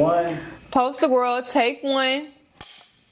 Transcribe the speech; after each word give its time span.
One. 0.00 0.38
Post 0.70 1.00
the 1.00 1.08
world, 1.08 1.48
take 1.50 1.82
one. 1.82 2.28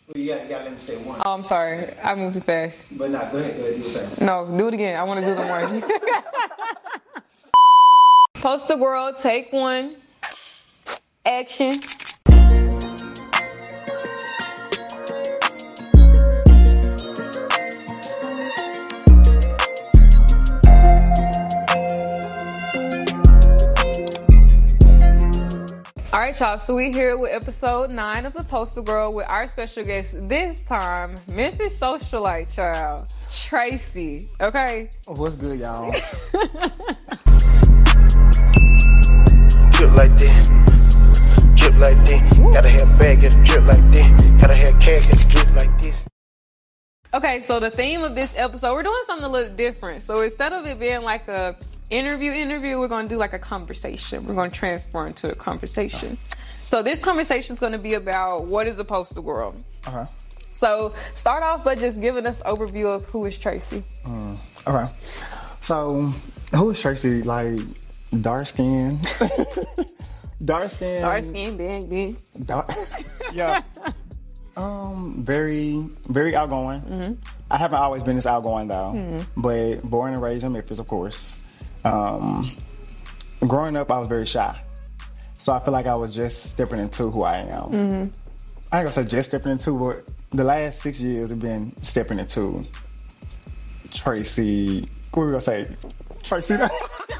Well, 0.06 0.22
you 0.22 0.32
got, 0.32 0.42
you 0.44 0.48
got 0.48 0.64
let 0.64 0.72
me 0.72 0.78
say 0.78 0.96
one. 0.96 1.20
Oh, 1.24 1.32
I'm 1.32 1.44
sorry. 1.44 1.94
I 2.02 2.14
moved 2.14 2.36
too 2.36 2.40
fast. 2.40 2.82
But 2.90 3.10
nah, 3.10 3.30
go 3.30 3.36
ahead, 3.38 3.56
go 3.58 3.64
ahead, 3.64 3.82
do 3.82 3.82
thing. 3.82 4.26
No, 4.26 4.46
do 4.56 4.68
it 4.68 4.74
again. 4.74 4.98
I 4.98 5.02
want 5.02 5.20
to 5.20 5.26
do 5.26 5.34
the 5.34 5.44
more. 5.44 6.22
Post 8.34 8.68
the 8.68 8.78
world, 8.78 9.16
take 9.18 9.52
one. 9.52 9.96
Action. 11.26 11.78
Right, 26.28 26.38
y'all. 26.40 26.58
So 26.58 26.74
we 26.74 26.92
here 26.92 27.16
with 27.16 27.32
episode 27.32 27.94
nine 27.94 28.26
of 28.26 28.34
the 28.34 28.44
Poster 28.44 28.82
Girl 28.82 29.10
with 29.16 29.26
our 29.30 29.46
special 29.48 29.82
guest 29.82 30.14
this 30.28 30.60
time, 30.60 31.14
Memphis 31.32 31.80
socialite 31.80 32.54
child, 32.54 33.10
Tracy. 33.32 34.28
Okay. 34.38 34.90
Oh, 35.08 35.14
what's 35.14 35.36
good, 35.36 35.58
y'all? 35.60 35.88
drip 39.70 39.96
like 39.96 40.18
this, 40.18 40.50
drip 41.54 41.74
like 41.76 42.06
this. 42.06 42.20
Gotta 42.36 42.68
have 42.68 42.98
bag, 43.00 43.22
get 43.22 43.32
drip 43.44 43.64
like 43.64 43.90
this. 43.90 44.06
Gotta 44.38 44.54
have 44.54 44.80
cash, 44.82 45.08
get 45.08 45.28
drip 45.30 45.50
like 45.56 45.80
this. 45.80 45.94
Okay, 47.14 47.40
so 47.40 47.58
the 47.58 47.70
theme 47.70 48.02
of 48.02 48.14
this 48.14 48.34
episode, 48.36 48.74
we're 48.74 48.82
doing 48.82 49.02
something 49.06 49.24
a 49.24 49.30
little 49.30 49.56
different. 49.56 50.02
So 50.02 50.20
instead 50.20 50.52
of 50.52 50.66
it 50.66 50.78
being 50.78 51.00
like 51.00 51.26
a 51.28 51.56
interview 51.90 52.32
interview, 52.32 52.78
we're 52.78 52.88
gonna 52.88 53.08
do 53.08 53.16
like 53.16 53.32
a 53.32 53.38
conversation. 53.38 54.24
We're 54.24 54.34
gonna 54.34 54.50
transform 54.50 55.08
into 55.08 55.30
a 55.30 55.34
conversation. 55.34 56.18
So 56.66 56.82
this 56.82 57.00
conversation 57.00 57.54
is 57.54 57.60
gonna 57.60 57.78
be 57.78 57.94
about 57.94 58.46
what 58.46 58.66
is 58.66 58.78
a 58.78 58.84
poster 58.84 59.22
girl. 59.22 59.54
Okay. 59.86 60.06
So 60.52 60.92
start 61.14 61.42
off 61.44 61.64
by 61.64 61.76
just 61.76 62.00
giving 62.00 62.26
us 62.26 62.40
overview 62.40 62.94
of 62.94 63.04
who 63.04 63.24
is 63.26 63.38
Tracy. 63.38 63.84
Mm, 64.04 64.66
okay. 64.66 64.92
So, 65.60 66.12
who 66.52 66.70
is 66.70 66.80
Tracy? 66.80 67.22
Like, 67.22 67.60
dark 68.20 68.48
skin? 68.48 69.00
dark 70.44 70.70
skin? 70.70 71.02
Dark 71.02 71.22
skin, 71.22 71.56
big, 71.56 71.88
big. 71.88 72.16
Dark- 72.44 72.70
yeah. 73.32 73.62
Um, 74.56 75.22
very, 75.24 75.78
very 76.08 76.34
outgoing. 76.34 76.80
Mm-hmm. 76.80 77.12
I 77.50 77.56
haven't 77.56 77.78
always 77.78 78.02
been 78.02 78.16
this 78.16 78.26
outgoing 78.26 78.66
though, 78.66 78.92
mm-hmm. 78.96 79.40
but 79.40 79.88
born 79.88 80.12
and 80.12 80.20
raised 80.20 80.44
in 80.44 80.52
Memphis, 80.52 80.80
of 80.80 80.88
course. 80.88 81.40
Um, 81.88 82.52
growing 83.40 83.76
up, 83.76 83.90
I 83.90 83.98
was 83.98 84.06
very 84.08 84.26
shy, 84.26 84.58
so 85.34 85.52
I 85.52 85.60
feel 85.64 85.72
like 85.72 85.86
I 85.86 85.94
was 85.94 86.14
just 86.14 86.50
stepping 86.50 86.78
into 86.80 87.10
who 87.10 87.22
I 87.24 87.38
am. 87.38 88.12
I 88.70 88.80
ain't 88.80 88.84
gonna 88.84 88.92
say 88.92 89.04
just 89.04 89.30
stepping 89.30 89.52
into, 89.52 89.78
but 89.78 90.12
the 90.30 90.44
last 90.44 90.80
six 90.80 91.00
years 91.00 91.30
have 91.30 91.40
been 91.40 91.74
stepping 91.82 92.18
into 92.18 92.64
Tracy. 93.92 94.88
What 95.14 95.22
we 95.24 95.28
gonna 95.30 95.40
say? 95.40 95.66
Tracy? 96.22 96.56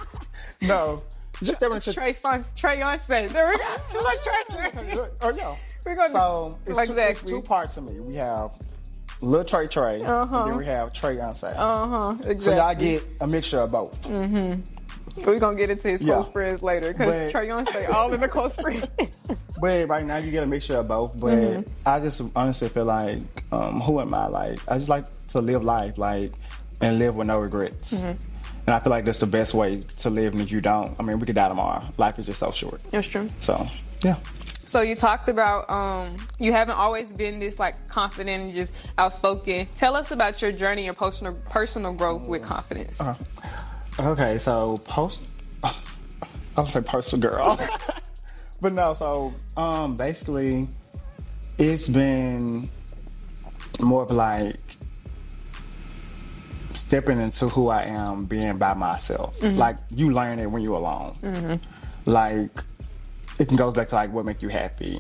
no, 0.63 1.03
just 1.43 1.57
stepping 1.57 1.77
into 1.77 1.93
Trey 1.95 2.13
Songz, 2.13 2.55
Trey 2.55 2.83
on 2.83 2.99
set. 2.99 3.31
There 3.31 3.49
we 3.49 3.57
go. 3.57 3.65
Like 4.05 4.21
Trey, 4.23 4.71
Trey. 4.73 4.99
Oh 5.23 5.31
yeah. 5.35 5.57
We're 5.87 5.95
gonna 5.95 6.11
So 6.11 6.59
it's, 6.67 6.77
two, 6.77 6.81
it's 6.83 6.91
Exactly. 6.91 7.33
two 7.33 7.41
parts 7.41 7.77
of 7.79 7.85
me. 7.85 8.01
We 8.01 8.17
have 8.17 8.51
Lil 9.21 9.45
Trey 9.45 9.67
Trey, 9.67 10.03
Uh-huh. 10.05 10.45
then 10.47 10.57
we 10.57 10.65
have 10.67 10.93
Trey 10.93 11.17
Unsay. 11.17 11.53
Uh 11.57 11.87
huh. 11.87 12.17
so 12.23 12.31
Exactly. 12.31 12.57
y'all 12.91 12.99
get 12.99 13.09
a 13.21 13.27
mixture 13.27 13.61
of 13.61 13.73
both. 13.73 14.01
Mm-hmm. 14.03 14.61
We're 15.25 15.39
gonna 15.41 15.57
get 15.57 15.71
into 15.71 15.89
his 15.89 16.03
Yeah. 16.03 16.15
close 16.15 16.29
friends 16.29 16.63
later 16.63 16.93
because 16.93 17.33
Trey 17.33 17.51
on 17.51 17.67
say 17.67 17.87
all 17.87 18.13
in 18.13 18.21
the 18.21 18.29
close 18.29 18.55
friends. 18.57 18.87
But 19.61 19.89
right 19.89 20.07
now 20.07 20.19
you 20.19 20.31
get 20.31 20.45
a 20.45 20.47
mixture 20.47 20.77
of 20.77 20.87
both. 20.87 21.21
But 21.21 21.33
Mm-hmm. 21.33 21.89
I 21.89 21.99
just 21.99 22.23
honestly 22.37 22.69
feel 22.69 22.85
like, 22.85 23.19
um, 23.51 23.81
who 23.81 24.01
am 24.01 24.15
I? 24.15 24.27
Like 24.29 24.61
I 24.69 24.75
just 24.79 24.89
like 24.89 25.07
to 25.29 25.41
live 25.41 25.65
life, 25.65 25.99
like 25.99 26.31
and 26.81 26.99
live 27.01 27.17
with 27.17 27.27
no 27.27 27.41
regrets. 27.41 27.95
Mm-hmm. 27.95 28.07
And 28.69 28.75
I 28.75 28.79
feel 28.79 28.91
like 28.91 29.05
that's 29.05 29.19
the 29.19 29.27
best 29.27 29.55
way 29.55 29.81
to 29.81 30.11
live. 30.11 30.35
And 30.35 30.43
if 30.43 30.53
you 30.53 30.61
don't, 30.61 30.95
I 31.01 31.03
mean, 31.03 31.19
we 31.19 31.27
could 31.27 31.35
die 31.35 31.49
tomorrow. 31.49 31.83
Life 31.97 32.19
is 32.21 32.27
just 32.27 32.39
so 32.39 32.53
short. 32.53 32.81
That's 32.91 33.09
true. 33.09 33.27
So 33.41 33.67
yeah. 34.05 34.17
So 34.69 34.83
you 34.83 34.95
talked 34.95 35.31
about 35.31 35.71
um, 35.71 36.19
you 36.39 36.53
haven't 36.53 36.77
always 36.77 37.11
been 37.11 37.39
this 37.39 37.59
like 37.59 37.89
confident 37.89 38.43
and 38.43 38.53
just 38.53 38.75
outspoken. 38.99 39.67
Tell 39.75 39.97
us 39.97 40.11
about 40.11 40.43
your 40.43 40.53
journey 40.53 40.89
and 40.89 40.97
personal 40.97 41.33
personal 41.49 41.95
growth 41.95 42.29
with 42.29 42.43
confidence. 42.43 43.01
Uh-huh. 43.01 44.11
Okay, 44.11 44.37
so 44.37 44.77
post. 44.85 45.25
I 45.65 45.73
was 46.59 46.71
say 46.71 46.83
poster 46.83 47.17
girl, 47.17 47.59
but 48.61 48.75
no. 48.75 48.93
So 48.93 49.35
um, 49.57 49.97
basically, 49.97 50.69
it's 51.57 51.89
been 51.89 52.69
more 53.81 54.03
of 54.03 54.11
like 54.11 54.61
stepping 56.75 57.19
into 57.23 57.49
who 57.49 57.69
I 57.69 57.85
am, 57.85 58.27
being 58.27 58.59
by 58.59 58.75
myself. 58.75 59.43
Like 59.43 59.79
you 59.95 60.11
learn 60.11 60.39
it 60.39 60.51
when 60.51 60.63
you're 60.63 60.77
alone. 60.77 61.59
Like 62.05 62.51
it 63.39 63.49
can 63.49 63.57
go 63.57 63.71
back 63.71 63.89
to 63.89 63.95
like 63.95 64.13
what 64.13 64.27
make 64.27 64.43
you 64.43 64.49
happy. 64.49 64.99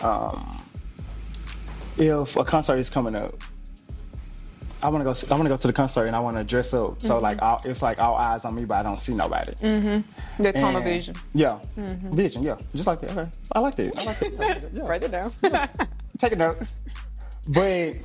Um, 0.00 0.64
if 1.96 2.36
a 2.36 2.44
concert 2.44 2.78
is 2.78 2.90
coming 2.90 3.14
up, 3.14 3.42
I 4.82 4.88
want 4.88 5.02
to 5.02 5.04
go. 5.04 5.34
I 5.34 5.36
want 5.36 5.44
to 5.44 5.50
go 5.50 5.56
to 5.56 5.66
the 5.66 5.72
concert 5.72 6.06
and 6.06 6.16
I 6.16 6.20
want 6.20 6.36
to 6.36 6.44
dress 6.44 6.72
up. 6.72 7.02
So 7.02 7.14
mm-hmm. 7.14 7.22
like, 7.22 7.42
all, 7.42 7.60
it's 7.64 7.82
like 7.82 7.98
all 7.98 8.16
eyes 8.16 8.44
on 8.44 8.54
me, 8.54 8.64
but 8.64 8.78
I 8.78 8.82
don't 8.82 8.98
see 8.98 9.14
nobody. 9.14 9.52
Mm-hmm. 9.52 10.42
the 10.42 10.52
tunnel 10.52 10.80
vision. 10.80 11.14
Yeah, 11.34 11.60
mm-hmm. 11.76 12.10
vision. 12.10 12.42
Yeah, 12.42 12.56
just 12.74 12.86
like 12.86 13.00
that. 13.00 13.10
Okay, 13.10 13.30
I 13.52 13.60
like 13.60 13.76
that. 13.76 13.98
I 13.98 14.04
like 14.04 14.18
that. 14.18 14.34
I 14.40 14.46
like 14.48 14.60
that. 14.60 14.72
Yeah. 14.72 14.88
Write 14.88 15.04
it 15.04 15.10
down. 15.10 15.32
Take 16.18 16.32
a 16.32 16.36
note. 16.36 16.58
But 17.48 17.98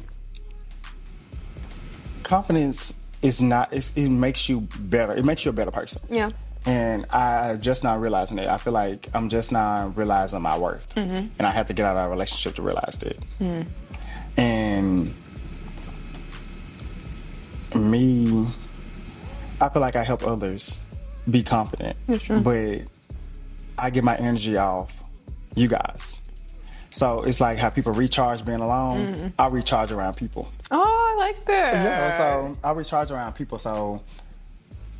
confidence 2.23 3.07
is 3.21 3.41
not. 3.41 3.71
It's, 3.71 3.95
it 3.95 4.09
makes 4.09 4.49
you 4.49 4.61
better. 4.79 5.15
It 5.15 5.23
makes 5.23 5.45
you 5.45 5.49
a 5.49 5.53
better 5.53 5.71
person. 5.71 6.01
yeah. 6.09 6.31
And 6.67 7.05
I 7.11 7.55
just 7.55 7.83
not 7.83 8.01
realizing 8.01 8.39
it. 8.39 8.47
I 8.47 8.57
feel 8.57 8.73
like 8.73 9.07
I'm 9.13 9.29
just 9.29 9.51
not 9.51 9.95
realizing 9.95 10.41
my 10.41 10.57
worth, 10.57 10.95
mm-hmm. 10.95 11.27
and 11.37 11.41
I 11.47 11.51
have 11.51 11.67
to 11.67 11.73
get 11.73 11.85
out 11.85 11.95
of 11.95 12.07
a 12.07 12.09
relationship 12.09 12.55
to 12.55 12.63
realize 12.63 13.01
it. 13.03 13.23
Mm. 13.39 13.69
And 14.37 15.15
me, 17.75 18.47
I 19.61 19.69
feel 19.69 19.81
like 19.81 19.95
I 19.95 20.03
help 20.03 20.25
others 20.25 20.79
be 21.29 21.43
confident, 21.43 21.95
but 22.43 22.81
I 23.77 23.89
get 23.89 24.03
my 24.03 24.15
energy 24.17 24.57
off 24.57 24.91
you 25.55 25.67
guys. 25.67 26.21
So 26.89 27.19
it's 27.21 27.41
like 27.41 27.57
how 27.57 27.69
people 27.69 27.91
recharge 27.91 28.45
being 28.45 28.61
alone. 28.61 29.13
Mm-hmm. 29.13 29.27
I 29.37 29.47
recharge 29.47 29.91
around 29.91 30.15
people. 30.15 30.47
Oh, 30.71 31.09
I 31.11 31.15
like 31.17 31.45
that. 31.45 31.73
Yeah, 31.73 32.17
so 32.17 32.55
I 32.63 32.71
recharge 32.71 33.11
around 33.11 33.33
people. 33.33 33.59
So 33.59 34.01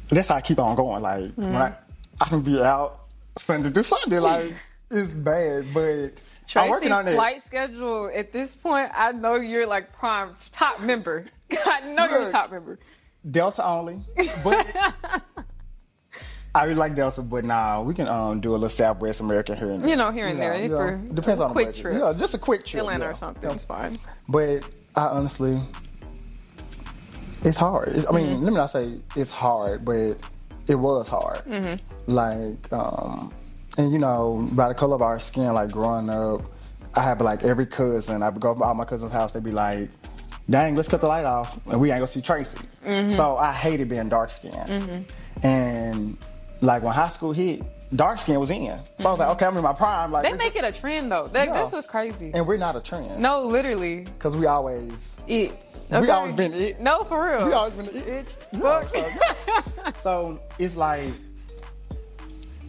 that's 0.10 0.28
how 0.28 0.36
I 0.36 0.42
keep 0.42 0.60
on 0.60 0.76
going. 0.76 1.02
Like 1.02 1.32
when 1.36 1.56
I, 1.56 1.76
I 2.20 2.30
can 2.30 2.42
be 2.42 2.62
out 2.62 3.06
Sunday 3.38 3.72
to 3.72 3.84
Sunday. 3.84 4.20
Like 4.20 4.54
it's 4.92 5.12
bad, 5.12 5.66
but 5.74 6.12
I'm 6.56 6.70
working 6.70 6.92
on 6.92 7.08
it. 7.08 7.16
flight 7.16 7.42
schedule 7.42 8.12
at 8.14 8.32
this 8.32 8.54
point, 8.54 8.92
I 8.94 9.12
know 9.12 9.36
you're 9.36 9.66
like 9.66 9.94
prime 9.94 10.36
top 10.52 10.80
member. 10.82 11.26
I 11.66 11.82
know 11.82 12.06
you're 12.06 12.28
a 12.28 12.32
top 12.32 12.52
member. 12.52 12.80
Delta 13.30 13.66
only, 13.66 14.00
but 14.44 14.68
I 16.56 16.64
really 16.64 16.76
like 16.76 16.96
Delta. 16.96 17.24
But 17.24 17.44
nah, 17.44 17.82
we 17.82 17.94
can 17.94 18.08
um 18.08 18.40
do 18.40 18.52
a 18.52 18.54
little 18.54 18.70
Southwest 18.70 19.20
American 19.20 19.58
here 19.58 19.72
and 19.72 19.84
there. 19.84 19.90
You 19.90 19.96
know, 19.96 20.12
here 20.12 20.28
and 20.28 20.40
there. 20.40 20.56
you 20.56 20.70
for 20.70 20.98
know, 20.98 21.14
depends 21.14 21.42
a 21.42 21.46
on 21.46 21.52
quick 21.52 21.68
the 21.68 21.72
budget. 21.72 21.82
trip. 21.82 22.00
Yeah, 22.00 22.14
just 22.14 22.36
a 22.36 22.38
quick 22.38 22.66
trip. 22.66 22.82
Atlanta 22.82 23.06
yeah. 23.06 23.12
or 23.12 23.16
something. 23.16 23.50
Yeah. 23.50 23.56
It's 23.56 23.66
fine. 23.66 23.98
But 24.30 24.70
I 24.96 25.08
honestly, 25.08 25.60
it's 27.46 27.58
hard. 27.58 27.90
It's- 27.90 28.06
I 28.10 28.12
mean, 28.16 28.28
Mm-hmm. 28.28 28.44
let 28.44 28.52
me 28.52 28.58
not 28.58 28.70
say 28.72 28.98
it's 29.16 29.34
hard, 29.34 29.86
but 29.86 30.18
it 30.68 30.76
was 30.76 31.08
hard. 31.08 31.40
Mm-hmm. 31.46 32.12
Like, 32.12 32.74
um, 32.74 33.32
and 33.78 33.92
you 33.92 34.00
know, 34.00 34.48
by 34.54 34.68
the 34.70 34.74
color 34.74 34.96
of 34.96 35.02
our 35.02 35.20
skin, 35.20 35.54
like 35.54 35.72
growing 35.72 36.10
up, 36.10 36.42
I 36.96 37.02
have 37.02 37.20
like 37.22 37.44
every 37.44 37.66
cousin. 37.66 38.24
I 38.24 38.30
would 38.30 38.42
go 38.42 38.54
to 38.56 38.64
all 38.64 38.74
my 38.74 38.86
cousin's 38.86 39.12
house. 39.12 39.32
They'd 39.34 39.44
be 39.44 39.52
like, 39.52 39.90
"Dang, 40.50 40.76
let's 40.76 40.88
cut 40.90 41.02
the 41.02 41.08
light 41.08 41.26
off, 41.26 41.60
and 41.68 41.80
we 41.80 41.92
ain't 41.92 41.98
gonna 42.00 42.08
see 42.08 42.22
Tracy." 42.22 42.58
Mm-hmm. 42.86 43.10
So 43.10 43.36
I 43.38 43.52
hated 43.52 43.90
being 43.90 44.08
dark 44.10 44.32
skinned, 44.32 45.06
and 45.44 46.18
like 46.66 46.84
when 46.84 46.94
high 46.94 47.10
school 47.10 47.32
hit, 47.32 47.62
dark 47.96 48.20
skin 48.20 48.40
was 48.40 48.52
in. 48.52 48.78
So 49.00 49.10
I 49.10 49.12
was 49.12 49.20
like, 49.20 49.28
mm-hmm. 49.28 49.32
"Okay, 49.32 49.46
I'm 49.46 49.58
in 49.58 49.64
my 49.64 49.74
prime." 49.74 50.12
Like, 50.12 50.24
They 50.24 50.32
this- 50.32 50.40
make 50.40 50.56
it 50.56 50.64
a 50.64 50.72
trend 50.72 51.12
though. 51.12 51.28
That, 51.28 51.48
Yeah. 51.48 51.54
That's 51.54 51.72
what's 51.72 51.88
crazy. 51.88 52.32
and 52.34 52.46
we're 52.48 52.58
not 52.58 52.76
a 52.76 52.82
trend 52.82 53.20
No, 53.20 53.42
literally, 53.44 54.02
because 54.02 54.36
we 54.36 54.46
always 54.48 55.22
it. 55.28 55.58
we 55.90 56.10
always 56.10 56.34
been 56.34 56.54
it. 56.54 56.80
No, 56.80 57.04
for 57.04 57.26
real. 57.26 57.46
We 57.48 57.54
always 57.54 57.74
been 57.74 57.90
it. 57.96 58.38
Yeah, 58.52 58.60
Fuck. 58.60 58.90
so, 58.90 59.12
so 60.00 60.40
it's 60.58 60.76
like 60.76 61.14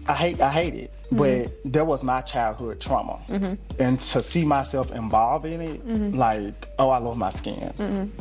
I 0.09 0.15
hate 0.15 0.41
I 0.41 0.51
hate 0.51 0.75
it, 0.75 0.93
mm-hmm. 1.11 1.17
but 1.17 1.73
that 1.73 1.87
was 1.87 2.05
my 2.05 2.21
childhood 2.21 2.81
trauma, 2.81 3.19
mm-hmm. 3.29 3.55
and 3.81 4.01
to 4.01 4.23
see 4.23 4.45
myself 4.45 4.93
involved 4.93 5.47
in 5.47 5.61
it, 5.61 6.15
like 6.15 6.69
oh 6.79 6.91
I 6.91 6.99
love 6.99 7.17
my 7.17 7.31
skin. 7.31 8.13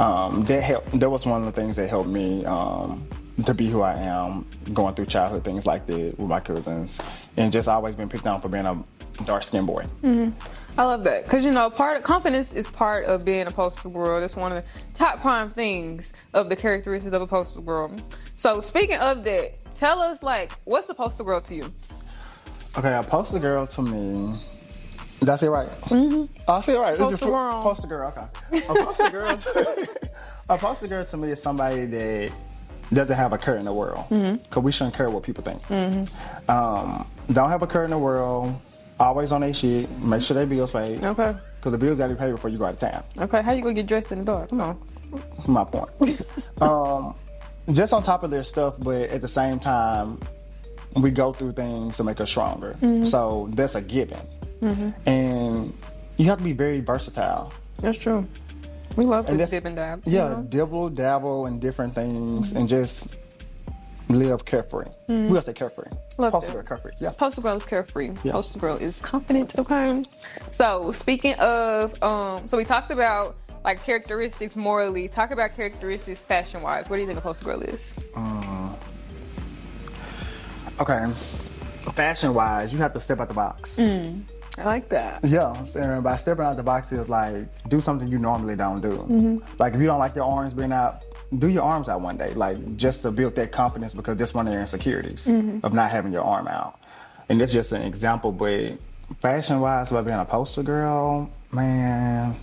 Um, 0.00 0.44
that 0.46 0.60
helped. 0.60 0.98
That 0.98 1.08
was 1.08 1.24
one 1.24 1.40
of 1.40 1.46
the 1.46 1.52
things 1.52 1.76
that 1.76 1.88
helped 1.88 2.08
me 2.08 2.44
um, 2.46 3.06
to 3.46 3.54
be 3.54 3.66
who 3.68 3.80
I 3.82 3.94
am, 3.94 4.46
going 4.72 4.94
through 4.94 5.06
childhood 5.06 5.44
things 5.44 5.66
like 5.66 5.86
that 5.86 6.18
with 6.18 6.28
my 6.28 6.40
cousins, 6.40 7.00
and 7.36 7.52
just 7.52 7.68
always 7.68 7.94
been 7.94 8.08
picked 8.08 8.26
on 8.26 8.40
for 8.40 8.48
being 8.48 8.66
a 8.66 8.82
dark 9.24 9.42
skinned 9.42 9.66
boy. 9.66 9.86
I 10.76 10.84
love 10.84 11.04
that 11.04 11.24
because 11.24 11.44
you 11.44 11.52
know, 11.52 11.70
part 11.70 11.96
of 11.96 12.02
confidence 12.02 12.52
is 12.52 12.68
part 12.68 13.04
of 13.06 13.24
being 13.24 13.46
a 13.46 13.50
poster 13.50 13.88
girl. 13.88 14.20
That's 14.20 14.36
one 14.36 14.52
of 14.52 14.62
the 14.64 14.68
top 14.98 15.20
prime 15.20 15.50
things 15.50 16.12
of 16.32 16.48
the 16.48 16.56
characteristics 16.56 17.12
of 17.12 17.22
a 17.22 17.26
poster 17.26 17.60
girl. 17.60 17.92
So, 18.36 18.60
speaking 18.60 18.96
of 18.96 19.24
that, 19.24 19.74
tell 19.76 20.00
us 20.00 20.22
like, 20.22 20.52
what's 20.64 20.86
the 20.88 20.94
poster 20.94 21.22
girl 21.24 21.40
to 21.42 21.54
you? 21.54 21.72
Okay, 22.76 22.92
a 22.92 23.02
poster 23.04 23.38
girl 23.38 23.66
to 23.68 23.82
me. 23.82 24.36
That's 25.20 25.42
it 25.44 25.48
right? 25.48 25.70
Mm-hmm. 25.82 26.50
I 26.50 26.60
say 26.60 26.74
it 26.74 26.78
right. 26.80 26.90
It's 26.90 26.98
Poster 26.98 27.12
just- 27.18 27.30
girl. 27.30 27.62
Poster 27.62 27.86
girl. 27.86 28.12
Okay. 28.52 28.58
A 28.68 28.84
poster 28.84 29.10
girl. 29.10 29.36
To, 29.36 29.88
a 30.50 30.58
poster 30.58 30.88
girl 30.88 31.04
to 31.04 31.16
me 31.16 31.30
is 31.30 31.40
somebody 31.40 31.86
that 31.86 32.32
doesn't 32.94 33.16
have 33.16 33.32
a 33.32 33.38
care 33.38 33.56
in 33.56 33.64
the 33.64 33.72
world. 33.72 34.06
Because 34.08 34.62
we 34.62 34.72
shouldn't 34.72 34.94
care 34.94 35.10
what 35.10 35.22
people 35.22 35.44
think. 35.44 35.68
Um, 36.48 37.08
don't 37.32 37.50
have 37.50 37.62
a 37.62 37.66
care 37.66 37.84
in 37.84 37.90
the 37.90 37.98
world. 37.98 38.54
Always 39.00 39.32
on 39.32 39.40
their 39.40 39.52
shit. 39.54 39.90
Make 39.98 40.22
sure 40.22 40.34
their 40.34 40.46
bills 40.46 40.70
paid. 40.70 41.04
Okay. 41.04 41.34
Because 41.56 41.72
the 41.72 41.78
bills 41.78 41.98
got 41.98 42.08
to 42.08 42.14
be 42.14 42.18
paid 42.18 42.30
before 42.32 42.50
you 42.50 42.58
go 42.58 42.66
out 42.66 42.74
of 42.74 42.78
town. 42.80 43.02
Okay, 43.18 43.42
how 43.42 43.52
you 43.52 43.62
gonna 43.62 43.74
get 43.74 43.86
dressed 43.86 44.12
in 44.12 44.18
the 44.18 44.24
dark? 44.24 44.50
Come 44.50 44.60
on. 44.60 44.78
my 45.46 45.64
point. 45.64 45.90
um, 46.60 47.14
just 47.72 47.92
on 47.92 48.02
top 48.02 48.22
of 48.22 48.30
their 48.30 48.44
stuff, 48.44 48.74
but 48.78 49.08
at 49.10 49.20
the 49.22 49.28
same 49.28 49.58
time, 49.58 50.20
we 50.96 51.10
go 51.10 51.32
through 51.32 51.52
things 51.52 51.96
to 51.96 52.04
make 52.04 52.20
us 52.20 52.28
stronger. 52.30 52.76
So 53.04 53.48
that's 53.54 53.74
a 53.74 53.80
given. 53.80 54.20
And 55.06 55.76
you 56.16 56.26
have 56.26 56.38
to 56.38 56.44
be 56.44 56.52
very 56.52 56.80
versatile. 56.80 57.52
That's 57.80 57.98
true. 57.98 58.26
We 58.96 59.04
love 59.04 59.26
to 59.26 59.32
that's- 59.32 59.50
dip 59.50 59.64
and 59.64 59.76
dab. 59.76 60.02
Yeah, 60.06 60.42
dibble, 60.48 60.90
dabble 60.90 61.46
in 61.46 61.58
different 61.58 61.94
things 61.94 62.52
and 62.52 62.68
just 62.68 63.16
live 64.08 64.44
carefree. 64.44 64.84
We 65.08 65.28
gotta 65.28 65.42
say 65.42 65.52
carefree. 65.54 65.90
Love 66.18 66.32
Poster 66.32 66.52
girl, 66.52 66.62
carefree. 66.62 66.92
Yeah. 67.00 67.10
Poster 67.10 67.40
girl 67.40 67.56
is 67.56 67.64
carefree. 67.66 68.12
Yeah. 68.22 68.32
Poster 68.32 68.58
girl 68.58 68.76
is 68.76 69.00
confident. 69.00 69.58
Okay. 69.58 70.04
So 70.48 70.92
speaking 70.92 71.34
of, 71.34 72.00
um, 72.02 72.46
so 72.46 72.56
we 72.56 72.64
talked 72.64 72.90
about 72.92 73.34
like 73.64 73.82
characteristics 73.82 74.54
morally. 74.56 75.08
Talk 75.08 75.30
about 75.30 75.54
characteristics 75.56 76.22
fashion 76.24 76.60
wise. 76.62 76.88
What 76.90 76.96
do 76.96 77.00
you 77.02 77.06
think 77.08 77.18
a 77.18 77.22
poster 77.22 77.46
girl 77.46 77.62
is? 77.62 77.96
Um, 78.14 78.76
Okay. 80.80 81.04
Fashion 81.94 82.34
wise, 82.34 82.72
you 82.72 82.78
have 82.80 82.92
to 82.94 83.00
step 83.00 83.20
out 83.20 83.28
the 83.28 83.34
box. 83.34 83.78
I 84.56 84.64
like 84.64 84.88
that. 84.90 85.24
Yeah, 85.24 85.52
and 85.76 86.04
by 86.04 86.16
stepping 86.16 86.44
out 86.44 86.56
the 86.56 86.62
box 86.62 86.92
is 86.92 87.08
like 87.10 87.48
do 87.68 87.80
something 87.80 88.06
you 88.08 88.18
normally 88.18 88.54
don't 88.56 88.80
do. 88.80 89.42
Like 89.58 89.74
if 89.74 89.80
you 89.80 89.86
don't 89.86 89.98
like 89.98 90.14
your 90.14 90.24
arms 90.26 90.54
being 90.54 90.72
out, 90.72 91.02
do 91.38 91.48
your 91.48 91.62
arms 91.64 91.88
out 91.88 92.00
one 92.00 92.16
day, 92.16 92.32
like 92.34 92.76
just 92.76 93.02
to 93.02 93.10
build 93.10 93.34
that 93.36 93.50
confidence 93.52 93.94
because 93.94 94.16
that's 94.16 94.32
one 94.34 94.46
of 94.46 94.52
your 94.52 94.60
insecurities 94.60 95.28
of 95.28 95.72
not 95.72 95.90
having 95.90 96.12
your 96.12 96.22
arm 96.22 96.46
out. 96.46 96.78
And 97.28 97.40
that's 97.40 97.52
just 97.52 97.72
an 97.72 97.82
example, 97.82 98.30
but 98.32 98.72
fashion 99.18 99.60
wise, 99.60 99.90
about 99.90 100.04
being 100.04 100.18
a 100.18 100.24
poster 100.24 100.62
girl, 100.62 101.30
man, 101.50 102.36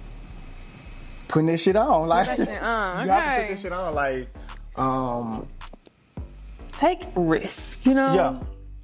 putting 1.28 1.48
this 1.48 1.62
shit 1.62 1.76
on, 1.76 2.08
like 2.08 2.28
that 2.28 2.38
shit 2.38 2.62
on, 2.62 3.06
you 3.06 3.12
have 3.12 3.36
to 3.38 3.42
put 3.44 3.52
this 3.52 3.62
shit 3.62 3.72
on, 3.72 3.96
like 3.96 4.28
um, 4.76 5.48
Take 6.74 7.04
risks. 7.16 7.86
You 7.86 7.94
know. 7.94 8.14
yeah. 8.14 8.40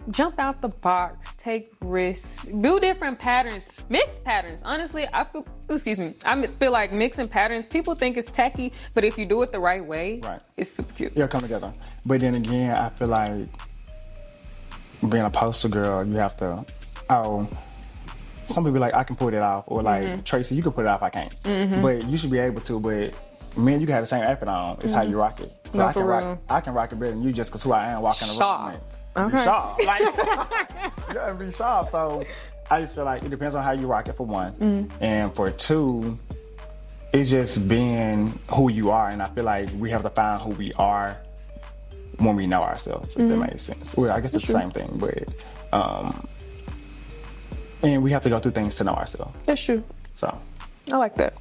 Jump 0.09 0.39
out 0.39 0.61
the 0.61 0.69
box, 0.69 1.35
take 1.35 1.73
risks, 1.81 2.45
do 2.45 2.79
different 2.79 3.19
patterns, 3.19 3.67
mix 3.89 4.19
patterns. 4.19 4.61
Honestly, 4.63 5.05
I 5.13 5.25
feel 5.25 5.45
excuse 5.69 5.99
me, 5.99 6.13
I 6.23 6.47
feel 6.47 6.71
like 6.71 6.93
mixing 6.93 7.27
patterns. 7.27 7.65
People 7.65 7.93
think 7.93 8.15
it's 8.15 8.31
tacky, 8.31 8.71
but 8.93 9.03
if 9.03 9.17
you 9.17 9.25
do 9.25 9.41
it 9.41 9.51
the 9.51 9.59
right 9.59 9.83
way, 9.85 10.21
Right. 10.23 10.39
it's 10.55 10.71
super 10.71 10.93
cute. 10.93 11.11
yeah, 11.13 11.27
come 11.27 11.41
together. 11.41 11.73
But 12.05 12.21
then 12.21 12.35
again, 12.35 12.71
I 12.71 12.87
feel 12.89 13.09
like 13.09 13.47
being 15.09 15.23
a 15.25 15.29
poster 15.29 15.67
girl, 15.67 16.05
you 16.05 16.15
have 16.17 16.37
to. 16.37 16.65
Oh, 17.09 17.47
some 18.47 18.63
people 18.63 18.79
like 18.79 18.93
I 18.93 19.03
can 19.03 19.17
pull 19.17 19.27
it 19.27 19.35
off, 19.35 19.65
or 19.67 19.81
like 19.83 20.03
Mm-hmm. 20.03 20.21
Tracy, 20.21 20.55
you 20.55 20.63
can 20.63 20.71
put 20.71 20.85
it 20.85 20.87
off. 20.87 21.03
I 21.03 21.09
can't. 21.09 21.81
But 21.81 22.05
you 22.05 22.17
should 22.17 22.31
be 22.31 22.39
able 22.39 22.61
to. 22.61 22.79
But 22.79 23.13
man, 23.57 23.81
you 23.81 23.85
can 23.85 23.93
have 23.93 24.03
the 24.03 24.07
same 24.07 24.23
outfit 24.23 24.47
on. 24.47 24.77
It's 24.81 24.93
how 24.93 25.01
you 25.01 25.17
rock 25.19 25.41
it. 25.41 25.51
Mm-hmm. 25.65 25.77
No, 25.79 25.85
I 25.85 25.91
can 25.93 26.03
rock. 26.03 26.23
real. 26.23 26.41
I 26.49 26.61
can 26.61 26.73
rock 26.73 26.91
it 26.93 26.95
better 26.99 27.11
than 27.11 27.23
you 27.23 27.33
just 27.33 27.49
because 27.49 27.63
who 27.63 27.73
I 27.73 27.91
am 27.91 28.01
walking 28.01 28.29
around. 28.29 28.79
Okay. 29.17 29.37
Be 29.37 29.43
sharp. 29.43 29.83
Like 29.85 30.01
you 31.07 31.13
gotta 31.13 31.33
be 31.33 31.51
sharp. 31.51 31.87
So 31.89 32.25
I 32.69 32.81
just 32.81 32.95
feel 32.95 33.05
like 33.05 33.23
it 33.23 33.29
depends 33.29 33.55
on 33.55 33.63
how 33.63 33.71
you 33.71 33.87
rock 33.87 34.07
it 34.07 34.15
for 34.17 34.25
one, 34.25 34.53
Mm-hmm. 34.53 35.03
and 35.03 35.33
for 35.35 35.49
two, 35.51 36.19
it's 37.13 37.29
just 37.29 37.67
being 37.67 38.37
who 38.51 38.69
you 38.69 38.91
are. 38.91 39.09
And 39.09 39.21
I 39.21 39.27
feel 39.29 39.45
like 39.45 39.69
we 39.77 39.89
have 39.91 40.03
to 40.03 40.09
find 40.09 40.41
who 40.41 40.49
we 40.51 40.73
are 40.73 41.17
when 42.17 42.35
we 42.35 42.45
know 42.47 42.61
ourselves, 42.63 43.09
if 43.15 43.21
Mm-hmm. 43.21 43.29
that 43.29 43.37
makes 43.51 43.61
sense. 43.61 43.95
Well, 43.95 44.11
I 44.11 44.19
guess 44.19 44.33
it's 44.33 44.47
the 44.47 44.53
same 44.53 44.69
thing, 44.71 44.97
but 44.97 45.23
um, 45.73 46.27
and 47.83 48.03
we 48.03 48.11
have 48.11 48.23
to 48.23 48.29
go 48.29 48.39
through 48.39 48.51
things 48.53 48.75
to 48.75 48.83
know 48.83 48.93
ourselves. 48.93 49.33
That's 49.45 49.61
true. 49.61 49.83
So 50.13 50.37
I 50.91 50.97
like 50.97 51.15
that. 51.15 51.33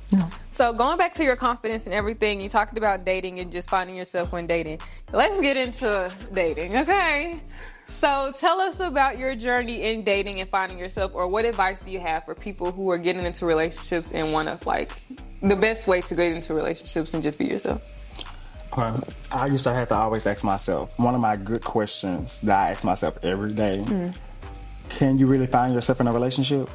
So 0.50 0.72
going 0.72 0.98
back 0.98 1.14
to 1.14 1.24
your 1.24 1.36
confidence 1.36 1.86
and 1.86 1.94
everything, 1.94 2.40
you 2.40 2.48
talked 2.48 2.76
about 2.76 3.04
dating 3.04 3.38
and 3.40 3.52
just 3.52 3.68
finding 3.70 3.94
yourself 3.94 4.32
when 4.32 4.46
dating. 4.46 4.80
Let's 5.12 5.40
get 5.40 5.56
into 5.56 6.10
dating, 6.32 6.76
okay? 6.78 7.40
So 7.84 8.32
tell 8.36 8.60
us 8.60 8.80
about 8.80 9.18
your 9.18 9.36
journey 9.36 9.84
in 9.84 10.02
dating 10.02 10.40
and 10.40 10.50
finding 10.50 10.78
yourself, 10.78 11.12
or 11.14 11.28
what 11.28 11.44
advice 11.44 11.80
do 11.80 11.90
you 11.92 12.00
have 12.00 12.24
for 12.24 12.34
people 12.34 12.72
who 12.72 12.90
are 12.90 12.98
getting 12.98 13.24
into 13.24 13.46
relationships 13.46 14.12
and 14.12 14.32
want 14.32 14.48
to 14.48 14.68
like 14.68 14.90
the 15.42 15.54
best 15.54 15.86
way 15.86 16.00
to 16.00 16.14
get 16.16 16.32
into 16.32 16.52
relationships 16.52 17.14
and 17.14 17.22
just 17.22 17.38
be 17.38 17.44
yourself? 17.46 17.80
um, 18.72 19.02
I 19.30 19.46
used 19.46 19.64
to 19.64 19.72
have 19.72 19.88
to 19.88 19.94
always 19.94 20.26
ask 20.26 20.44
myself 20.44 20.90
one 20.98 21.14
of 21.14 21.20
my 21.20 21.36
good 21.36 21.62
questions 21.62 22.40
that 22.42 22.58
I 22.58 22.70
ask 22.70 22.84
myself 22.84 23.18
every 23.22 23.52
day: 23.52 23.84
Can 24.88 25.18
you 25.18 25.26
really 25.26 25.46
find 25.46 25.72
yourself 25.72 26.00
in 26.00 26.08
a 26.08 26.12
relationship? 26.12 26.68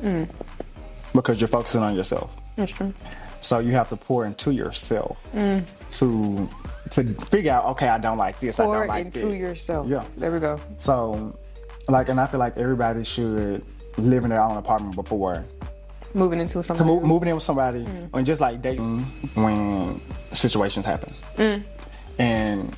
Because 1.13 1.41
you're 1.41 1.49
focusing 1.49 1.81
on 1.81 1.95
yourself. 1.95 2.31
That's 2.61 2.71
true. 2.71 2.93
So 3.41 3.57
you 3.57 3.71
have 3.71 3.89
to 3.89 3.97
pour 3.97 4.25
into 4.25 4.51
yourself 4.51 5.17
mm. 5.33 5.65
to 5.97 6.49
to 6.91 7.25
figure 7.25 7.51
out, 7.51 7.65
okay, 7.65 7.87
I 7.87 7.97
don't 7.97 8.17
like 8.17 8.39
this, 8.39 8.59
I 8.59 8.65
Pour 8.65 8.79
don't 8.79 8.87
like 8.87 9.05
into 9.07 9.19
this. 9.19 9.39
yourself. 9.39 9.87
Yeah. 9.87 10.03
There 10.17 10.31
we 10.31 10.39
go. 10.39 10.59
So, 10.77 11.35
like, 11.87 12.09
and 12.09 12.19
I 12.19 12.27
feel 12.27 12.39
like 12.39 12.57
everybody 12.57 13.03
should 13.03 13.65
live 13.97 14.23
in 14.23 14.29
their 14.29 14.43
own 14.43 14.57
apartment 14.57 14.95
before 14.95 15.43
Moving 16.13 16.39
into 16.39 16.55
to 16.55 16.63
something. 16.63 16.85
move, 16.85 17.03
moving 17.03 17.29
in 17.29 17.35
with 17.35 17.43
somebody, 17.43 17.85
mm. 17.85 18.09
and 18.13 18.25
just 18.25 18.41
like 18.41 18.61
dating 18.61 18.99
when 19.33 20.01
situations 20.33 20.85
happen. 20.85 21.13
Mm. 21.37 21.63
And 22.19 22.75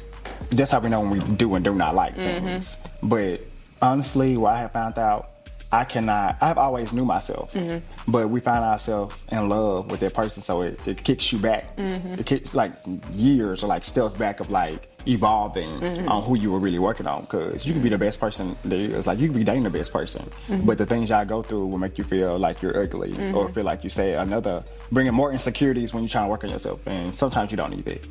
that's 0.52 0.72
how 0.72 0.80
we 0.80 0.90
know 0.90 1.02
when 1.02 1.10
we 1.10 1.36
do 1.36 1.54
and 1.56 1.66
do 1.66 1.74
not 1.74 1.96
like 1.96 2.16
mm-hmm. 2.16 2.46
things. 2.46 2.78
But 3.02 3.42
honestly, 3.82 4.38
what 4.38 4.54
I 4.54 4.60
have 4.60 4.72
found 4.72 4.98
out, 5.00 5.32
I 5.74 5.86
cannot. 5.86 6.38
I've 6.40 6.60
always 6.60 6.94
knew 6.94 7.04
myself, 7.04 7.52
mm-hmm. 7.54 7.80
but 8.12 8.30
we 8.30 8.40
find 8.40 8.64
ourselves 8.64 9.16
in 9.32 9.50
love 9.50 9.90
with 9.90 10.02
that 10.02 10.14
person, 10.14 10.44
so 10.44 10.62
it, 10.62 10.80
it 10.88 11.04
kicks 11.04 11.34
you 11.34 11.40
back. 11.40 11.76
Mm-hmm. 11.78 12.14
It 12.14 12.26
kicks 12.28 12.54
like 12.54 12.74
years 13.12 13.64
or 13.64 13.68
like 13.68 13.84
steps 13.84 14.14
back 14.14 14.40
of 14.40 14.52
like 14.52 14.88
evolving 15.08 15.80
mm-hmm. 15.80 16.08
on 16.08 16.22
who 16.22 16.38
you 16.38 16.52
were 16.52 16.60
really 16.60 16.78
working 16.78 17.08
on. 17.08 17.22
Because 17.22 17.66
you 17.66 17.74
can 17.74 17.82
be 17.82 17.90
the 17.90 17.98
best 17.98 18.20
person 18.20 18.56
there 18.64 18.78
is. 18.78 19.08
Like 19.08 19.18
you 19.18 19.28
can 19.30 19.36
be 19.36 19.44
dating 19.44 19.64
the 19.64 19.72
best 19.72 19.92
person, 19.92 20.30
but 20.64 20.78
the 20.78 20.86
things 20.86 21.10
y'all 21.10 21.26
go 21.26 21.42
through 21.42 21.66
will 21.66 21.80
make 21.80 21.98
you 21.98 22.04
feel 22.04 22.38
like 22.38 22.62
you're 22.62 22.78
ugly 22.78 23.34
or 23.34 23.50
feel 23.50 23.64
like 23.64 23.84
you 23.84 23.90
say 23.90 24.14
another, 24.14 24.64
bringing 24.92 25.16
more 25.16 25.32
insecurities 25.32 25.92
when 25.92 26.04
you're 26.04 26.10
trying 26.10 26.26
to 26.26 26.30
work 26.30 26.44
on 26.44 26.52
yourself. 26.52 26.86
And 26.86 27.16
sometimes 27.16 27.50
you 27.50 27.58
don't 27.58 27.72
need 27.72 27.88
it. 27.88 28.06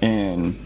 And 0.00 0.58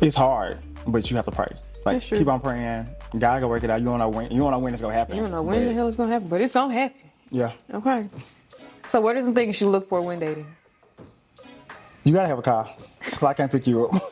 it's 0.00 0.16
hard, 0.16 0.58
but 0.86 1.10
you 1.10 1.16
have 1.16 1.26
to 1.26 1.32
pray. 1.32 1.52
Like 1.84 2.00
keep 2.00 2.26
on 2.28 2.40
praying. 2.40 2.86
God 3.18 3.36
gonna 3.40 3.48
work 3.48 3.62
it 3.64 3.70
out. 3.70 3.80
You 3.80 3.86
don't 3.86 3.98
know 3.98 4.08
when. 4.08 4.30
You 4.30 4.38
don't 4.38 4.50
know 4.50 4.58
when 4.58 4.72
it's 4.74 4.82
gonna 4.82 4.94
happen. 4.94 5.16
You 5.16 5.22
don't 5.22 5.30
know 5.32 5.42
when 5.42 5.60
but- 5.60 5.68
the 5.68 5.74
hell 5.74 5.88
it's 5.88 5.96
gonna 5.96 6.12
happen, 6.12 6.28
but 6.28 6.40
it's 6.40 6.52
gonna 6.52 6.72
happen. 6.74 6.98
Yeah, 7.30 7.52
Okay. 7.72 8.06
So 8.86 9.00
what 9.00 9.16
are 9.16 9.22
some 9.22 9.34
things 9.34 9.60
you 9.60 9.68
look 9.70 9.88
for 9.88 10.00
when 10.02 10.18
dating? 10.20 10.46
you 12.04 12.12
gotta 12.12 12.28
have 12.28 12.38
a 12.38 12.42
car. 12.42 12.68
Cause 13.00 13.22
I 13.22 13.32
can't 13.34 13.50
pick 13.50 13.66
you 13.66 13.86
up. 13.88 14.02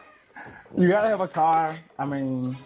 you 0.76 0.88
gotta 0.88 1.08
have 1.08 1.20
a 1.20 1.28
car. 1.28 1.78
I 1.98 2.04
mean, 2.04 2.56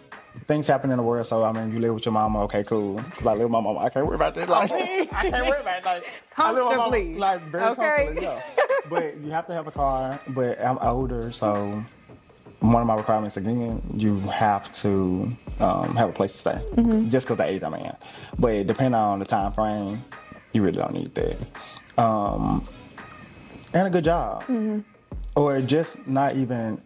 things 0.47 0.67
happen 0.67 0.91
in 0.91 0.97
the 0.97 1.03
world. 1.03 1.25
So 1.27 1.43
I 1.43 1.51
mean, 1.53 1.71
you 1.73 1.79
live 1.79 1.93
with 1.93 2.05
your 2.05 2.11
mama. 2.13 2.43
Okay, 2.43 2.63
cool. 2.63 2.97
'Cause 2.99 3.25
I 3.25 3.31
live 3.33 3.43
with 3.43 3.51
my 3.51 3.61
mama. 3.61 3.79
I 3.79 3.89
can't 3.89 4.05
worry 4.05 4.15
about 4.15 4.35
that. 4.35 4.49
Like, 4.49 4.71
I 5.13 5.29
can't 5.29 5.47
worry 5.47 5.61
about 5.61 5.77
it. 5.79 5.85
Like, 5.85 6.03
I 6.37 6.51
live 6.51 6.65
with 6.65 6.65
my 6.65 6.75
mama, 6.75 6.91
Comfortably. 6.91 7.15
like 7.17 7.41
very 7.49 7.63
Okay. 7.63 7.75
comfortably. 8.05 8.23
Yeah. 8.23 8.41
But 8.89 9.17
you 9.17 9.31
have 9.31 9.47
to 9.47 9.53
have 9.53 9.67
a 9.67 9.71
car. 9.71 10.19
But 10.27 10.59
I'm 10.63 10.77
older, 10.79 11.31
so 11.31 11.83
one 12.59 12.81
of 12.81 12.87
my 12.87 12.95
requirements 12.95 13.37
again, 13.37 13.81
you 13.95 14.19
have 14.21 14.71
to 14.81 15.31
um, 15.59 15.95
have 15.95 16.09
a 16.09 16.11
place 16.11 16.33
to 16.33 16.39
stay. 16.39 16.61
Just 17.09 17.27
because 17.27 17.37
the 17.37 17.45
age 17.45 17.63
I'm 17.63 17.73
in. 17.73 17.95
But 18.39 18.67
depending 18.67 18.95
on 18.95 19.19
the 19.19 19.25
time 19.25 19.51
frame, 19.51 20.03
you 20.53 20.61
really 20.63 20.77
don't 20.77 20.93
need 20.93 21.13
that. 21.15 21.37
Um, 21.97 22.67
and 23.73 23.87
a 23.87 23.89
good 23.89 24.03
job, 24.03 24.45
or 25.35 25.61
just 25.61 26.07
not 26.07 26.35
even 26.35 26.81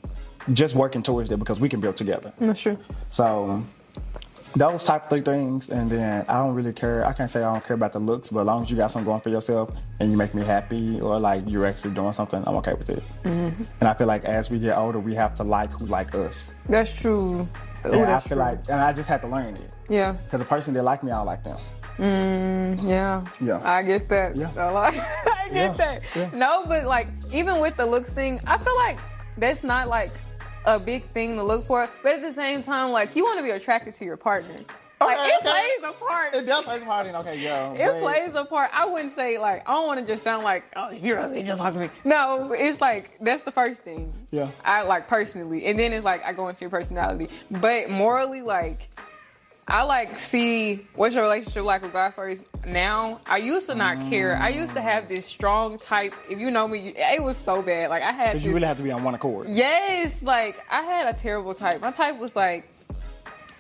just 0.54 0.76
working 0.76 1.04
towards 1.04 1.30
it 1.30 1.38
because 1.38 1.60
we 1.60 1.70
can 1.70 1.80
build 1.80 1.96
together. 1.98 2.34
That's 2.40 2.62
true. 2.62 2.78
So 3.10 3.64
those 4.56 4.84
type 4.84 5.04
of 5.04 5.10
three 5.10 5.22
things, 5.22 5.70
and 5.70 5.90
then 5.92 6.26
I 6.28 6.34
don't 6.34 6.54
really 6.56 6.74
care. 6.74 7.06
I 7.06 7.14
can't 7.14 7.30
say 7.30 7.44
I 7.44 7.54
don't 7.54 7.64
care 7.64 7.76
about 7.76 7.94
the 7.94 8.00
looks, 8.00 8.30
but 8.30 8.42
as 8.42 8.46
long 8.48 8.64
as 8.64 8.72
you 8.72 8.78
got 8.78 8.92
something 8.92 9.06
going 9.06 9.22
for 9.22 9.30
yourself 9.30 9.72
and 10.00 10.10
you 10.12 10.18
make 10.18 10.34
me 10.34 10.44
happy, 10.44 11.00
or 11.00 11.20
like 11.20 11.44
you're 11.48 11.66
actually 11.66 11.92
doing 11.94 12.14
something, 12.14 12.44
I'm 12.48 12.56
okay 12.58 12.74
with 12.74 12.90
it. 12.90 13.04
And 13.26 13.56
I 13.82 13.94
feel 13.94 14.08
like 14.08 14.26
as 14.26 14.50
we 14.50 14.60
get 14.60 14.78
older, 14.78 15.00
we 15.00 15.14
have 15.16 15.36
to 15.36 15.44
like 15.44 15.72
who 15.72 15.86
like 15.86 16.14
us. 16.16 16.54
That's 16.68 16.92
true. 16.92 17.48
Ooh, 17.86 17.92
and 17.94 18.12
I 18.12 18.20
feel 18.20 18.30
true. 18.38 18.38
like, 18.46 18.60
and 18.70 18.82
I 18.82 18.92
just 18.92 19.08
had 19.08 19.22
to 19.22 19.28
learn 19.28 19.56
it 19.56 19.72
Yeah. 19.88 20.12
because 20.12 20.40
the 20.40 20.46
person 20.46 20.74
that 20.74 20.84
like 20.84 21.02
me, 21.04 21.12
I 21.12 21.18
don't 21.18 21.26
like 21.28 21.44
them. 21.44 21.58
Mm, 21.98 22.88
Yeah. 22.88 23.24
Yeah. 23.42 23.62
I 23.64 23.84
get 23.84 24.10
that. 24.10 24.36
Yeah. 24.36 24.52
A 24.58 24.72
lot. 24.72 24.94
I 25.26 25.48
get 25.50 25.54
Yeah. 25.54 25.74
that. 25.74 26.02
Yeah. 26.16 26.30
No, 26.34 26.66
but 26.66 26.86
like 26.86 27.08
even 27.32 27.60
with 27.60 27.78
the 27.78 27.86
looks 27.86 28.12
thing, 28.14 28.40
I 28.48 28.58
feel 28.58 28.76
like 28.78 29.00
that's 29.38 29.64
not 29.64 29.88
like 29.88 30.12
a 30.66 30.80
big 30.80 31.06
thing 31.10 31.36
to 31.36 31.44
look 31.44 31.64
for. 31.64 31.90
But 32.04 32.14
at 32.14 32.22
the 32.22 32.34
same 32.34 32.62
time, 32.62 32.92
like 32.92 33.16
you 33.16 33.24
want 33.24 33.40
to 33.40 33.44
be 33.44 33.52
attracted 33.52 33.96
to 33.96 34.06
your 34.06 34.18
partner. 34.18 34.56
Like 35.02 35.18
Okay, 35.18 35.28
it 35.28 35.36
okay. 35.40 35.50
plays 35.50 35.90
a 35.90 35.94
part. 35.94 36.34
It 36.34 36.46
does 36.46 36.66
play 36.66 36.78
a 36.78 36.82
part 36.82 37.08
in 37.08 37.16
okay, 37.16 37.40
yeah. 37.40 37.72
It 37.72 38.02
plays 38.02 38.36
a 38.36 38.44
part. 38.44 38.70
I 38.74 38.86
wouldn't 38.86 39.14
say 39.14 39.38
like 39.38 39.68
I 39.68 39.74
don't 39.74 39.88
want 39.88 40.00
to 40.00 40.06
just 40.06 40.24
sound 40.24 40.44
like 40.44 40.64
oh 40.76 40.90
you're 40.90 41.18
really 41.18 41.42
just 41.44 41.60
like 41.62 41.76
me. 41.76 41.90
No, 42.04 42.52
it's 42.52 42.82
like 42.82 43.18
that's 43.22 43.44
the 43.44 43.52
first 43.52 43.82
thing. 43.82 44.14
Yeah. 44.32 44.50
I 44.66 44.84
like 44.84 45.08
personally, 45.08 45.68
and 45.68 45.80
then 45.80 45.94
it's 45.94 46.04
like 46.04 46.24
I 46.26 46.34
go 46.34 46.50
into 46.50 46.62
your 46.62 46.70
personality. 46.70 47.30
But 47.50 47.90
morally, 47.90 48.42
like 48.42 48.90
I 49.70 49.84
like 49.84 50.18
see 50.18 50.88
what's 50.96 51.14
your 51.14 51.24
relationship 51.24 51.64
like 51.64 51.82
with 51.84 51.94
God 51.94 52.14
first. 52.16 52.46
Now 52.66 53.22
I 53.28 53.38
used 53.38 53.68
to 53.68 53.76
not 53.76 53.98
care. 54.10 54.36
I 54.36 54.50
used 54.50 54.74
to 54.74 54.82
have 54.82 55.08
this 55.08 55.26
strong 55.26 55.78
type. 55.78 56.16
If 56.30 56.40
you 56.40 56.50
know 56.50 56.68
me, 56.68 56.94
it 56.98 57.22
was 57.22 57.38
so 57.38 57.62
bad. 57.62 57.90
Like 57.92 58.02
I 58.02 58.12
had 58.12 58.34
Because 58.34 58.46
you 58.46 58.54
really 58.54 58.66
have 58.68 58.78
to 58.78 58.84
be 58.84 58.92
on 58.92 59.04
one 59.04 59.14
accord. 59.16 59.48
yes, 59.50 60.24
like 60.24 60.60
I 60.72 60.82
had 60.82 61.14
a 61.14 61.18
terrible 61.18 61.54
type. 61.54 61.82
My 61.82 61.92
type 61.92 62.18
was 62.18 62.36
like 62.36 62.68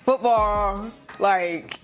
football, 0.03 0.89
like 1.19 1.79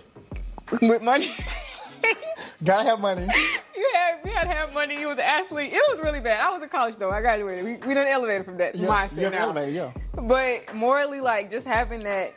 with 0.81 1.01
money. 1.01 1.29
Gotta 2.63 2.83
have 2.89 2.99
money. 2.99 3.27
You 3.75 3.91
had 3.93 4.23
we 4.23 4.31
had 4.31 4.43
to 4.45 4.49
have 4.49 4.73
money. 4.73 4.99
You 4.99 5.07
was 5.07 5.17
an 5.17 5.23
athlete. 5.25 5.71
It 5.73 5.81
was 5.89 5.99
really 5.99 6.19
bad. 6.19 6.39
I 6.39 6.49
was 6.51 6.63
in 6.63 6.69
college 6.69 6.95
though. 6.97 7.11
I 7.11 7.21
graduated. 7.21 7.63
We, 7.63 7.73
we 7.87 7.93
done 7.93 8.07
elevated 8.07 8.45
from 8.45 8.57
that 8.57 8.75
Yeah, 8.75 8.87
mindset 8.87 9.21
you 9.21 9.29
now. 9.29 9.43
elevator, 9.43 9.71
yeah. 9.71 9.91
But 10.15 10.73
morally, 10.73 11.19
like 11.21 11.51
just 11.51 11.67
having 11.67 12.01
that 12.03 12.33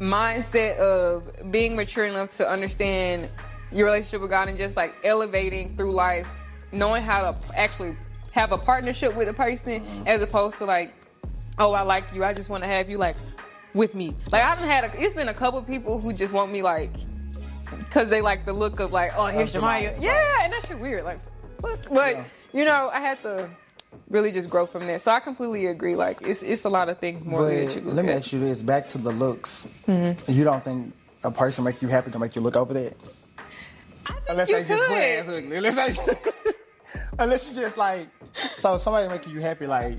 mindset 0.00 0.76
of 0.78 1.50
being 1.50 1.76
mature 1.76 2.04
enough 2.06 2.30
to 2.30 2.48
understand 2.48 3.28
your 3.72 3.86
relationship 3.86 4.20
with 4.20 4.30
God 4.30 4.48
and 4.48 4.58
just 4.58 4.76
like 4.76 4.94
elevating 5.04 5.76
through 5.76 5.92
life, 5.92 6.28
knowing 6.72 7.02
how 7.02 7.30
to 7.30 7.36
actually 7.58 7.96
have 8.32 8.52
a 8.52 8.58
partnership 8.58 9.14
with 9.16 9.28
a 9.28 9.32
person 9.32 9.80
Mm-hmm. 9.80 10.06
as 10.08 10.22
opposed 10.22 10.58
to 10.58 10.64
like, 10.64 10.92
oh, 11.58 11.72
I 11.72 11.82
like 11.82 12.12
you. 12.12 12.24
I 12.24 12.32
just 12.34 12.50
want 12.50 12.62
to 12.64 12.68
have 12.68 12.88
you 12.90 12.98
like 12.98 13.16
with 13.74 13.94
me. 13.94 14.14
Like 14.30 14.42
I 14.42 14.48
haven't 14.48 14.68
had. 14.68 14.84
A, 14.84 15.00
it's 15.02 15.14
been 15.14 15.28
a 15.28 15.34
couple 15.34 15.62
people 15.62 16.00
who 16.00 16.12
just 16.12 16.32
want 16.32 16.50
me 16.52 16.62
like. 16.62 16.92
Cause 17.90 18.08
they 18.08 18.20
like 18.20 18.44
the 18.44 18.52
look 18.52 18.78
of 18.80 18.92
like, 18.92 19.12
oh, 19.16 19.26
here's. 19.26 19.52
Jemiah. 19.54 20.00
Yeah, 20.00 20.42
and 20.42 20.52
that 20.52 20.64
shit 20.66 20.78
weird. 20.78 21.04
Like, 21.04 21.20
what? 21.60 21.80
But 21.92 22.16
Yeah. 22.16 22.24
you 22.52 22.64
know, 22.64 22.90
I 22.92 23.00
had 23.00 23.20
to 23.22 23.48
really 24.08 24.30
just 24.32 24.48
grow 24.50 24.66
from 24.66 24.86
there. 24.86 24.98
So 24.98 25.12
I 25.12 25.20
completely 25.20 25.66
agree. 25.66 25.94
Like, 25.94 26.22
it's 26.22 26.42
it's 26.42 26.64
a 26.64 26.68
lot 26.68 26.88
of 26.88 26.98
things 26.98 27.24
more 27.24 27.44
that 27.46 27.74
you 27.74 27.80
But 27.80 27.84
look 27.84 27.94
let 27.96 28.04
me 28.04 28.12
at. 28.12 28.18
ask 28.18 28.32
you 28.32 28.40
this: 28.40 28.62
back 28.62 28.88
to 28.88 28.98
the 28.98 29.12
looks. 29.12 29.68
Mm-hmm. 29.88 30.30
You 30.32 30.44
don't 30.44 30.64
think 30.64 30.92
a 31.22 31.30
person 31.30 31.64
make 31.64 31.80
you 31.82 31.88
happy 31.88 32.10
to 32.10 32.18
make 32.18 32.34
you 32.36 32.42
look 32.42 32.56
over 32.56 32.74
that? 32.74 32.96
Unless 34.28 34.48
they 34.50 34.64
just 34.64 34.82
could. 34.82 34.90
ass 34.98 35.28
ugly. 35.28 35.56
Unless 35.56 35.96
they, 35.98 36.14
unless 37.18 37.46
you 37.46 37.54
just 37.54 37.76
like, 37.76 38.08
so 38.56 38.76
somebody 38.78 39.08
making 39.08 39.32
you 39.32 39.40
happy, 39.40 39.66
like. 39.66 39.98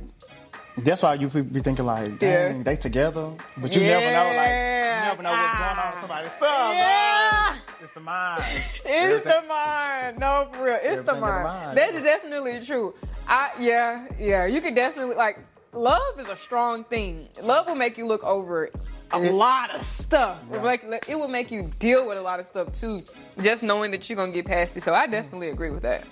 That's 0.78 1.02
why 1.02 1.14
you 1.14 1.30
be 1.30 1.62
thinking 1.62 1.86
like, 1.86 2.22
Yeah. 2.22 2.52
they 2.62 2.76
together, 2.76 3.32
but 3.56 3.74
you 3.74 3.82
never 3.84 4.12
know, 4.12 4.36
like, 4.36 4.50
you 4.50 5.08
never 5.08 5.24
know 5.24 5.30
what's 5.32 5.54
going 5.54 5.80
on 5.80 5.90
with 5.92 6.00
somebody's 6.02 6.32
stuff. 6.34 6.74
Yeah. 6.76 7.56
It's 7.82 7.94
the 7.94 8.00
mind. 8.02 8.44
It's 8.58 8.82
Everything- 8.86 9.32
the 9.42 9.48
mind. 9.48 10.20
No, 10.20 10.50
for 10.52 10.66
real. 10.66 10.78
It's 10.84 11.02
the 11.04 11.14
in 11.14 11.22
the 11.22 11.22
mind. 11.22 11.44
mind. 11.46 11.78
That 11.78 11.94
is 11.96 12.04
definitely 12.04 12.66
true. 12.66 12.94
I 13.28 13.52
yeah, 13.60 14.06
yeah. 14.20 14.46
You 14.46 14.62
can 14.62 14.74
definitely 14.74 15.16
like 15.16 15.40
love 15.74 16.20
is 16.20 16.28
a 16.28 16.36
strong 16.36 16.84
thing. 16.86 17.28
Love 17.42 17.68
will 17.68 17.76
make 17.76 17.98
you 17.98 18.06
look 18.06 18.24
over 18.24 18.70
a 19.12 19.20
lot 19.20 19.74
of 19.74 19.82
stuff. 19.84 20.40
It, 20.44 20.50
will 20.50 20.66
Yeah. 20.72 20.78
make, 20.90 21.10
it 21.10 21.16
will 21.16 21.28
make 21.28 21.52
you 21.52 21.72
deal 21.80 22.08
with 22.08 22.18
a 22.18 22.22
lot 22.22 22.40
of 22.40 22.46
stuff 22.46 22.78
too. 22.80 23.04
Just 23.42 23.64
knowing 23.64 23.92
that 23.92 24.10
you're 24.10 24.16
gonna 24.18 24.32
get 24.32 24.46
past 24.46 24.76
it. 24.78 24.84
So 24.84 24.94
I 24.94 25.08
definitely 25.08 25.50
agree 25.50 25.70
with 25.72 25.84
that. 25.84 26.04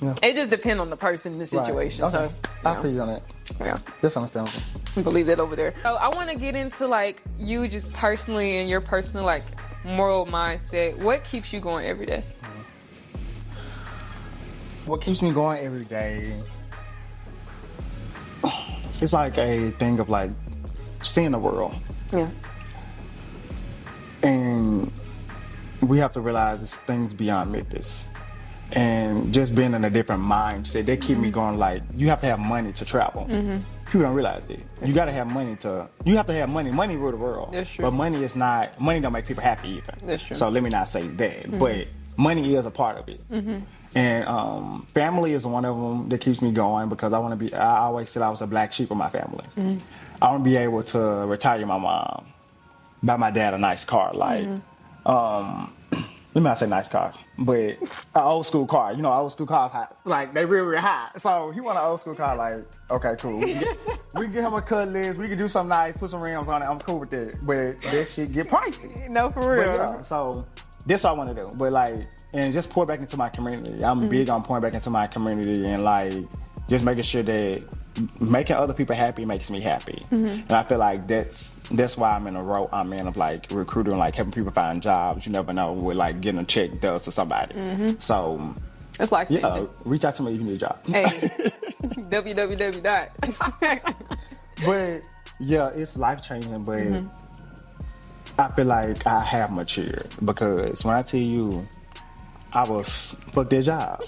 Yeah. 0.00 0.14
It 0.22 0.34
just 0.34 0.50
depends 0.50 0.80
on 0.80 0.90
the 0.90 0.96
person, 0.96 1.32
in 1.32 1.38
the 1.38 1.42
Right. 1.56 1.66
situation. 1.66 2.04
Okay. 2.04 2.12
So 2.12 2.30
I 2.64 2.76
feel 2.80 2.92
you 2.92 3.00
on 3.00 3.08
that. 3.14 3.22
yeah. 3.60 3.78
That's 4.00 4.16
understandable. 4.16 4.60
Leave 5.12 5.26
that 5.26 5.40
over 5.40 5.56
there. 5.56 5.74
So 5.82 5.96
I 5.96 6.08
want 6.08 6.30
to 6.30 6.36
get 6.36 6.54
into 6.54 6.86
like 6.86 7.22
you 7.36 7.66
just 7.68 7.92
personally 7.92 8.58
and 8.58 8.68
your 8.70 8.80
personal 8.80 9.24
like 9.26 9.42
moral 9.84 10.24
mindset. 10.26 10.96
What 11.02 11.24
keeps 11.24 11.52
you 11.52 11.58
going 11.60 11.86
every 11.86 12.06
day? 12.06 12.22
What 14.88 15.02
keeps 15.02 15.20
me 15.20 15.32
going 15.32 15.62
every 15.64 15.84
day? 15.84 16.34
It's 19.02 19.12
like 19.12 19.36
a 19.36 19.70
thing 19.72 19.98
of 20.00 20.08
like 20.08 20.30
seeing 21.02 21.32
the 21.32 21.38
world, 21.38 21.74
Yeah. 22.12 22.28
and 24.22 24.90
we 25.82 25.98
have 25.98 26.12
to 26.14 26.20
realize 26.20 26.60
this 26.60 26.76
things 26.78 27.12
beyond 27.14 27.52
Memphis, 27.52 28.08
and 28.72 29.32
just 29.32 29.54
being 29.54 29.74
in 29.74 29.84
a 29.84 29.90
different 29.90 30.22
mindset. 30.22 30.86
They 30.86 30.96
keep 30.96 31.16
Mm-hmm. 31.16 31.22
me 31.22 31.30
going. 31.30 31.58
Like 31.58 31.82
you 31.94 32.08
have 32.08 32.20
to 32.22 32.26
have 32.26 32.40
money 32.40 32.72
to 32.72 32.84
travel. 32.84 33.26
People 33.26 34.00
don't 34.02 34.14
realize 34.14 34.44
it. 34.48 34.62
You 34.84 34.92
got 34.94 35.04
to 35.04 35.12
have 35.12 35.26
money 35.32 35.54
to. 35.56 35.86
You 36.06 36.16
have 36.16 36.26
to 36.26 36.32
have 36.34 36.48
money. 36.48 36.70
Money 36.70 36.96
rule 36.96 37.10
the 37.10 37.16
world. 37.18 37.50
That's 37.52 37.70
true. 37.70 37.84
But 37.84 37.90
money 37.92 38.24
is 38.24 38.34
not. 38.36 38.80
Money 38.80 39.00
don't 39.00 39.12
make 39.12 39.26
people 39.26 39.42
happy 39.42 39.68
either. 39.76 39.92
That's 40.04 40.22
true. 40.22 40.34
So 40.36 40.48
let 40.48 40.62
me 40.62 40.70
not 40.70 40.88
say 40.88 41.06
that. 41.06 41.42
Mm-hmm. 41.44 41.58
But 41.58 41.86
money 42.16 42.54
is 42.56 42.64
a 42.66 42.70
part 42.70 42.96
of 42.98 43.08
it. 43.08 43.20
And 43.94 44.26
um, 44.26 44.86
family 44.94 45.32
is 45.32 45.46
one 45.46 45.64
of 45.64 45.76
them 45.76 46.08
that 46.10 46.20
keeps 46.20 46.42
me 46.42 46.52
going 46.52 46.88
because 46.88 47.12
I 47.12 47.18
want 47.18 47.32
to 47.32 47.36
be. 47.36 47.52
I 47.54 47.78
always 47.78 48.10
said 48.10 48.22
I 48.22 48.28
was 48.28 48.40
a 48.42 48.46
black 48.46 48.72
sheep 48.72 48.90
of 48.90 48.96
my 48.96 49.08
family. 49.10 49.44
Mm-hmm. 49.56 49.78
I 50.20 50.30
want 50.30 50.44
to 50.44 50.50
be 50.50 50.56
able 50.56 50.82
to 50.84 50.98
retire 51.26 51.64
my 51.66 51.78
mom, 51.78 52.26
buy 53.02 53.16
my 53.16 53.30
dad 53.30 53.54
a 53.54 53.58
nice 53.58 53.84
car. 53.84 54.12
Like, 54.14 54.44
Mm-hmm. 54.46 55.10
um, 55.10 55.72
let 55.92 56.02
me 56.34 56.40
not 56.42 56.58
say 56.58 56.66
nice 56.66 56.88
car, 56.88 57.14
but 57.38 57.54
an 57.56 57.76
old 58.14 58.46
school 58.46 58.66
car. 58.66 58.92
You 58.92 59.00
know, 59.00 59.10
old 59.12 59.32
school 59.32 59.46
cars 59.46 59.72
high, 59.72 59.88
like 60.04 60.34
they 60.34 60.44
real 60.44 60.64
real 60.64 60.80
hot. 60.80 61.18
So 61.20 61.50
he 61.50 61.60
want 61.60 61.78
an 61.78 61.84
old 61.84 62.00
school 62.00 62.14
car. 62.14 62.36
Like, 62.36 62.66
okay, 62.90 63.14
cool. 63.18 63.38
We 63.38 63.54
can 63.54 63.60
get, 63.62 63.78
we 64.16 64.22
can 64.24 64.32
get 64.32 64.44
him 64.44 64.52
a 64.54 64.60
cutlass. 64.62 65.16
We 65.16 65.28
can 65.28 65.38
do 65.38 65.48
something 65.48 65.70
nice. 65.70 65.96
Put 65.96 66.10
some 66.10 66.20
rims 66.22 66.48
on 66.48 66.62
it. 66.62 66.66
I'm 66.66 66.78
cool 66.78 67.00
with 67.00 67.10
that. 67.10 67.38
But 67.46 67.80
that 67.90 68.06
shit 68.06 68.32
get 68.32 68.48
pricey. 68.48 69.08
No, 69.08 69.30
for 69.30 69.40
But 69.40 69.48
real. 69.50 69.74
yeah, 69.76 70.02
so 70.02 70.44
this 70.84 71.04
what 71.04 71.10
I 71.10 71.12
want 71.14 71.30
to 71.30 71.34
do. 71.34 71.50
But 71.54 71.72
like, 71.72 71.96
and 72.32 72.52
just 72.52 72.70
pour 72.70 72.84
back 72.86 73.00
into 73.00 73.16
my 73.16 73.28
community. 73.28 73.84
I'm 73.84 74.00
Mm-hmm. 74.00 74.08
big 74.08 74.28
on 74.30 74.42
pouring 74.42 74.62
back 74.62 74.74
into 74.74 74.90
my 74.90 75.06
community 75.06 75.64
and 75.66 75.82
like 75.84 76.12
just 76.68 76.84
making 76.84 77.04
sure 77.04 77.22
that 77.22 77.62
making 78.20 78.54
other 78.54 78.74
people 78.74 78.94
happy 78.94 79.24
makes 79.24 79.50
me 79.50 79.60
happy. 79.60 80.02
Mm-hmm. 80.12 80.26
And 80.26 80.52
I 80.52 80.62
feel 80.62 80.78
like 80.78 81.06
that's 81.08 81.52
that's 81.70 81.96
why 81.96 82.12
I'm 82.14 82.26
in 82.26 82.36
a 82.36 82.42
row 82.42 82.68
I'm 82.72 82.92
in 82.92 83.06
of 83.08 83.16
like 83.16 83.46
recruiting, 83.50 83.96
like 83.98 84.14
helping 84.14 84.32
people 84.32 84.52
find 84.52 84.80
jobs. 84.82 85.26
You 85.26 85.32
never 85.32 85.52
know 85.52 85.72
what 85.72 85.96
like 85.96 86.20
getting 86.20 86.40
a 86.40 86.44
check 86.44 86.78
does 86.80 87.02
to 87.02 87.12
somebody. 87.12 87.54
Mm-hmm. 87.54 87.94
So 88.00 88.54
It's 89.00 89.10
like 89.12 89.30
yeah, 89.30 89.64
reach 89.84 90.04
out 90.04 90.14
to 90.16 90.22
me 90.22 90.34
if 90.34 90.38
you 90.40 90.44
need 90.46 90.54
a 90.54 90.58
job. 90.58 90.78
Hey, 90.86 91.04
www 91.04 92.82
dot. 92.82 93.10
But 94.64 95.02
yeah, 95.40 95.70
it's 95.74 95.96
life 95.96 96.22
changing. 96.22 96.62
But 96.64 96.78
Mm-hmm. 96.78 98.40
I 98.40 98.48
feel 98.54 98.66
like 98.66 99.04
I 99.04 99.20
have 99.20 99.50
matured 99.50 100.06
because 100.24 100.84
when 100.84 100.94
I 100.94 101.02
tell 101.02 101.18
you, 101.18 101.66
I 102.52 102.68
was 102.68 103.16
fuck 103.32 103.50
their 103.50 103.62
job. 103.62 104.02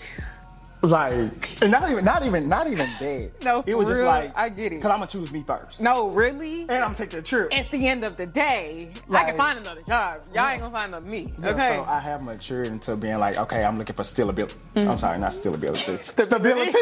Like, 0.83 1.61
and 1.61 1.71
not 1.71 1.91
even, 1.91 2.05
not 2.07 2.25
even, 2.25 2.49
not 2.49 2.67
even 2.67 2.89
that. 3.01 3.31
No, 3.45 3.63
it 3.67 3.75
was 3.75 3.85
for 3.85 3.91
just 3.91 4.01
real, 4.01 4.09
like 4.09 4.35
I 4.35 4.49
get 4.49 4.73
it. 4.73 4.81
Cause 4.81 4.91
I'm 4.91 4.97
gonna 5.01 5.11
choose 5.11 5.31
me 5.31 5.45
first. 5.47 5.83
no, 5.83 6.09
really. 6.09 6.63
and 6.63 6.73
I'm 6.83 6.95
take 6.95 7.11
that 7.11 7.27
trip. 7.27 7.53
At 7.53 7.71
the 7.71 7.87
end 7.87 8.03
of 8.03 8.17
the 8.17 8.25
day, 8.25 8.91
I 9.11 9.25
can 9.25 9.37
find 9.37 9.59
another 9.59 9.83
job. 9.87 10.23
Y'all 10.35 10.49
ain't 10.49 10.63
gonna 10.63 10.73
find 10.73 10.87
another 10.95 11.05
me. 11.07 11.35
Yeah, 11.39 11.51
okay. 11.51 11.77
So 11.77 11.85
I 11.85 12.01
have 12.01 12.23
matured 12.23 12.69
into 12.69 12.97
being 12.97 13.19
like, 13.19 13.37
okay, 13.37 13.63
I'm 13.63 13.77
looking 13.77 13.95
for 13.95 14.05
stability. 14.05 14.55
Mm-hmm. 14.75 14.91
I'm 14.91 14.97
sorry, 14.97 15.19
not 15.19 15.35
stability. 15.35 15.99
stability. 16.03 16.79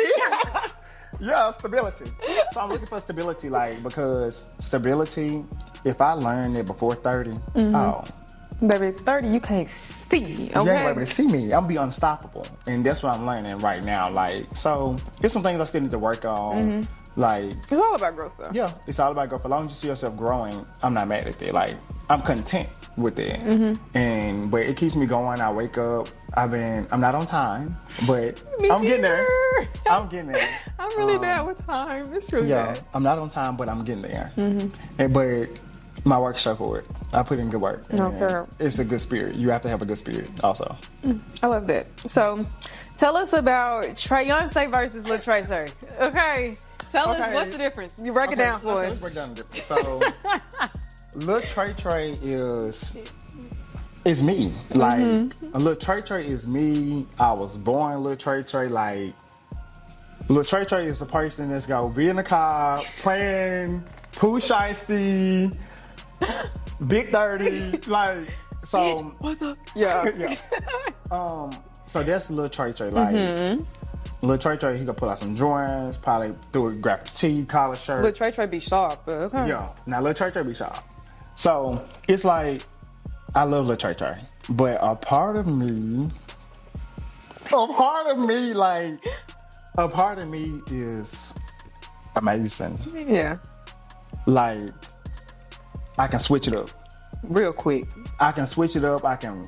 yeah, 1.20 1.50
stability. 1.50 2.04
So 2.52 2.60
I'm 2.60 2.70
looking 2.70 2.86
for 2.86 3.00
stability, 3.00 3.48
like 3.48 3.82
because 3.82 4.48
stability. 4.60 5.44
If 5.84 6.00
I 6.00 6.12
learn 6.12 6.54
it 6.56 6.66
before 6.66 6.94
30, 6.94 7.30
Mm-hmm. 7.30 7.74
oh, 7.74 8.04
Baby, 8.66 8.90
thirty, 8.90 9.28
you 9.28 9.40
can't 9.40 9.68
see. 9.68 10.18
you 10.18 10.42
ain't 10.46 10.56
Okay. 10.56 10.88
able 10.88 11.00
to 11.00 11.06
see 11.06 11.28
me. 11.28 11.52
I'm 11.52 11.66
be 11.68 11.76
unstoppable, 11.76 12.44
and 12.66 12.84
that's 12.84 13.02
what 13.04 13.14
I'm 13.14 13.24
learning 13.24 13.58
right 13.58 13.84
now. 13.84 14.10
Like, 14.10 14.46
so 14.56 14.96
there's 15.20 15.32
some 15.32 15.42
things 15.44 15.60
I 15.60 15.64
still 15.64 15.82
need 15.82 15.92
to 15.92 15.98
work 15.98 16.24
on. 16.24 16.56
Mm-hmm. 16.82 17.20
Like, 17.20 17.52
it's 17.70 17.80
all 17.80 17.94
about 17.94 18.16
growth, 18.16 18.32
though. 18.38 18.50
yeah, 18.52 18.72
it's 18.86 18.98
all 18.98 19.10
about 19.12 19.28
growth. 19.28 19.44
As 19.44 19.50
long 19.50 19.66
as 19.66 19.70
you 19.70 19.76
see 19.76 19.88
yourself 19.88 20.16
growing, 20.16 20.64
I'm 20.82 20.94
not 20.94 21.06
mad 21.08 21.26
at 21.28 21.40
it. 21.40 21.54
Like, 21.54 21.76
I'm 22.10 22.20
content 22.22 22.68
with 22.96 23.18
it. 23.20 23.38
Mm-hmm. 23.40 23.96
And 23.96 24.50
but 24.50 24.62
it 24.62 24.76
keeps 24.76 24.96
me 24.96 25.06
going. 25.06 25.40
I 25.40 25.52
wake 25.52 25.78
up. 25.78 26.08
I've 26.34 26.50
been. 26.50 26.86
I'm 26.90 27.00
not 27.00 27.14
on 27.14 27.26
time, 27.26 27.76
but 28.08 28.42
I'm 28.70 28.82
getting 28.82 29.02
there. 29.02 29.24
I'm 29.88 30.08
getting 30.08 30.32
there. 30.32 30.48
I'm 30.80 30.96
really 30.98 31.14
Um, 31.14 31.20
bad 31.20 31.46
with 31.46 31.64
time. 31.64 32.12
It's 32.12 32.32
really 32.32 32.48
Yeah, 32.48 32.72
bad. 32.72 32.80
I'm 32.92 33.02
not 33.04 33.20
on 33.20 33.30
time, 33.30 33.56
but 33.56 33.68
I'm 33.68 33.84
getting 33.84 34.02
there. 34.02 34.32
Mm-hmm. 34.36 35.00
And, 35.00 35.12
but 35.14 35.48
my 36.04 36.18
work 36.18 36.36
show 36.38 36.54
for 36.54 36.78
it. 36.78 36.86
I 37.12 37.22
put 37.22 37.38
in 37.38 37.50
good 37.50 37.60
work. 37.60 37.92
No, 37.92 38.06
Okay. 38.06 38.50
It's 38.58 38.78
a 38.78 38.84
good 38.84 39.00
spirit. 39.00 39.34
You 39.36 39.50
have 39.50 39.62
to 39.62 39.68
have 39.68 39.82
a 39.82 39.86
good 39.86 39.98
spirit, 39.98 40.28
also. 40.42 40.76
I 41.42 41.46
love 41.46 41.66
that. 41.68 41.86
So, 42.06 42.44
tell 42.96 43.16
us 43.16 43.32
about 43.32 43.84
Beyonce 43.84 44.70
versus 44.70 45.06
Lil 45.06 45.18
Trey 45.18 45.42
Sir. 45.42 45.66
Okay. 46.00 46.56
Tell 46.90 47.10
us 47.10 47.32
what's 47.34 47.50
the 47.50 47.58
difference. 47.58 48.00
You 48.02 48.12
break 48.12 48.32
it 48.32 48.36
down 48.36 48.60
for 48.60 48.82
okay, 48.84 48.92
us. 48.92 49.02
Let's 49.02 49.14
break 49.14 49.26
down 49.26 49.34
the 49.34 49.42
difference. 49.42 50.24
So, 50.24 50.68
Lil 51.26 51.40
Trey 51.42 51.72
Trey 51.74 52.10
is 52.22 52.96
is 54.04 54.22
me. 54.22 54.52
Like 54.74 54.98
Mm-hmm. 55.00 55.58
Lil 55.58 55.76
Trey 55.76 56.00
Trey 56.02 56.26
is 56.26 56.46
me. 56.46 57.06
I 57.18 57.32
was 57.32 57.58
born 57.58 58.02
Lil 58.04 58.16
Trey 58.16 58.42
Trey. 58.42 58.68
Like 58.68 59.12
Lil 60.28 60.44
Trey 60.44 60.64
Trey 60.64 60.86
is 60.86 60.98
the 61.00 61.06
person 61.06 61.50
that's 61.50 61.66
gonna 61.66 61.92
be 61.92 62.08
in 62.08 62.16
the 62.16 62.22
car 62.22 62.80
playing 63.00 63.82
Pooh 64.12 64.38
Shiesty, 64.38 65.54
Big 66.86 67.10
Thirty. 67.10 67.78
Like 67.86 68.34
so. 68.64 69.14
What 69.18 69.38
the? 69.38 69.56
Yeah. 69.74 70.10
yeah. 70.16 70.36
Um. 71.10 71.50
So 71.86 72.02
that's 72.02 72.30
Lil 72.30 72.50
Trey 72.50 72.72
Trey. 72.72 72.90
Like. 72.90 73.14
little 74.20 74.36
Trey 74.38 74.56
Trey, 74.58 74.76
he 74.76 74.84
gonna 74.84 74.92
pull 74.94 75.08
out 75.08 75.18
some 75.18 75.34
drawings, 75.34 75.96
probably 75.96 76.34
do 76.52 76.66
a 76.66 76.72
graphic 76.74 77.14
tee, 77.14 77.44
collar 77.46 77.76
shirt. 77.76 78.02
Little 78.02 78.16
Trey 78.16 78.30
Trey 78.30 78.46
be 78.46 78.58
sharp, 78.60 79.06
okay. 79.08 79.48
Yeah. 79.48 79.68
Now 79.86 80.02
Lil 80.02 80.12
Trey 80.12 80.30
Trey 80.30 80.42
be 80.42 80.54
sharp. 80.54 80.76
So 81.34 81.82
it's 82.08 82.24
like 82.24 82.62
I 83.34 83.44
love 83.44 83.66
little 83.66 83.76
Trey 83.76 83.94
Trey, 83.94 84.18
but 84.50 84.78
a 84.82 84.94
part 84.96 85.36
of 85.36 85.46
me, 85.46 86.10
a 87.46 87.66
part 87.68 88.06
of 88.08 88.18
me, 88.18 88.52
like 88.52 89.02
a 89.78 89.88
part 89.88 90.18
of 90.18 90.28
me 90.28 90.60
is 90.70 91.32
amazing. 92.16 92.78
Yeah. 93.08 93.38
Like 94.26 94.74
I 95.98 96.06
can 96.06 96.18
switch 96.20 96.48
it 96.48 96.54
up. 96.54 96.70
Real 97.22 97.52
quick. 97.52 97.84
I 98.20 98.32
can 98.32 98.46
switch 98.46 98.76
it 98.76 98.84
up. 98.84 99.04
I 99.04 99.16
can 99.16 99.44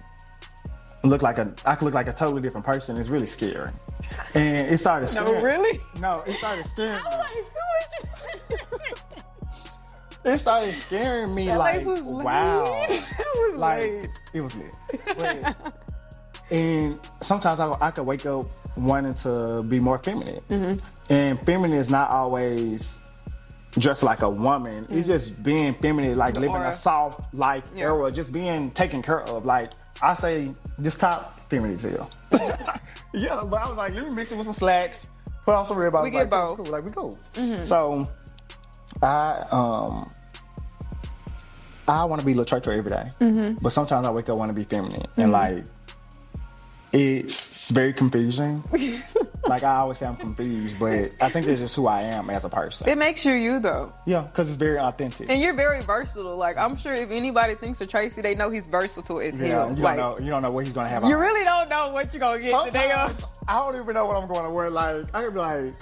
look 1.05 1.23
like 1.23 1.39
a 1.39 1.53
I 1.65 1.75
can 1.77 1.87
look 1.87 1.95
like 1.95 2.09
a 2.09 2.13
totally 2.13 2.43
different 2.43 2.67
person. 2.67 2.97
It's 2.97 3.09
really 3.09 3.27
scary. 3.27 3.71
And 4.35 4.69
it 4.69 4.79
started 4.79 5.15
No, 5.15 5.41
really? 5.41 5.81
No, 6.01 6.23
it 6.27 6.35
started 6.37 6.67
scaring 6.67 6.93
me. 6.93 6.99
I 6.99 7.05
was 7.05 7.19
like, 7.19 7.35
who 7.37 8.55
is 8.55 8.61
it? 8.61 9.03
It 10.23 10.39
started 10.39 10.75
scaring 10.75 11.35
me 11.35 11.47
That 11.47 11.59
like 11.59 11.85
was 11.87 12.01
wow. 12.03 12.65
It 12.89 13.53
was 13.53 13.61
like 13.61 13.83
lit. 13.83 14.07
it 14.35 14.41
was 14.41 14.55
lit. 14.57 14.77
But- 15.19 15.75
and 16.51 16.99
sometimes 17.23 17.61
I, 17.61 17.71
I 17.81 17.91
could 17.93 18.05
wake 18.05 18.27
up 18.27 18.47
wanting 18.77 19.15
to 19.15 19.63
be 19.63 19.79
more 19.79 19.99
feminine, 19.99 20.41
Mm-hmm. 20.49 21.13
and 21.13 21.41
feminine 21.47 21.79
is 21.79 21.91
not 21.91 22.11
always 22.11 22.99
dressed 23.79 24.03
like 24.03 24.23
a 24.23 24.31
woman. 24.31 24.87
It's 24.91 25.07
just 25.07 25.43
being 25.43 25.75
feminine, 25.75 26.17
like 26.17 26.35
living 26.35 26.51
Mm. 26.51 26.59
Aura. 26.61 26.69
a 26.69 26.73
soft 26.73 27.33
life 27.35 27.71
Yeah. 27.75 27.85
era, 27.85 28.11
just 28.11 28.33
being 28.33 28.71
taken 28.73 29.03
care 29.03 29.21
of. 29.23 29.45
Like 29.45 29.73
I 30.03 30.15
say, 30.15 30.55
this 30.79 30.97
top 30.97 31.37
feminine 31.49 31.79
hell. 31.79 32.11
yeah, 33.13 33.43
but 33.45 33.61
I 33.63 33.69
was 33.69 33.77
like, 33.77 33.95
let 33.95 34.09
me 34.09 34.15
mix 34.15 34.33
it 34.33 34.39
with 34.39 34.47
some 34.47 34.55
slacks, 34.55 35.09
put 35.45 35.55
on 35.55 35.67
some 35.67 35.77
rib. 35.77 35.95
We 36.03 36.11
get 36.11 36.19
like, 36.21 36.31
both. 36.31 36.59
Mm-hmm. 36.59 36.63
Cool, 36.65 36.73
like 36.73 36.85
we 36.85 36.91
cool. 36.91 37.65
So 37.65 38.09
I 39.03 39.45
um. 39.51 40.11
I 41.89 42.05
want 42.05 42.21
to 42.21 42.27
be 42.27 42.35
Lil 42.35 42.45
Trey 42.45 42.61
every 42.79 42.91
day. 42.91 43.11
Mm-hmm. 43.21 43.55
but 43.63 43.71
sometimes 43.73 44.07
I 44.07 44.11
wake 44.13 44.29
up 44.29 44.39
want 44.39 44.51
to 44.51 44.55
be 44.55 44.63
feminine, 44.65 45.07
and 45.17 45.33
like 45.33 45.65
it's 46.93 47.71
very 47.71 47.93
confusing. 47.93 48.65
like 49.47 49.63
I 49.63 49.77
always 49.77 49.99
say, 49.99 50.07
I'm 50.07 50.17
confused, 50.17 50.79
but 50.81 51.11
I 51.21 51.29
think 51.29 51.47
it's 51.47 51.61
just 51.61 51.77
who 51.77 51.87
I 51.87 52.03
am 52.03 52.31
as 52.31 52.45
a 52.45 52.49
person. 52.49 52.89
It 52.89 52.99
makes 52.99 53.25
you 53.25 53.33
you 53.33 53.61
though. 53.61 53.93
yeah, 54.07 54.23
because 54.23 54.49
it's 54.49 54.57
very 54.57 54.79
authentic. 54.79 55.31
And 55.31 55.41
you're 55.41 55.55
very 55.55 55.83
versatile. 55.83 56.37
Like 56.37 56.57
I'm 56.57 56.77
sure 56.77 56.93
if 56.95 57.11
anybody 57.11 57.55
thinks 57.55 57.81
of 57.81 57.89
Tracy, 57.89 58.23
they 58.23 58.35
know 58.35 58.51
he's 58.51 58.67
versatile 58.67 59.21
as 59.21 59.37
yeah, 59.37 59.49
hell. 59.49 59.77
you 59.77 59.83
like 59.83 59.97
don't 59.97 60.19
know. 60.19 60.25
You 60.25 60.31
don't 60.31 60.43
know 60.43 60.51
what 60.51 60.65
he's 60.65 60.75
gonna 60.75 60.89
have. 60.89 61.05
you 61.05 61.15
on. 61.15 61.21
really 61.21 61.45
don't 61.45 61.69
know 61.69 61.91
what 61.91 62.13
you're 62.13 62.21
gonna 62.21 62.41
get 62.41 62.65
today. 62.67 62.91
Sometimes 62.91 63.25
I 63.47 63.59
don't 63.59 63.81
even 63.81 63.95
know 63.95 64.07
what 64.07 64.17
I'm 64.17 64.29
going 64.29 64.45
to 64.45 64.51
wear. 64.51 64.71
Like 64.71 65.15
I 65.15 65.25
could 65.25 65.35
be 65.35 65.41
like, 65.41 65.75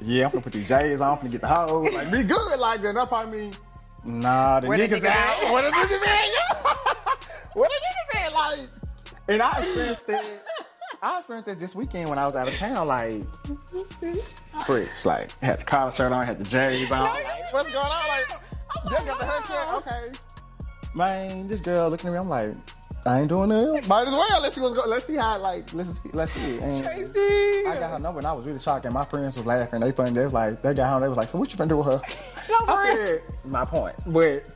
yeah, 0.00 0.26
I'm 0.26 0.30
gonna 0.30 0.42
put 0.42 0.52
these 0.52 0.68
J's 0.68 1.00
on, 1.00 1.12
I'm 1.12 1.16
gonna 1.18 1.30
get 1.30 1.40
the 1.40 1.48
hose, 1.48 1.92
like 1.94 2.10
be 2.10 2.22
good. 2.22 2.58
Like 2.60 2.82
then 2.82 2.94
that 2.94 3.08
probably 3.08 3.40
mean, 3.40 3.52
nah, 4.04 4.60
the 4.60 4.68
Where 4.68 4.78
the 4.78 4.88
niggas 4.88 5.00
niggas 5.00 5.04
at? 5.06 5.42
at? 5.42 5.52
What 5.52 5.62
the 5.64 5.70
niggas 5.70 6.06
at? 6.06 6.96
What 7.54 7.70
the 7.70 8.18
niggas 8.18 8.26
at? 8.26 8.32
Like, 8.32 8.68
and 9.28 9.42
I 9.42 9.60
experienced 9.60 10.08
it. 10.08 10.24
I 11.02 11.18
experienced 11.18 11.48
it 11.48 11.58
this 11.58 11.74
weekend 11.74 12.08
when 12.08 12.18
I 12.18 12.24
was 12.24 12.34
out 12.34 12.48
of 12.48 12.56
town. 12.56 12.86
Like, 12.86 13.22
fresh. 14.64 15.04
Like, 15.04 15.38
had 15.40 15.60
the 15.60 15.64
collar 15.64 15.92
shirt 15.92 16.12
on, 16.12 16.24
had 16.24 16.38
the 16.38 16.44
J's 16.44 16.90
on. 16.90 17.02
Like, 17.02 17.52
what's 17.52 17.70
going 17.70 17.84
on? 17.84 18.08
Like, 18.08 18.28
just 18.88 19.06
got 19.06 19.18
the 19.18 19.26
haircut. 19.26 19.86
Okay. 19.86 20.12
Man, 20.94 21.48
this 21.48 21.60
girl 21.60 21.90
looking 21.90 22.08
at 22.08 22.12
me. 22.12 22.18
I'm 22.18 22.28
like, 22.28 22.54
I 23.06 23.20
ain't 23.20 23.28
doing 23.28 23.50
it. 23.50 23.86
Might 23.86 24.08
as 24.08 24.14
well. 24.14 24.40
Let's 24.40 24.54
see 24.54 24.60
what's 24.60 24.74
going. 24.74 24.88
Let's 24.88 25.04
see 25.04 25.16
how. 25.16 25.38
Like, 25.38 25.72
let's 25.74 25.90
see. 25.90 26.10
Let's 26.12 26.32
see. 26.32 26.58
And 26.58 26.82
Tracy. 26.82 27.66
I 27.66 27.76
got 27.78 27.90
her 27.90 27.98
number 27.98 28.20
and 28.20 28.26
I 28.26 28.32
was 28.32 28.46
really 28.46 28.58
shocked. 28.58 28.84
And 28.86 28.94
my 28.94 29.04
friends 29.04 29.36
was 29.36 29.44
laughing. 29.44 29.80
They 29.80 29.92
funny. 29.92 30.12
They 30.12 30.24
was 30.24 30.32
like, 30.32 30.62
they 30.62 30.72
got 30.72 30.88
home. 30.90 31.00
They 31.02 31.08
was 31.08 31.18
like, 31.18 31.28
so 31.28 31.38
what 31.38 31.52
you 31.52 31.58
been 31.58 31.68
doing 31.68 31.86
with 31.86 32.02
her? 32.02 32.02
No, 32.46 32.58
I 32.68 32.94
said, 32.94 33.22
my 33.46 33.64
point. 33.64 33.94
But 34.06 34.50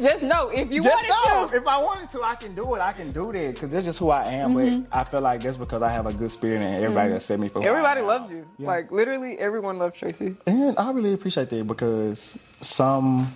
Just 0.00 0.22
know 0.22 0.50
if 0.50 0.70
you 0.70 0.82
just 0.82 0.94
wanted 0.94 1.08
know, 1.08 1.48
to. 1.48 1.56
if 1.56 1.66
I 1.66 1.78
wanted 1.82 2.10
to, 2.10 2.22
I 2.22 2.34
can 2.34 2.54
do 2.54 2.74
it. 2.74 2.80
I 2.80 2.92
can 2.92 3.10
do 3.12 3.32
that 3.32 3.54
because 3.54 3.70
that's 3.70 3.86
just 3.86 3.98
who 3.98 4.10
I 4.10 4.24
am. 4.24 4.54
But 4.54 4.66
mm-hmm. 4.66 4.92
I 4.92 5.04
feel 5.04 5.22
like 5.22 5.40
that's 5.42 5.56
because 5.56 5.80
I 5.80 5.88
have 5.88 6.06
a 6.06 6.12
good 6.12 6.30
spirit 6.30 6.60
and 6.60 6.74
everybody 6.74 7.08
mm-hmm. 7.08 7.16
accept 7.16 7.40
me 7.40 7.48
for 7.48 7.60
who 7.60 7.66
I 7.66 7.70
Everybody 7.70 8.00
am. 8.00 8.06
loves 8.06 8.30
you. 8.30 8.46
Like 8.58 8.92
literally 8.92 9.38
everyone 9.38 9.78
loves 9.78 9.96
Tracy. 9.96 10.34
And 10.46 10.78
I 10.78 10.90
really 10.90 11.14
appreciate 11.14 11.50
that 11.50 11.66
because 11.66 12.38
some 12.60 13.34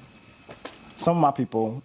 some 0.97 1.17
of 1.17 1.21
my 1.23 1.31
people, 1.31 1.83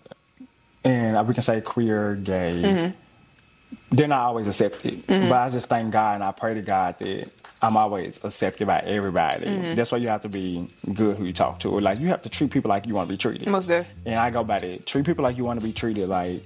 and 0.83 1.27
we 1.27 1.33
can 1.33 1.43
say 1.43 1.61
queer, 1.61 2.15
gay, 2.15 2.61
mm-hmm. 2.63 3.95
they're 3.95 4.07
not 4.07 4.21
always 4.21 4.47
accepted. 4.47 5.05
Mm-hmm. 5.07 5.29
But 5.29 5.41
I 5.41 5.49
just 5.49 5.67
thank 5.67 5.91
God 5.91 6.15
and 6.15 6.23
I 6.23 6.31
pray 6.31 6.53
to 6.53 6.61
God 6.61 6.97
that 6.99 7.29
I'm 7.61 7.75
always 7.75 8.19
accepted 8.23 8.67
by 8.67 8.79
everybody. 8.79 9.45
Mm-hmm. 9.45 9.75
That's 9.75 9.91
why 9.91 9.97
you 9.97 10.07
have 10.07 10.21
to 10.21 10.29
be 10.29 10.69
good 10.93 11.17
who 11.17 11.25
you 11.25 11.33
talk 11.33 11.59
to. 11.59 11.79
Like 11.79 11.99
you 11.99 12.07
have 12.07 12.21
to 12.21 12.29
treat 12.29 12.51
people 12.51 12.69
like 12.69 12.87
you 12.87 12.93
want 12.93 13.09
to 13.09 13.13
be 13.13 13.17
treated. 13.17 13.47
Most 13.49 13.67
def. 13.67 13.91
And 14.05 14.15
I 14.15 14.29
go 14.29 14.43
by 14.43 14.59
that. 14.59 14.85
Treat 14.85 15.05
people 15.05 15.23
like 15.23 15.37
you 15.37 15.43
want 15.43 15.59
to 15.59 15.65
be 15.65 15.73
treated. 15.73 16.07
Like 16.07 16.41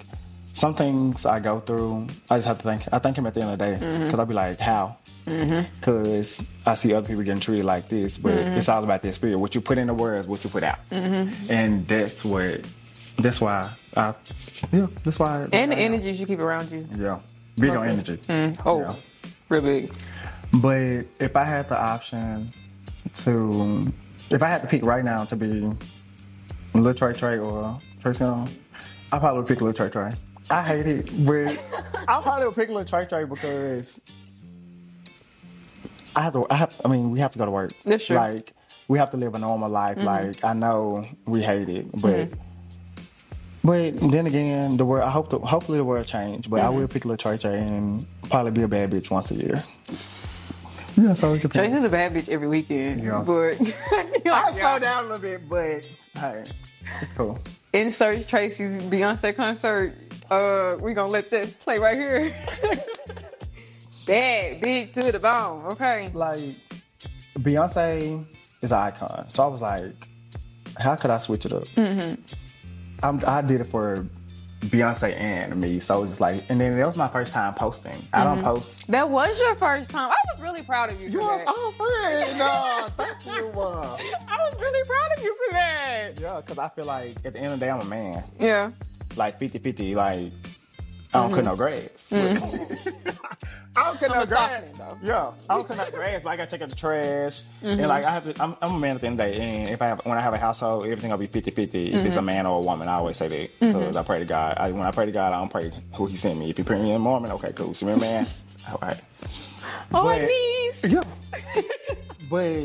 some 0.54 0.74
things 0.74 1.26
I 1.26 1.40
go 1.40 1.60
through, 1.60 2.08
I 2.30 2.38
just 2.38 2.48
have 2.48 2.58
to 2.58 2.64
thank. 2.64 2.92
I 2.92 3.00
thank 3.00 3.18
him 3.18 3.28
at 3.28 3.36
the 3.36 3.42
end 3.42 3.52
of 3.52 3.60
the 3.60 3.66
day 3.66 3.74
because 4.06 4.20
I'll 4.20 4.26
be 4.26 4.34
like, 4.34 4.60
how? 4.60 4.98
Because 5.26 6.44
I 6.66 6.74
see 6.74 6.94
other 6.94 7.08
people 7.08 7.24
getting 7.24 7.40
treated 7.40 7.66
like 7.66 7.88
this, 7.88 8.18
but 8.18 8.34
it's 8.34 8.68
all 8.68 8.84
about 8.84 9.02
their 9.04 9.14
spirit. 9.14 9.38
What 9.38 9.56
you 9.56 9.62
put 9.62 9.78
in 9.78 9.88
the 9.88 9.94
words, 9.94 10.28
what 10.28 10.44
you 10.44 10.50
put 10.50 10.64
out, 10.64 10.80
and 10.92 11.88
that's 11.88 12.26
what. 12.26 12.62
That's 13.18 13.40
why 13.40 13.70
I. 13.96 14.14
Yeah, 14.72 14.88
that's 15.04 15.20
why. 15.20 15.48
And 15.54 15.72
the 15.72 15.76
energies 15.78 16.20
you 16.20 16.26
keep 16.26 16.40
around 16.40 16.72
you. 16.72 16.88
Yeah, 16.96 17.20
big 17.58 17.72
on 17.72 17.88
energy. 17.90 18.18
Mm-hmm. 18.18 18.68
Oh, 18.68 18.82
Yeah. 18.82 18.94
real 19.50 19.62
big. 19.62 19.92
But 20.62 21.06
if 21.20 21.36
I 21.36 21.44
had 21.44 21.68
the 21.70 21.78
option 21.80 22.52
to, 23.24 23.92
if 24.30 24.42
I 24.42 24.48
had 24.48 24.62
to 24.62 24.68
pick 24.68 24.86
right 24.86 25.04
now 25.04 25.26
to 25.26 25.36
be 25.36 25.72
Lil 26.74 26.94
Trey 26.94 27.14
Trey 27.14 27.38
or 27.40 27.80
Tracy 28.02 28.24
Young, 28.24 28.50
I 29.12 29.20
probably 29.20 29.40
would 29.42 29.48
pick 29.48 29.62
Lil 29.62 29.74
Trey 29.74 29.90
Trey. 29.90 30.12
I 30.50 30.62
hate 30.62 30.86
it, 30.88 31.10
but 31.26 31.58
I 32.08 32.22
probably 32.22 32.48
would 32.48 32.56
pick 32.56 32.70
Lil 32.70 32.86
Trey 32.86 33.06
Trey 33.06 33.26
because 33.26 34.02
I 36.16 36.22
have 36.22 36.34
to. 36.34 36.46
I 36.50 36.56
have. 36.56 36.80
I 36.84 36.88
mean, 36.88 37.10
we 37.12 37.20
have 37.20 37.32
to 37.32 37.40
go 37.40 37.46
to 37.46 37.52
work. 37.52 37.72
That's 37.86 38.06
true. 38.06 38.16
Like 38.16 38.54
we 38.88 38.98
have 39.00 39.12
to 39.12 39.18
live 39.18 39.34
a 39.36 39.40
normal 39.40 39.70
life. 39.70 39.98
Mm-hmm. 39.98 40.06
Like 40.06 40.44
I 40.44 40.54
know 40.54 41.06
we 41.26 41.42
hate 41.42 41.70
it, 41.70 41.92
but. 41.92 42.30
Mm-hmm. 42.30 42.40
But 43.64 43.96
then 43.98 44.28
again, 44.28 44.76
the 44.78 44.86
world. 44.86 45.04
I 45.08 45.10
hope. 45.10 45.30
The, 45.30 45.40
hopefully, 45.40 45.78
the 45.78 45.86
world 45.86 46.06
change. 46.06 46.50
But 46.50 46.62
I 46.62 46.70
will 46.70 46.88
pick 46.88 47.06
Lil 47.06 47.16
Trey 47.16 47.38
Trey 47.38 47.60
and 47.60 48.06
probably 48.30 48.52
be 48.52 48.64
a 48.64 48.68
bad 48.68 48.92
bitch 48.92 49.10
once 49.10 49.32
a 49.32 49.36
year. 49.36 49.64
Yeah, 50.98 51.14
so 51.14 51.34
it 51.34 51.42
depends. 51.42 51.70
Tracy's 51.70 51.86
a 51.86 51.90
bad 51.90 52.14
bitch 52.14 52.30
every 52.30 52.48
weekend. 52.48 53.04
Yeah. 53.04 53.24
But 53.26 53.60
I 54.32 54.52
slow 54.52 54.80
down 54.80 55.06
a 55.06 55.08
little 55.08 55.18
bit, 55.18 55.50
but 55.50 55.98
hey, 56.16 56.44
it's 57.02 57.14
cool. 57.14 57.40
insert 57.72 58.28
Tracy's 58.28 58.84
Beyonce 58.84 59.36
concert. 59.36 59.96
Uh, 60.30 60.76
we 60.82 60.94
gonna 60.94 61.10
let 61.10 61.30
this 61.30 61.54
play 61.54 61.80
right 61.80 61.96
here. 61.96 62.34
Bad, 64.06 64.60
big 64.60 64.94
to 64.94 65.12
the 65.12 65.20
bone. 65.20 65.66
Okay. 65.68 66.12
Like 66.14 66.42
Beyonce 67.40 68.26
is 68.62 68.72
an 68.72 68.78
icon, 68.78 69.30
so 69.30 69.44
I 69.44 69.48
was 69.48 69.62
like, 69.62 70.08
how 70.78 70.96
could 70.96 71.10
I 71.10 71.18
switch 71.20 71.46
it 71.46 71.54
up? 71.54 71.64
Mm-hmm. 71.64 72.22
I'm, 73.04 73.22
I 73.28 73.42
did 73.42 73.62
it 73.62 73.66
for 73.66 74.06
Beyonce 74.62 75.14
and 75.20 75.60
me, 75.60 75.80
so 75.82 75.98
it 75.98 76.02
was 76.04 76.12
just 76.12 76.22
like, 76.22 76.50
and 76.50 76.60
then 76.60 76.78
that 76.78 76.88
was 76.88 76.96
my 76.96 77.10
first 77.10 77.34
time 77.34 77.54
posting. 77.54 77.96
I 78.14 78.24
don't 78.24 78.42
post. 78.42 78.88
That 78.88 79.10
was 79.10 79.38
your 79.38 79.56
first 79.56 79.92
time. 79.92 80.10
I 80.10 80.16
was 80.32 80.42
really 80.42 80.64
proud 80.64 80.90
of 80.90 81.02
you. 81.02 81.10
You 81.10 81.20
was 81.20 81.42
oh 81.46 81.74
friend, 81.76 82.38
no, 82.40 82.88
thank 82.96 83.26
you. 83.26 83.48
Uh, 83.60 83.98
I 84.28 84.38
was 84.38 84.56
really 84.60 84.88
proud 84.88 85.18
of 85.18 85.24
you 85.24 85.36
for 85.48 85.54
that. 85.54 86.20
yeah, 86.22 86.38
because 86.40 86.58
I 86.58 86.70
feel 86.70 86.86
like 86.86 87.18
at 87.26 87.34
the 87.34 87.40
end 87.40 87.52
of 87.54 87.60
the 87.60 87.66
day, 87.66 87.70
I'm 87.72 87.82
a 87.82 87.86
man. 87.86 88.24
Yeah. 88.40 88.72
like 89.18 89.38
50-50, 89.38 89.96
like 89.96 90.32
I 91.14 91.22
don't 91.22 91.34
cut 91.34 91.46
no 91.46 91.56
grass. 91.56 92.10
Mm-hmm. 92.10 93.10
I 93.76 93.84
don't 93.84 94.00
cut 94.00 94.12
no 94.12 94.22
a 94.22 94.26
grass. 94.26 94.78
soft 94.78 95.04
Yeah, 95.04 95.32
I 95.50 95.56
don't 95.56 95.68
cut 95.68 95.78
no 95.78 95.92
grass, 95.92 96.22
but 96.24 96.30
I 96.30 96.38
gotta 96.38 96.50
take 96.50 96.62
out 96.62 96.70
the 96.70 96.76
trash. 96.76 97.42
And 97.62 97.80
mm-hmm. 97.80 97.88
like 97.88 98.04
I 98.04 98.12
have 98.12 98.34
to, 98.34 98.44
I'm, 98.44 98.56
I'm 98.62 98.76
a 98.76 98.80
man 98.80 98.96
at 98.96 99.02
the 99.02 99.08
end 99.08 99.20
of 99.20 99.26
the 99.26 99.32
day. 99.32 99.42
And 99.42 99.70
if 99.70 99.82
I 99.82 99.88
have, 99.88 100.06
when 100.06 100.18
I 100.18 100.22
have 100.22 100.34
a 100.34 100.38
household, 100.38 100.86
everything 100.86 101.12
will 101.12 101.18
be 101.18 101.28
50-50. 101.28 101.54
If 101.54 102.06
it's 102.06 102.16
a 102.16 102.20
mm-hmm. 102.20 102.26
man 102.26 102.46
or 102.48 102.58
a 102.58 102.62
woman, 102.62 102.88
I 102.88 102.96
always 102.96 103.18
say 103.18 103.28
that. 103.28 103.60
Because 103.60 103.96
I 103.96 104.04
pray 104.04 104.20
to 104.20 104.26
God. 104.26 104.58
I, 104.58 104.72
when 104.72 104.82
I 104.82 104.92
pray 104.92 105.06
to 105.06 105.12
God, 105.12 105.34
I 105.34 105.40
don't 105.40 105.50
pray 105.50 105.72
who 105.94 106.08
He 106.08 106.16
sent 106.16 106.40
me. 106.40 106.50
If 106.50 106.58
He 106.58 106.64
put 106.64 106.80
me 106.80 106.92
in 106.92 107.02
a 107.02 107.04
woman, 107.04 107.32
okay, 107.32 107.54
cool. 107.54 107.74
See 107.74 107.86
me 107.86 107.94
a 107.94 107.98
man, 107.98 108.28
all 108.70 108.80
right. 108.82 109.02
Oh, 109.94 110.04
my 110.04 110.20
But- 110.20 110.28
niece. 110.28 110.92
Yeah. 110.92 111.04
but 112.30 112.56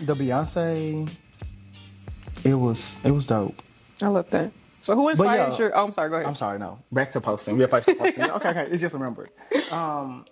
the 0.00 0.14
Beyonce, 0.14 1.08
it 2.44 2.54
was 2.54 2.98
it 3.04 3.10
was 3.12 3.26
dope. 3.26 3.62
I 4.02 4.08
love 4.08 4.28
that. 4.30 4.50
So 4.82 4.94
who 4.94 5.08
inspired 5.08 5.52
yeah. 5.52 5.58
your? 5.58 5.76
Oh, 5.76 5.84
I'm 5.86 5.92
sorry. 5.92 6.10
Go 6.10 6.16
ahead. 6.16 6.26
I'm 6.26 6.34
sorry, 6.34 6.58
no. 6.58 6.78
Back 6.92 7.12
to 7.12 7.20
posting. 7.20 7.56
We're 7.56 7.68
posting. 7.68 7.96
posting. 7.96 8.30
okay, 8.30 8.48
okay. 8.50 8.66
It's 8.70 8.80
just 8.82 8.92
remembered. 8.94 9.30
Um, 9.72 10.24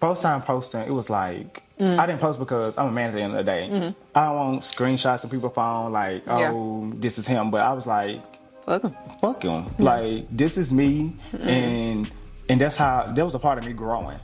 first 0.00 0.22
time 0.22 0.42
posting, 0.42 0.82
it 0.82 0.92
was 0.92 1.10
like 1.10 1.62
Mm. 1.78 1.98
I 1.98 2.06
didn't 2.06 2.22
post 2.22 2.38
because 2.38 2.78
I'm 2.78 2.88
a 2.88 2.90
man 2.90 3.10
at 3.10 3.14
the 3.16 3.20
end 3.20 3.32
of 3.36 3.44
the 3.44 3.52
day. 3.52 3.94
I 4.14 4.24
don't 4.26 4.34
want 4.36 4.62
screenshots 4.62 5.24
of 5.24 5.30
people 5.30 5.50
phone 5.50 5.92
like, 5.92 6.24
Mm-hmm. 6.24 6.38
Yeah. 6.38 6.52
oh, 6.54 6.88
this 6.94 7.18
is 7.18 7.26
him. 7.26 7.50
But 7.50 7.60
I 7.60 7.74
was 7.74 7.86
like, 7.86 8.22
Fuck 8.64 8.84
'em. 8.86 8.96
fuck 9.20 9.42
him. 9.42 9.66
Like 9.78 10.26
this 10.34 10.56
is 10.56 10.72
me, 10.72 11.14
and 11.38 12.10
and 12.48 12.60
that's 12.60 12.76
how 12.76 13.12
that 13.14 13.24
was 13.24 13.34
a 13.34 13.38
part 13.38 13.58
of 13.58 13.64
me 13.64 13.74
growing. 13.74 14.18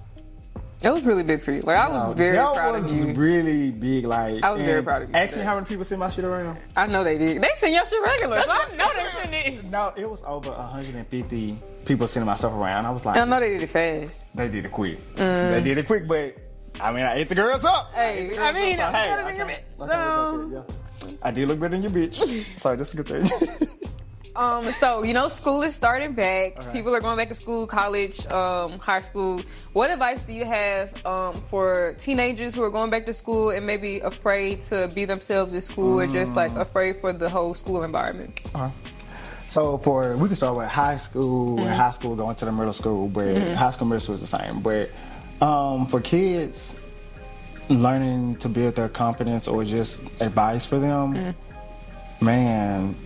That 0.83 0.92
was 0.92 1.05
really 1.05 1.23
big 1.23 1.42
for 1.42 1.53
you. 1.53 1.62
Like 1.62 1.77
I 1.77 1.88
was 1.88 2.16
very 2.16 2.37
that 2.37 2.55
proud 2.55 2.75
was 2.75 2.90
of 2.90 2.97
you. 2.97 3.01
That 3.03 3.09
was 3.09 3.16
really 3.18 3.71
big. 3.71 4.05
Like 4.05 4.42
I 4.42 4.51
was 4.51 4.62
very 4.62 4.83
proud 4.83 5.03
of 5.03 5.09
you 5.09 5.12
for 5.12 5.18
Ask 5.18 5.37
me 5.37 5.42
how 5.42 5.55
many 5.55 5.66
people 5.66 5.85
see 5.85 5.97
my 5.97 6.11
shit 6.11 6.25
around. 6.25 6.59
I 6.77 6.87
know 6.87 7.05
they 7.05 7.18
did. 7.18 7.40
They 7.40 7.51
send 7.57 7.73
your 7.73 7.87
shit 7.87 8.03
regular. 8.03 8.42
So 8.42 8.51
I 8.51 8.77
know 8.77 8.88
they 8.95 9.23
send 9.23 9.35
it. 9.35 9.64
No, 9.64 9.92
it 9.97 10.09
was 10.09 10.25
over 10.25 10.51
150 10.51 11.59
people 11.85 12.07
sending 12.09 12.27
my 12.27 12.37
stuff 12.37 12.53
around. 12.53 12.87
I 12.87 12.90
was 12.90 13.05
like, 13.05 13.16
I 13.16 13.25
know 13.25 13.40
they 13.40 13.51
did 13.51 13.62
it 13.62 13.71
fast. 13.71 14.35
They 14.37 14.49
did 14.49 14.66
it 14.66 14.73
quick. 14.73 14.99
Mm. 15.14 15.51
They 15.53 15.62
did 15.62 15.79
it 15.79 15.87
quick, 15.87 16.09
but 16.09 16.37
I 16.81 16.90
mean, 16.92 17.05
I 17.05 17.14
ate 17.14 17.29
the 17.29 17.35
girls 17.35 17.64
up. 17.64 17.92
Hey, 17.95 18.31
ate 18.31 18.37
the 18.37 18.42
I 18.42 18.53
mean, 18.53 18.81
up, 18.81 18.92
so, 18.92 18.99
hey, 18.99 19.05
better 19.05 19.23
I 19.23 19.25
than 19.25 19.37
your. 19.37 19.47
I 19.47 19.59
look 19.79 19.88
like 19.88 19.90
that, 19.90 20.66
yeah. 21.09 21.12
I 21.23 21.31
did 21.31 21.49
look 21.49 21.61
better 21.61 21.79
than 21.79 21.83
your 21.83 21.92
bitch, 21.92 22.47
so 22.59 22.75
that's 22.77 22.95
a 22.95 23.03
good 23.03 23.09
thing. 23.09 23.68
Um, 24.35 24.73
so 24.73 25.03
you 25.03 25.12
know, 25.12 25.29
school 25.29 25.62
is 25.62 25.75
starting 25.75 26.12
back. 26.12 26.59
Okay. 26.59 26.73
People 26.73 26.95
are 26.95 27.01
going 27.01 27.16
back 27.16 27.29
to 27.29 27.35
school, 27.35 27.66
college, 27.66 28.25
um, 28.27 28.79
high 28.79 29.01
school. 29.03 29.42
What 29.75 29.90
advice 29.90 30.23
do 30.23 30.33
you 30.33 30.45
have 30.47 31.05
um, 31.05 31.42
for 31.42 31.95
teenagers 31.99 32.55
who 32.55 32.62
are 32.62 32.71
going 32.71 32.90
back 32.90 33.05
to 33.07 33.14
school 33.14 33.51
and 33.51 33.66
maybe 33.66 34.01
afraid 34.01 34.62
to 34.62 34.88
be 34.95 35.05
themselves 35.05 35.53
at 35.55 35.62
school, 35.64 36.01
or 36.01 36.07
just 36.07 36.35
like 36.35 36.53
afraid 36.57 37.01
for 37.01 37.12
the 37.12 37.29
whole 37.29 37.53
school 37.55 37.83
environment? 37.83 38.40
so 39.49 39.77
for 39.79 40.16
we 40.16 40.29
can 40.29 40.37
start 40.37 40.57
with 40.57 40.68
high 40.68 40.97
school, 40.97 41.57
Mm-hmm. 41.59 41.66
and 41.68 41.75
high 41.77 41.90
school 41.90 42.16
going 42.16 42.35
to 42.37 42.45
the 42.47 42.53
middle 42.53 42.73
school, 42.73 43.09
but 43.09 43.37
high 43.55 43.68
school 43.71 43.87
middle 43.87 44.01
school 44.01 44.14
is 44.14 44.23
the 44.23 44.27
same. 44.27 44.61
But 44.62 44.88
um, 45.42 45.87
for 45.87 46.01
kids 46.01 46.77
learning 47.68 48.37
to 48.37 48.49
build 48.49 48.75
their 48.77 48.88
confidence 48.88 49.47
or 49.47 49.62
just 49.64 50.03
advice 50.21 50.64
for 50.64 50.79
them, 50.79 51.14
Mm-hmm. 51.14 52.25
man, 52.25 52.97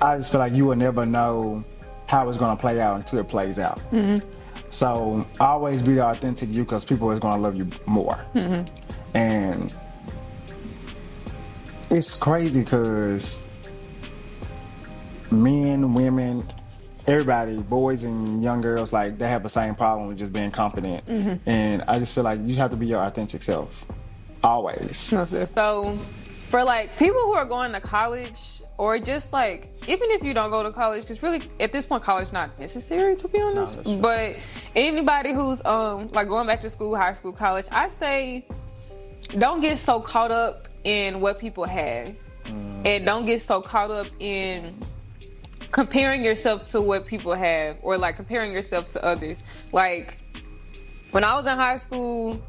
I 0.00 0.16
just 0.16 0.32
feel 0.32 0.40
like 0.40 0.54
you 0.54 0.66
will 0.66 0.76
never 0.76 1.04
know 1.04 1.64
how 2.06 2.28
it's 2.28 2.38
going 2.38 2.56
to 2.56 2.60
play 2.60 2.80
out 2.80 2.96
until 2.96 3.18
it 3.18 3.28
plays 3.28 3.58
out. 3.58 3.78
Mm-hmm. 3.92 4.26
So 4.70 5.26
always 5.38 5.82
be 5.82 5.94
the 5.94 6.04
authentic 6.04 6.48
you 6.50 6.64
because 6.64 6.84
people 6.84 7.10
is 7.10 7.18
going 7.18 7.36
to 7.36 7.42
love 7.42 7.56
you 7.56 7.68
more. 7.86 8.24
Mm-hmm. 8.34 9.16
And 9.16 9.72
it's 11.90 12.16
crazy 12.16 12.62
because 12.62 13.44
men, 15.30 15.92
women, 15.92 16.44
everybody, 17.06 17.60
boys 17.62 18.04
and 18.04 18.42
young 18.42 18.60
girls, 18.60 18.92
like 18.92 19.18
they 19.18 19.28
have 19.28 19.42
the 19.42 19.48
same 19.48 19.74
problem 19.74 20.08
with 20.08 20.18
just 20.18 20.32
being 20.32 20.50
confident. 20.50 21.04
Mm-hmm. 21.06 21.48
And 21.48 21.82
I 21.82 21.98
just 21.98 22.14
feel 22.14 22.24
like 22.24 22.40
you 22.42 22.56
have 22.56 22.70
to 22.70 22.76
be 22.76 22.86
your 22.86 23.02
authentic 23.02 23.42
self. 23.42 23.84
Always. 24.42 24.96
So, 24.96 25.98
for 26.48 26.64
like 26.64 26.96
people 26.96 27.20
who 27.20 27.34
are 27.34 27.44
going 27.44 27.72
to 27.72 27.80
college, 27.80 28.59
or 28.80 28.98
just 28.98 29.30
like 29.30 29.68
even 29.86 30.10
if 30.12 30.22
you 30.24 30.32
don't 30.32 30.48
go 30.48 30.62
to 30.62 30.70
college, 30.72 31.02
because 31.02 31.22
really 31.22 31.42
at 31.60 31.70
this 31.70 31.84
point 31.84 32.02
college 32.02 32.32
not 32.32 32.58
necessary 32.58 33.14
to 33.14 33.28
be 33.28 33.38
honest. 33.38 33.82
true. 33.84 33.98
but 33.98 34.36
anybody 34.74 35.34
who's 35.34 35.62
um 35.66 36.08
like 36.12 36.28
going 36.28 36.46
back 36.46 36.62
to 36.62 36.70
school, 36.70 36.96
high 36.96 37.12
school, 37.12 37.32
college, 37.32 37.66
I 37.70 37.88
say 37.88 38.46
don't 39.38 39.60
get 39.60 39.76
so 39.76 40.00
caught 40.00 40.30
up 40.30 40.66
in 40.84 41.20
what 41.20 41.38
people 41.38 41.64
have, 41.64 42.14
and 42.46 43.04
don't 43.04 43.26
get 43.26 43.42
so 43.42 43.60
caught 43.60 43.90
up 43.90 44.06
in 44.18 44.74
comparing 45.72 46.24
yourself 46.24 46.68
to 46.70 46.80
what 46.80 47.06
people 47.06 47.34
have, 47.34 47.76
or 47.82 47.98
like 47.98 48.16
comparing 48.16 48.50
yourself 48.50 48.88
to 48.88 49.04
others. 49.04 49.42
Like 49.72 50.16
when 51.10 51.22
I 51.22 51.34
was 51.34 51.46
in 51.46 51.54
high 51.56 51.76
school, 51.76 52.40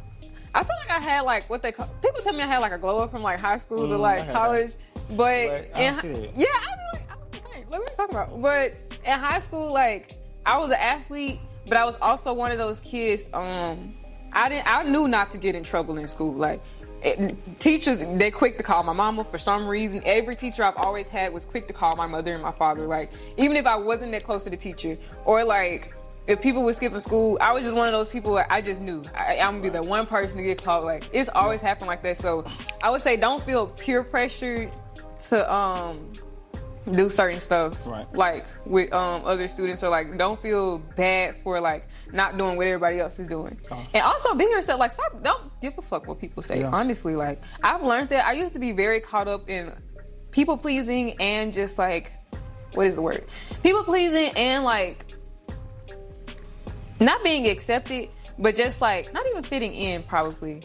I 0.56 0.63
feel 0.63 0.76
like 0.88 0.98
I 0.98 1.02
had 1.04 1.22
like 1.22 1.50
what 1.50 1.62
they 1.62 1.74
call 1.74 1.88
people 2.02 2.22
tell 2.22 2.32
me 2.34 2.41
I 2.41 2.48
had 2.48 2.60
like 2.60 2.72
a 2.72 2.78
glow 2.78 3.00
up 3.00 3.12
from 3.12 3.22
like 3.22 3.39
high 3.39 3.58
school 3.58 3.80
to 3.89 3.94
Mm, 3.96 3.98
I 3.98 3.98
like 3.98 4.32
college. 4.32 4.72
that. 4.78 4.78
But, 5.12 5.17
But 5.17 5.69
I 5.76 5.82
in 5.82 5.93
don't 5.93 6.02
see 6.02 6.08
it. 6.08 6.34
yeah, 6.36 6.45
I 6.47 6.76
be 6.93 6.97
like, 6.97 7.12
I'm 7.12 7.17
just 7.32 7.45
saying, 7.45 7.56
like, 7.56 7.69
what 7.71 7.80
are 7.80 7.84
you 7.84 7.89
talking 7.97 8.15
about? 8.15 8.41
But 8.41 8.74
in 9.06 9.19
high 9.19 9.39
school, 9.39 9.71
like 9.71 10.15
I 10.45 10.58
was 10.58 10.69
an 10.71 10.78
athlete, 10.78 11.39
but 11.67 11.78
I 11.78 11.86
was 11.86 11.97
also 12.02 12.34
one 12.34 12.52
of 12.52 12.58
those 12.58 12.80
kids. 12.82 13.30
Um, 13.34 13.93
I 14.34 14.50
didn't, 14.50 14.67
I 14.67 14.84
knew 14.84 15.08
not 15.08 15.32
to 15.32 15.38
get 15.38 15.56
in 15.56 15.63
trouble 15.63 15.97
in 15.97 16.08
school. 16.08 16.34
Like 16.34 16.62
it, 17.04 17.36
teachers, 17.60 18.04
they 18.17 18.32
quick 18.32 18.58
to 18.58 18.63
call 18.63 18.84
my 18.84 18.93
mama 18.93 19.24
for 19.24 19.38
some 19.38 19.67
reason. 19.67 20.02
Every 20.06 20.36
teacher 20.36 20.63
I've 20.63 20.78
always 20.78 21.08
had 21.08 21.34
was 21.34 21.45
quick 21.45 21.67
to 21.67 21.74
call 21.74 21.95
my 21.95 22.08
mother 22.08 22.34
and 22.34 22.41
my 22.41 22.52
father. 22.52 22.88
Like 22.88 23.12
even 23.38 23.58
if 23.58 23.65
I 23.65 23.76
wasn't 23.76 24.12
that 24.13 24.24
close 24.24 24.43
to 24.45 24.50
the 24.50 24.58
teacher, 24.58 24.97
or 25.26 25.43
like 25.43 25.93
if 26.28 26.39
people 26.39 26.63
were 26.63 26.74
skipping 26.74 27.00
school, 27.00 27.38
I 27.41 27.52
was 27.52 27.63
just 27.63 27.76
one 27.76 27.88
of 27.88 27.93
those 27.93 28.08
people 28.08 28.32
where 28.32 28.45
I 28.52 28.62
just 28.62 28.80
knew 28.80 29.04
I, 29.15 29.39
I'm 29.39 29.54
gonna 29.60 29.63
be 29.63 29.69
the 29.69 29.84
one 29.84 30.06
person 30.06 30.38
to 30.38 30.43
get 30.43 30.63
called. 30.63 30.86
Like 30.86 31.04
it's 31.12 31.30
always 31.30 31.62
happened 31.62 31.88
like 31.88 32.04
that. 32.04 32.17
So 32.17 32.45
I 32.84 32.89
would 32.91 33.02
say 33.02 33.17
don't 33.17 33.43
feel 33.43 33.67
peer 33.67 34.04
pressured 34.04 34.71
to 35.29 35.53
um 35.53 36.12
do 36.93 37.10
certain 37.12 37.38
stuff 37.39 37.86
Right. 37.86 38.12
like 38.15 38.45
with 38.65 38.91
um 38.91 39.23
other 39.25 39.47
students. 39.47 39.84
Or 39.84 39.89
like 39.89 40.17
don't 40.17 40.41
feel 40.41 40.79
bad 40.79 41.36
for 41.43 41.60
like 41.62 41.88
not 42.12 42.38
doing 42.38 42.57
what 42.57 42.65
everybody 42.67 42.99
else 42.99 43.19
is 43.19 43.27
doing. 43.27 43.60
And 43.93 44.03
also 44.03 44.34
be 44.36 44.45
yourself. 44.45 44.79
Like 44.79 44.91
stop 44.91 45.21
don't 45.23 45.62
give 45.62 45.77
a 45.77 45.81
fuck 45.81 46.07
what 46.07 46.19
people 46.19 46.41
say 46.43 46.60
Yeah. 46.62 46.69
honestly. 46.71 47.15
Like 47.15 47.41
i've 47.63 47.84
learned 47.84 48.10
that. 48.10 48.25
I 48.25 48.34
used 48.34 48.53
to 48.53 48.60
be 48.60 48.71
very 48.71 48.99
caught 48.99 49.27
up 49.27 49.49
in 49.49 49.73
people 50.31 50.57
pleasing 50.57 51.19
and 51.21 51.53
just 51.53 51.77
like 51.77 52.12
what 52.73 52.88
is 52.88 52.95
the 52.95 53.01
word? 53.01 53.25
People 53.63 53.84
pleasing 53.84 54.29
and 54.36 54.63
like 54.63 55.05
not 56.99 57.23
being 57.23 57.47
accepted 57.47 58.10
but 58.39 58.55
just 58.55 58.81
like 58.81 59.13
not 59.13 59.25
even 59.27 59.43
fitting 59.43 59.73
in 59.73 60.03
probably 60.03 60.62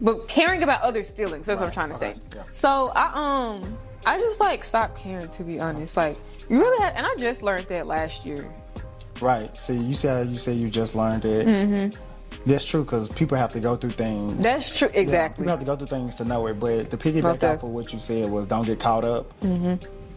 but 0.00 0.28
caring 0.28 0.62
about 0.62 0.80
others 0.82 1.10
feelings 1.10 1.46
that's 1.46 1.60
what 1.60 1.66
i'm 1.66 1.72
trying 1.72 1.88
to 1.90 1.94
say 1.94 2.14
yeah. 2.34 2.42
so 2.52 2.90
i 2.94 3.10
um 3.54 3.76
i 4.06 4.18
just 4.18 4.40
like 4.40 4.64
stopped 4.64 4.96
caring 4.96 5.28
to 5.28 5.42
be 5.42 5.58
honest 5.58 5.96
like 5.96 6.16
you 6.48 6.58
really 6.58 6.82
had 6.82 6.94
and 6.94 7.06
i 7.06 7.14
just 7.16 7.42
learned 7.42 7.66
that 7.68 7.86
last 7.86 8.24
year 8.24 8.48
Right. 9.20 9.58
See, 9.58 9.76
you 9.76 9.94
said 9.94 10.28
you 10.28 10.38
say 10.38 10.52
you 10.52 10.68
just 10.68 10.94
learned 10.94 11.24
it. 11.24 11.46
Mm-hmm. 11.46 12.00
That's 12.46 12.64
true 12.64 12.84
because 12.84 13.08
people 13.08 13.36
have 13.36 13.50
to 13.52 13.60
go 13.60 13.76
through 13.76 13.90
things. 13.90 14.42
that's 14.42 14.78
true 14.78 14.88
Yeah, 14.94 15.00
exactly 15.00 15.42
People 15.42 15.50
have 15.50 15.60
to 15.60 15.66
go 15.66 15.76
through 15.76 15.88
things 15.88 16.14
to 16.16 16.24
know 16.24 16.46
it. 16.46 16.60
But 16.60 16.90
the 16.90 16.96
piggyback 16.96 17.42
off 17.42 17.62
of 17.62 17.70
what 17.70 17.92
you 17.92 17.98
said 17.98 18.30
was 18.30 18.46
don't 18.46 18.64
get 18.64 18.80
caught 18.80 19.04
up. 19.04 19.32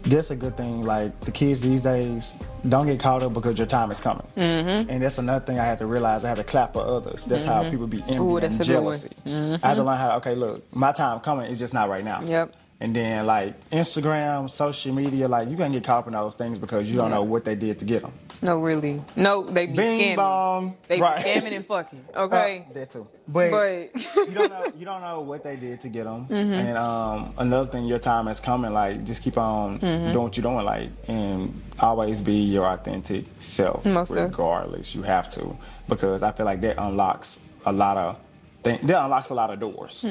That's 0.04 0.32
a 0.32 0.36
good 0.36 0.58
thing. 0.58 0.84
Like 0.84 1.20
the 1.22 1.32
kids 1.32 1.62
these 1.62 1.82
days, 1.82 2.38
don't 2.68 2.88
get 2.88 3.00
caught 3.00 3.24
up 3.24 3.34
because 3.34 3.58
your 3.58 3.68
time 3.68 3.92
is 3.92 4.00
coming. 4.02 4.26
Mm-hmm. 4.36 4.90
And 4.90 5.04
that's 5.04 5.18
another 5.18 5.46
thing 5.46 5.60
I 5.60 5.66
had 5.66 5.80
to 5.80 5.86
realize. 5.86 6.26
I 6.26 6.30
had 6.30 6.38
to 6.38 6.44
clap 6.44 6.74
for 6.74 6.86
others. 6.86 7.26
That's 7.26 7.46
how 7.46 7.70
people 7.70 7.88
be 7.88 8.02
envy 8.08 8.18
Ooh, 8.18 8.38
and 8.38 8.46
a 8.46 8.50
good 8.50 8.58
one. 8.58 8.66
jealousy. 8.66 9.10
I 9.26 9.68
had 9.68 9.76
to 9.76 9.84
learn 9.84 9.98
how. 9.98 10.18
Okay, 10.18 10.36
look, 10.36 10.64
my 10.74 10.92
time 10.92 11.20
coming. 11.20 11.52
is 11.52 11.60
just 11.60 11.74
not 11.74 11.90
right 11.90 12.04
now. 12.04 12.22
Yep. 12.24 12.56
And 12.80 12.96
then 12.96 13.28
like 13.28 13.70
Instagram, 13.70 14.50
social 14.50 14.94
media, 14.94 15.28
like 15.28 15.50
you 15.50 15.56
gonna 15.56 15.72
get 15.72 15.84
caught 15.84 16.00
up 16.00 16.08
in 16.08 16.14
those 16.14 16.36
things 16.36 16.58
because 16.58 16.90
you 16.90 16.98
don't 16.98 17.12
know 17.12 17.22
what 17.22 17.46
they 17.46 17.56
did 17.56 17.78
to 17.80 17.86
get 17.86 18.02
them. 18.02 18.12
No 18.42 18.60
really 18.60 19.02
no 19.16 19.44
they 19.44 19.68
be 19.68 19.74
Bing 19.78 20.00
scamming 20.00 20.16
bong. 20.16 20.78
they 20.88 20.98
be 20.98 21.02
scamming 21.04 21.56
and 21.56 21.66
fucking 21.66 22.06
Uh, 22.16 22.24
okay 22.26 22.66
that 22.74 22.90
too. 22.92 23.08
But, 23.28 23.52
but 23.52 24.04
you 24.28 24.34
don't 24.34 24.50
know 24.52 24.66
you 24.80 24.86
don't 24.86 25.02
know 25.02 25.22
what 25.22 25.44
they 25.44 25.56
did 25.56 25.80
to 25.82 25.90
get 25.90 26.04
them. 26.06 26.28
And 26.30 26.78
um, 26.78 27.34
another 27.38 27.70
thing, 27.70 27.86
your 27.86 28.00
time 28.00 28.28
is 28.28 28.40
coming. 28.40 28.74
Like 28.74 29.04
just 29.06 29.22
keep 29.24 29.38
on 29.38 29.78
doing 29.80 30.16
what 30.16 30.36
you're 30.36 30.44
doing. 30.44 30.66
Like 30.66 30.90
and 31.08 31.62
always 31.80 32.22
be 32.22 32.34
your 32.34 32.66
authentic 32.68 33.26
self, 33.40 33.86
Most 33.86 34.12
regardless. 34.12 34.94
You 34.96 35.04
have 35.04 35.30
to 35.30 35.56
because 35.88 36.24
I 36.24 36.32
feel 36.32 36.46
like 36.46 36.62
that 36.62 36.78
unlocks 36.82 37.40
a 37.66 37.72
lot 37.72 37.98
of 37.98 38.18
things. 38.64 38.82
That 38.88 39.04
unlocks 39.04 39.30
a 39.30 39.34
lot 39.36 39.52
of 39.52 39.60
doors 39.60 40.06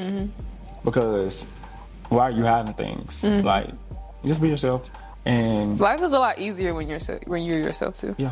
because 0.83 1.51
why 2.09 2.23
are 2.23 2.31
you 2.31 2.43
hiding 2.43 2.73
things? 2.73 3.23
Like 3.23 3.69
just 4.25 4.41
be 4.41 4.49
yourself 4.49 4.89
and 5.25 5.79
life 5.79 6.01
is 6.01 6.13
a 6.13 6.19
lot 6.19 6.39
easier 6.39 6.73
when 6.73 6.87
you're 6.87 6.99
so- 6.99 7.19
when 7.27 7.43
you're 7.43 7.59
yourself 7.59 7.97
too 7.97 8.15
yeah, 8.17 8.31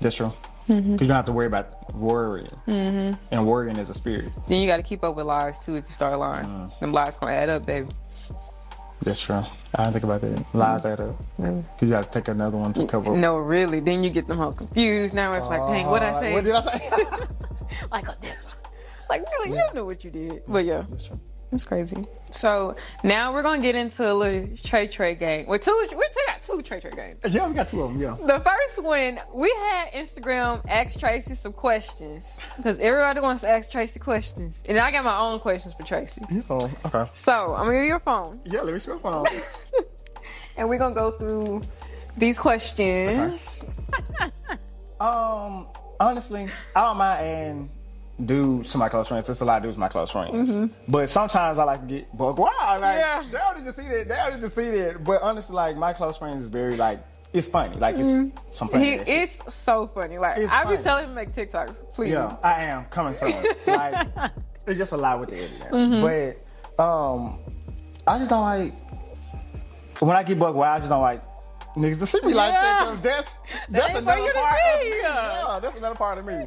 that's 0.00 0.16
true. 0.16 0.32
Mm-hmm. 0.68 0.92
Because 0.94 1.06
you 1.06 1.08
don't 1.08 1.16
have 1.16 1.24
to 1.26 1.32
worry 1.32 1.46
about 1.46 1.94
worrying, 1.94 2.48
mm-hmm. 2.66 3.14
and 3.30 3.46
worrying 3.46 3.76
is 3.76 3.88
a 3.88 3.94
spirit. 3.94 4.32
then 4.48 4.60
you 4.60 4.66
got 4.66 4.78
to 4.78 4.82
keep 4.82 5.04
up 5.04 5.14
with 5.14 5.24
lies 5.26 5.60
too 5.64 5.76
if 5.76 5.84
you 5.86 5.92
start 5.92 6.18
lying 6.18 6.46
Mm. 6.46 6.80
them 6.80 6.92
lies 6.92 7.16
gonna 7.16 7.32
add 7.32 7.48
up 7.48 7.64
baby 7.66 7.88
That's 9.02 9.20
true. 9.20 9.36
I 9.74 9.84
didn't 9.84 9.92
think 9.92 10.04
about 10.04 10.20
that. 10.22 10.44
Lies 10.54 10.84
add 10.86 11.00
up. 11.00 11.16
Because 11.36 11.64
you 11.82 11.88
got 11.90 12.10
to 12.10 12.18
take 12.18 12.28
another 12.28 12.56
one 12.56 12.72
to 12.72 12.86
cover. 12.86 13.14
no 13.16 13.36
really 13.36 13.78
then 13.78 14.02
you 14.02 14.10
get 14.10 14.26
them 14.26 14.40
all 14.40 14.52
confused 14.52 15.14
now 15.14 15.32
it's 15.34 15.46
like 15.46 15.60
dang 15.70 15.86
what 15.86 16.02
i 16.02 16.10
uh, 16.10 16.20
say 16.20 16.32
What 16.32 16.44
did 16.44 16.54
I 16.54 16.60
say? 16.62 16.90
like 17.92 18.08
oh, 18.08 18.14
a 18.22 18.26
like 19.08 19.22
really 19.38 19.50
you 19.50 19.56
don't 19.56 19.74
know 19.74 19.84
what 19.84 20.02
you 20.02 20.10
did 20.10 20.42
but 20.48 20.64
yeah 20.64 20.84
That's 20.90 21.06
true. 21.06 21.20
It's 21.52 21.64
crazy. 21.64 22.04
So 22.30 22.76
now 23.04 23.32
we're 23.32 23.42
gonna 23.42 23.62
get 23.62 23.74
into 23.74 24.10
a 24.10 24.12
little 24.12 24.48
Trey 24.56 24.88
Trey 24.88 25.14
game. 25.14 25.46
Well, 25.46 25.58
two 25.58 25.88
we 25.90 26.06
got 26.26 26.42
two 26.42 26.60
Trey 26.62 26.80
Trey 26.80 26.90
games. 26.90 27.16
Yeah, 27.28 27.48
we 27.48 27.54
got 27.54 27.68
two 27.68 27.82
of 27.82 27.92
them. 27.92 28.02
Yeah. 28.02 28.16
The 28.20 28.40
first 28.40 28.82
one 28.82 29.20
we 29.32 29.48
had 29.58 29.92
Instagram 29.92 30.66
ask 30.68 30.98
Tracy 30.98 31.34
some 31.34 31.52
questions 31.52 32.40
because 32.56 32.78
everybody 32.80 33.20
wants 33.20 33.42
to 33.42 33.48
ask 33.48 33.70
Tracy 33.70 34.00
questions, 34.00 34.62
and 34.68 34.78
I 34.78 34.90
got 34.90 35.04
my 35.04 35.18
own 35.18 35.38
questions 35.38 35.74
for 35.74 35.84
Tracy. 35.84 36.22
Oh, 36.50 36.70
okay. 36.84 37.10
So 37.14 37.54
I'm 37.54 37.66
gonna 37.66 37.78
give 37.78 37.82
you 37.82 37.88
your 37.88 38.00
phone. 38.00 38.40
Yeah, 38.44 38.62
let 38.62 38.74
me 38.74 38.80
see 38.80 38.92
my 38.92 38.98
phone. 38.98 39.26
and 40.56 40.68
we're 40.68 40.78
gonna 40.78 40.94
go 40.94 41.12
through 41.12 41.62
these 42.16 42.38
questions. 42.38 43.62
Um, 44.98 45.66
honestly, 46.00 46.48
I 46.74 46.84
don't 46.84 46.96
mind 46.96 47.26
and 47.26 47.70
do 48.24 48.62
to 48.62 48.78
my 48.78 48.88
close 48.88 49.08
friends. 49.08 49.28
It's 49.28 49.40
a 49.40 49.44
lot 49.44 49.58
of 49.58 49.64
dudes 49.64 49.76
my 49.76 49.88
close 49.88 50.10
friends. 50.10 50.50
Mm-hmm. 50.50 50.90
But 50.90 51.08
sometimes 51.10 51.58
I 51.58 51.64
like 51.64 51.82
to 51.82 51.86
get 51.86 52.16
buck 52.16 52.38
wild. 52.38 52.80
Like 52.80 52.98
Yeah. 52.98 53.22
they 53.30 53.60
need 53.60 53.66
to 53.66 53.72
see 53.72 53.88
that. 53.88 54.08
They 54.08 54.34
need 54.34 54.40
to 54.40 54.50
see 54.50 54.70
that. 54.70 55.04
But 55.04 55.22
honestly, 55.22 55.54
like 55.54 55.76
my 55.76 55.92
close 55.92 56.16
friends 56.16 56.42
is 56.42 56.48
very 56.48 56.76
like 56.76 57.04
it's 57.32 57.48
funny. 57.48 57.76
Like 57.76 57.96
it's 57.96 58.08
mm-hmm. 58.08 58.36
some 58.52 58.68
funny. 58.68 58.84
He 58.84 59.12
it's 59.12 59.38
so 59.54 59.86
funny. 59.88 60.16
Like 60.18 60.38
It's 60.38 60.52
I 60.52 60.62
be 60.62 60.70
funny. 60.70 60.82
telling 60.82 61.04
him 61.04 61.10
to 61.10 61.14
make 61.14 61.32
TikToks, 61.32 61.94
please. 61.94 62.12
Yeah, 62.12 62.36
I 62.42 62.64
am 62.64 62.86
coming 62.86 63.14
soon. 63.16 63.34
like 63.66 64.08
it's 64.66 64.78
just 64.78 64.92
a 64.92 64.96
lot 64.96 65.20
with 65.20 65.30
the 65.30 65.36
editing. 65.36 65.60
Mm-hmm. 65.68 66.36
But 66.76 66.82
um 66.82 67.40
I 68.06 68.18
just 68.18 68.30
don't 68.30 68.42
like 68.42 68.74
when 70.00 70.16
I 70.16 70.22
get 70.22 70.38
buck 70.38 70.54
wild, 70.54 70.76
I 70.76 70.78
just 70.78 70.88
don't 70.88 71.02
like 71.02 71.22
niggas 71.76 71.98
to 72.00 72.06
see 72.06 72.20
me 72.22 72.32
like 72.32 72.52
that. 72.52 73.02
That's 73.02 73.38
that's 73.68 73.92
for 73.92 73.98
another 73.98 74.32
part 74.32 74.58
of 74.74 74.80
me. 74.80 74.88
Yeah, 75.00 75.58
that's 75.60 75.76
another 75.76 75.94
part 75.94 76.18
of 76.18 76.24
me. 76.24 76.44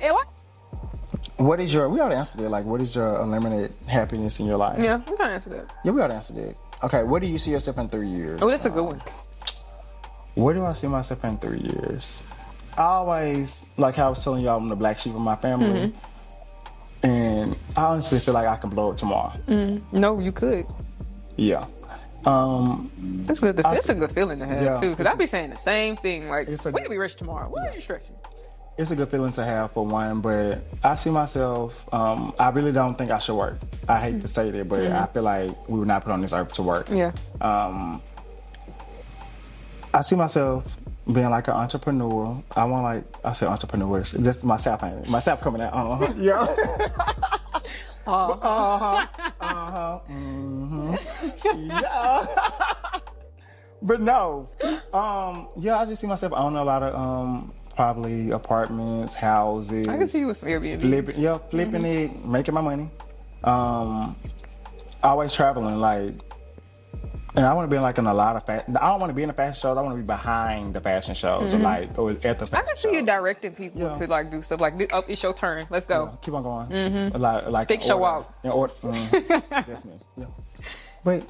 What? 1.40 1.48
What 1.48 1.60
is 1.62 1.74
your 1.74 1.88
we 1.90 2.00
already 2.00 2.16
answered 2.16 2.42
it, 2.42 2.50
like 2.50 2.66
what 2.66 2.82
is 2.82 2.94
your 2.96 3.22
unlimited 3.22 3.74
happiness 3.88 4.40
in 4.40 4.46
your 4.46 4.58
life? 4.58 4.78
Yeah, 4.80 4.96
I'm 4.96 5.04
trying 5.16 5.30
to 5.30 5.36
answer 5.36 5.50
that. 5.52 5.66
Yeah, 5.86 5.92
we 5.92 6.00
already 6.00 6.16
answered 6.16 6.38
it. 6.38 6.58
Okay, 6.84 7.04
what 7.04 7.22
do 7.22 7.28
you 7.28 7.38
see 7.38 7.52
yourself 7.52 7.78
in 7.78 7.88
three 7.90 8.10
years? 8.10 8.40
Oh, 8.42 8.50
that's 8.50 8.66
a 8.66 8.70
good 8.70 8.84
one. 8.84 9.02
Where 10.36 10.54
do 10.54 10.66
I 10.66 10.74
see 10.74 10.88
myself 10.88 11.24
in 11.26 11.38
three 11.38 11.60
years? 11.60 12.26
I 12.78 12.84
always, 12.84 13.66
like 13.78 13.96
how 13.96 14.08
I 14.08 14.10
was 14.10 14.24
telling 14.24 14.44
y'all, 14.44 14.58
I'm 14.58 14.70
the 14.70 14.76
black 14.76 15.00
sheep 15.00 15.14
of 15.16 15.22
my 15.22 15.36
family. 15.36 15.94
And 17.04 17.56
I 17.76 17.86
honestly 17.86 18.20
feel 18.20 18.34
like 18.34 18.48
I 18.48 18.56
can 18.58 18.70
blow 18.70 18.92
it 18.92 18.98
tomorrow. 18.98 19.34
No, 19.94 20.20
you 20.20 20.32
could. 20.34 20.66
Yeah. 21.38 21.66
Um, 22.26 22.92
That's 23.26 23.40
good. 23.40 23.56
To, 23.58 23.64
it's 23.74 23.88
a 23.90 23.96
good 23.96 24.12
feeling 24.12 24.40
to 24.40 24.46
have 24.46 24.62
Yeah. 24.64 24.76
too, 24.76 24.90
because 24.92 25.08
I'd 25.08 25.18
be 25.18 25.26
saying 25.26 25.52
the 25.52 25.58
same 25.58 25.96
thing. 25.98 26.28
Like, 26.28 26.50
It's 26.50 26.66
a 26.66 26.70
we 26.70 26.74
good- 26.74 26.84
could 26.84 26.92
be 26.92 26.98
rich 26.98 27.16
tomorrow. 27.16 27.48
Why 27.50 27.68
are 27.70 27.74
you 27.74 27.80
stressing? 27.80 28.16
It's 28.80 28.92
a 28.92 28.96
good 28.96 29.10
feeling 29.10 29.34
to 29.34 29.44
have 29.44 29.74
for 29.74 29.86
one, 29.86 30.22
but 30.22 30.64
I 30.82 30.96
see 30.96 31.10
myself, 31.10 31.86
um, 31.94 32.34
I 32.40 32.50
really 32.50 32.72
don't 32.72 32.98
think 32.98 33.12
I 33.12 33.20
should 33.20 33.36
work. 33.36 33.60
I 33.90 34.00
hate 34.00 34.22
to 34.22 34.28
say 34.30 34.52
that, 34.52 34.70
but 34.70 34.88
I 34.88 35.06
feel 35.08 35.24
like 35.24 35.68
we 35.68 35.80
were 35.80 35.86
not 35.86 36.06
put 36.06 36.14
on 36.14 36.22
this 36.22 36.32
earth 36.32 36.54
to 36.54 36.64
work. 36.64 36.88
Yeah. 36.90 37.12
Um, 37.42 38.02
I 39.94 40.02
see 40.02 40.16
myself 40.16 40.78
being 41.12 41.30
like 41.30 41.50
an 41.50 41.56
entrepreneur. 41.56 42.42
I 42.56 42.64
want 42.64 42.84
like 42.84 43.04
I 43.26 43.34
say 43.34 43.48
entrepreneur. 43.48 44.00
That's 44.00 44.46
my 44.46 44.56
ain't 44.56 45.04
it? 45.06 45.10
My 45.10 45.20
South 45.20 45.42
coming 45.42 45.62
out. 45.62 45.74
Uh-huh. 45.74 46.14
Yeah. 46.18 46.40
uh-huh. 48.08 49.08
Uh-huh. 49.42 50.00
Mm 50.10 50.98
hmm. 50.98 51.70
Yeah. 51.70 52.26
but 53.82 54.00
no. 54.00 54.48
Um, 54.94 55.50
yeah, 55.58 55.80
I 55.80 55.86
just 55.86 56.00
see 56.02 56.08
myself 56.08 56.32
I 56.32 56.38
owning 56.38 56.60
a 56.60 56.64
lot 56.64 56.82
of 56.82 56.96
um 56.96 57.54
probably 57.84 58.32
apartments, 58.32 59.16
houses. 59.16 59.88
I 59.88 59.98
can 59.98 60.06
see 60.10 60.20
you 60.20 60.28
with 60.28 60.36
some 60.36 60.50
Airbnb. 60.50 60.82
flipping, 60.82 61.16
yeah, 61.18 61.38
flipping 61.38 61.86
it, 61.86 62.26
making 62.26 62.54
my 62.54 62.60
money. 62.60 62.90
Um, 63.46 64.18
always 65.02 65.34
traveling, 65.34 65.78
like, 65.80 66.14
and 67.36 67.46
I 67.46 67.54
want 67.54 67.70
to 67.70 67.72
be 67.74 67.78
in, 67.78 67.82
like 67.82 67.98
in 67.98 68.06
a 68.06 68.14
lot 68.14 68.36
of 68.36 68.46
fashion. 68.46 68.76
I 68.76 68.90
don't 68.90 69.00
want 69.00 69.12
to 69.12 69.14
be 69.14 69.22
in 69.24 69.30
the 69.30 69.34
fashion 69.34 69.62
shows. 69.62 69.78
I 69.78 69.82
want 69.82 69.94
to 69.96 70.02
be 70.02 70.06
behind 70.06 70.74
the 70.74 70.82
fashion 70.82 71.16
shows, 71.16 71.54
or 71.54 71.58
like, 71.60 71.98
or 71.98 72.10
at 72.12 72.22
the. 72.22 72.30
Mm-hmm. 72.34 72.44
I 72.56 72.60
Fashion 72.60 72.66
can 72.68 72.76
see 72.76 72.90
you 72.90 73.00
shows. 73.00 73.06
directing 73.06 73.54
people 73.54 73.82
Yeah. 73.82 73.94
to 73.94 74.08
like 74.08 74.30
do 74.30 74.42
stuff 74.42 74.60
like, 74.60 74.74
oh, 74.92 75.06
it's 75.08 75.24
your 75.24 75.34
turn. 75.34 75.66
Let's 75.70 75.86
go. 75.86 76.20
Keep 76.22 76.34
on 76.34 76.44
going. 76.44 76.68
Mm-hmm. 76.68 77.18
Like, 77.18 77.48
like 77.50 77.68
Thick 77.70 77.82
show 77.82 78.04
out. 78.04 78.34
In 78.44 78.52
order. 78.52 78.74
Mm, 78.82 79.66
that's 79.66 79.86
me. 79.86 79.94
Yeah. 80.18 80.26
But 81.06 81.24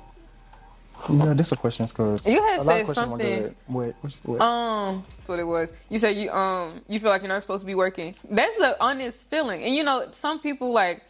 yeah, 1.10 1.34
this 1.34 1.52
a 1.52 1.56
question 1.56 1.86
because 1.86 2.26
You 2.28 2.42
had 2.42 2.60
a 2.60 2.64
lot 2.64 2.66
said 2.66 2.80
of 2.82 2.86
questions 2.86 3.08
were 3.08 3.20
something-. 3.20 3.56
What? 3.68 3.96
What? 4.02 4.14
what? 4.24 4.42
Um, 4.42 5.06
that's 5.18 5.30
what 5.30 5.40
it 5.40 5.44
was. 5.44 5.74
You 5.90 6.00
said 6.00 6.18
you 6.18 6.32
um 6.32 6.82
you 6.88 7.00
feel 7.00 7.10
like 7.10 7.22
you're 7.22 7.30
not 7.30 7.42
supposed 7.42 7.62
to 7.62 7.68
be 7.68 7.76
working. 7.76 8.16
That's 8.30 8.60
an 8.60 8.76
honest 8.80 9.30
feeling, 9.30 9.64
and 9.64 9.74
you 9.74 9.84
know 9.84 10.08
some 10.12 10.40
people 10.40 10.74
like 10.74 11.04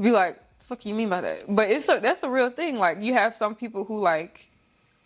be 0.00 0.10
like, 0.10 0.40
"Fuck 0.60 0.86
you 0.86 0.94
mean 0.94 1.08
by 1.08 1.20
that?" 1.20 1.44
But 1.54 1.70
it's 1.70 1.88
a 1.88 2.00
that's 2.00 2.22
a 2.22 2.30
real 2.30 2.50
thing. 2.50 2.78
Like 2.78 3.00
you 3.00 3.14
have 3.14 3.36
some 3.36 3.54
people 3.54 3.84
who 3.84 4.00
like. 4.00 4.47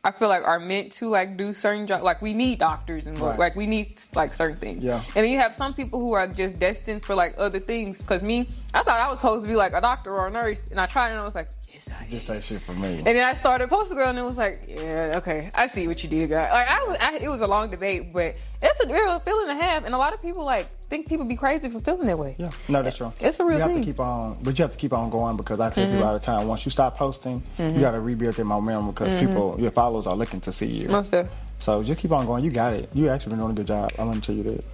I 0.05 0.11
feel 0.11 0.29
like 0.29 0.43
are 0.43 0.59
meant 0.59 0.91
to 0.95 1.09
like 1.09 1.37
do 1.37 1.53
certain 1.53 1.87
jobs. 1.87 2.03
Like 2.03 2.21
we 2.23 2.33
need 2.35 2.59
doctors 2.59 3.07
and 3.07 3.17
Right. 3.21 3.38
like 3.38 3.55
we 3.55 3.67
need 3.67 4.01
like 4.17 4.35
certain 4.35 4.57
things. 4.59 4.83
Yeah. 4.83 4.97
And 5.15 5.25
then 5.25 5.31
you 5.31 5.38
have 5.38 5.55
some 5.55 5.75
people 5.75 6.01
who 6.01 6.12
are 6.15 6.27
just 6.27 6.59
destined 6.59 7.05
for 7.05 7.15
like 7.15 7.35
other 7.38 7.61
things. 7.61 8.03
Cause 8.03 8.25
me, 8.25 8.49
I 8.75 8.83
thought 8.83 8.99
I 8.99 9.09
was 9.09 9.21
supposed 9.21 9.45
to 9.45 9.49
be 9.51 9.55
like 9.55 9.75
a 9.75 9.81
doctor 9.81 10.12
or 10.12 10.27
a 10.27 10.31
nurse, 10.31 10.73
and 10.73 10.81
I 10.81 10.87
tried 10.87 11.11
and 11.11 11.19
I 11.21 11.23
was 11.23 11.37
like, 11.37 11.51
yes, 11.71 11.88
I 11.93 12.07
this 12.11 12.29
ain't 12.31 12.43
shit 12.43 12.62
for 12.62 12.73
me. 12.73 12.97
And 12.97 13.07
then 13.07 13.21
I 13.25 13.35
started 13.35 13.69
Poster 13.71 13.95
Girl, 13.95 14.09
and 14.09 14.19
it 14.19 14.23
was 14.23 14.38
like, 14.38 14.62
yeah, 14.67 15.15
okay, 15.19 15.51
I 15.55 15.69
see 15.69 15.87
what 15.87 16.03
you 16.03 16.09
did, 16.09 16.31
guy. 16.31 16.51
Like 16.51 16.69
I 16.69 16.85
was, 16.85 16.97
I, 17.01 17.17
it 17.23 17.29
was 17.29 17.41
a 17.43 17.47
long 17.47 17.69
debate, 17.71 18.12
but 18.12 18.35
it's 18.61 18.81
a 18.81 18.93
real 18.93 19.21
feeling 19.21 19.47
to 19.47 19.55
have, 19.55 19.85
and 19.85 19.95
a 19.95 19.99
lot 19.99 20.12
of 20.15 20.21
people 20.21 20.45
like 20.45 20.69
think 20.87 21.09
people 21.09 21.25
be 21.25 21.37
crazy 21.37 21.68
for 21.68 21.81
feeling 21.81 22.07
that 22.07 22.18
way. 22.18 22.35
Yeah, 22.38 22.51
no, 22.68 22.83
that's 22.83 22.97
true. 22.97 23.12
It's 23.21 23.40
a 23.40 23.45
real 23.45 23.59
thing. 23.59 23.59
you 23.59 23.75
have 23.75 23.81
to 23.81 23.85
keep 23.85 24.01
on, 24.01 24.38
but 24.42 24.59
you 24.59 24.62
have 24.62 24.73
to 24.73 24.79
keep 24.79 24.92
on 24.92 25.11
going 25.11 25.37
because 25.37 25.61
I 25.61 25.71
tell 25.71 25.85
people 25.85 26.01
mm-hmm. 26.01 26.07
all 26.09 26.14
the 26.14 26.21
time. 26.21 26.47
Once 26.47 26.64
you 26.64 26.71
stop 26.71 26.97
posting, 26.97 27.37
you 27.37 27.64
mm-hmm. 27.64 27.81
got 27.81 27.92
to 27.92 28.01
rebuild 28.01 28.35
that 28.35 28.45
momentum 28.45 28.88
because 28.88 29.14
mm-hmm. 29.14 29.27
people, 29.27 29.57
your 29.59 29.71
followers, 29.71 30.07
are 30.07 30.16
looking 30.16 30.40
to 30.42 30.53
see 30.53 30.66
you. 30.66 30.88
Most 30.88 31.12
of. 31.14 31.29
So 31.59 31.83
just 31.83 32.01
keep 32.01 32.12
on 32.12 32.27
going. 32.27 32.45
You 32.45 32.51
got 32.51 32.75
it. 32.75 32.95
You 32.95 33.09
actually 33.09 33.31
been 33.31 33.38
doing 33.40 33.53
a 33.53 33.55
good 33.55 33.66
job. 33.66 33.90
I'm 33.99 34.09
gonna 34.09 34.21
tell 34.21 34.35
you 34.35 34.42
that. 34.45 34.64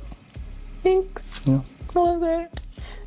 Thanks. 0.83 1.41
Yeah. 1.45 1.61
I 1.95 1.99
love 1.99 2.21
that. 2.21 2.61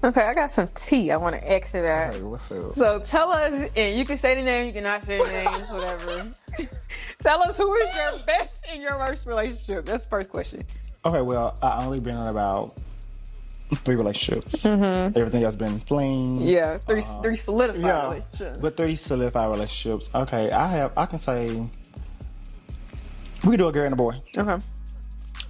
Okay, 0.03 0.21
I 0.21 0.33
got 0.33 0.51
some 0.51 0.67
tea. 0.75 1.11
I 1.11 1.17
want 1.17 1.39
to 1.39 1.47
exit 1.47 1.85
out. 1.85 2.15
Hey, 2.15 2.21
what's 2.23 2.51
up? 2.51 2.75
So 2.75 2.99
tell 2.99 3.31
us, 3.31 3.69
and 3.75 3.97
you 3.97 4.03
can 4.03 4.17
say 4.17 4.33
the 4.33 4.41
name, 4.41 4.65
you 4.65 4.73
cannot 4.73 5.03
say 5.03 5.19
the 5.19 5.31
names, 5.31 5.69
whatever. 5.69 6.23
tell 7.19 7.43
us 7.43 7.57
who 7.57 7.73
is 7.75 7.95
your 7.95 8.17
best 8.25 8.67
and 8.71 8.81
your 8.81 8.97
worst 8.97 9.27
relationship. 9.27 9.85
That's 9.85 10.03
the 10.03 10.09
first 10.09 10.31
question. 10.31 10.61
Okay, 11.05 11.21
well, 11.21 11.57
I 11.61 11.85
only 11.85 11.99
been 11.99 12.17
in 12.17 12.27
about 12.27 12.81
three 13.85 13.95
relationships. 13.95 14.65
Everything 14.65 15.43
else 15.43 15.55
been. 15.55 15.79
Mm-hmm. 15.81 16.47
Yeah, 16.47 16.77
three, 16.79 17.01
three 17.21 17.35
solidified 17.35 17.81
Yeah, 17.81 18.03
relationships. 18.03 18.61
but 18.61 18.77
three 18.77 18.95
solidified 18.95 19.49
relationships. 19.51 20.09
Okay, 20.13 20.51
I 20.51 20.67
have. 20.67 20.91
I 20.97 21.05
can 21.05 21.19
say 21.19 21.47
we 23.43 23.51
can 23.51 23.57
do 23.57 23.67
a 23.67 23.71
girl 23.71 23.83
and 23.85 23.93
a 23.93 23.95
boy. 23.95 24.13
okay. 24.37 24.57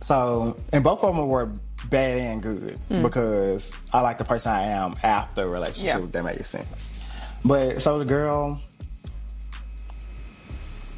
So, 0.01 0.55
and 0.73 0.83
both 0.83 1.03
of 1.03 1.15
them 1.15 1.27
were 1.27 1.51
bad 1.89 2.17
and 2.17 2.41
good 2.41 2.77
Hmm. 2.89 3.01
because 3.01 3.73
I 3.93 4.01
like 4.01 4.17
the 4.17 4.23
person 4.25 4.51
I 4.51 4.63
am 4.63 4.93
after 5.03 5.41
a 5.43 5.47
relationship. 5.47 6.01
Yeah. 6.01 6.07
That 6.11 6.23
makes 6.23 6.49
sense. 6.49 6.99
But 7.45 7.81
so 7.81 7.99
the 7.99 8.05
girl, 8.05 8.61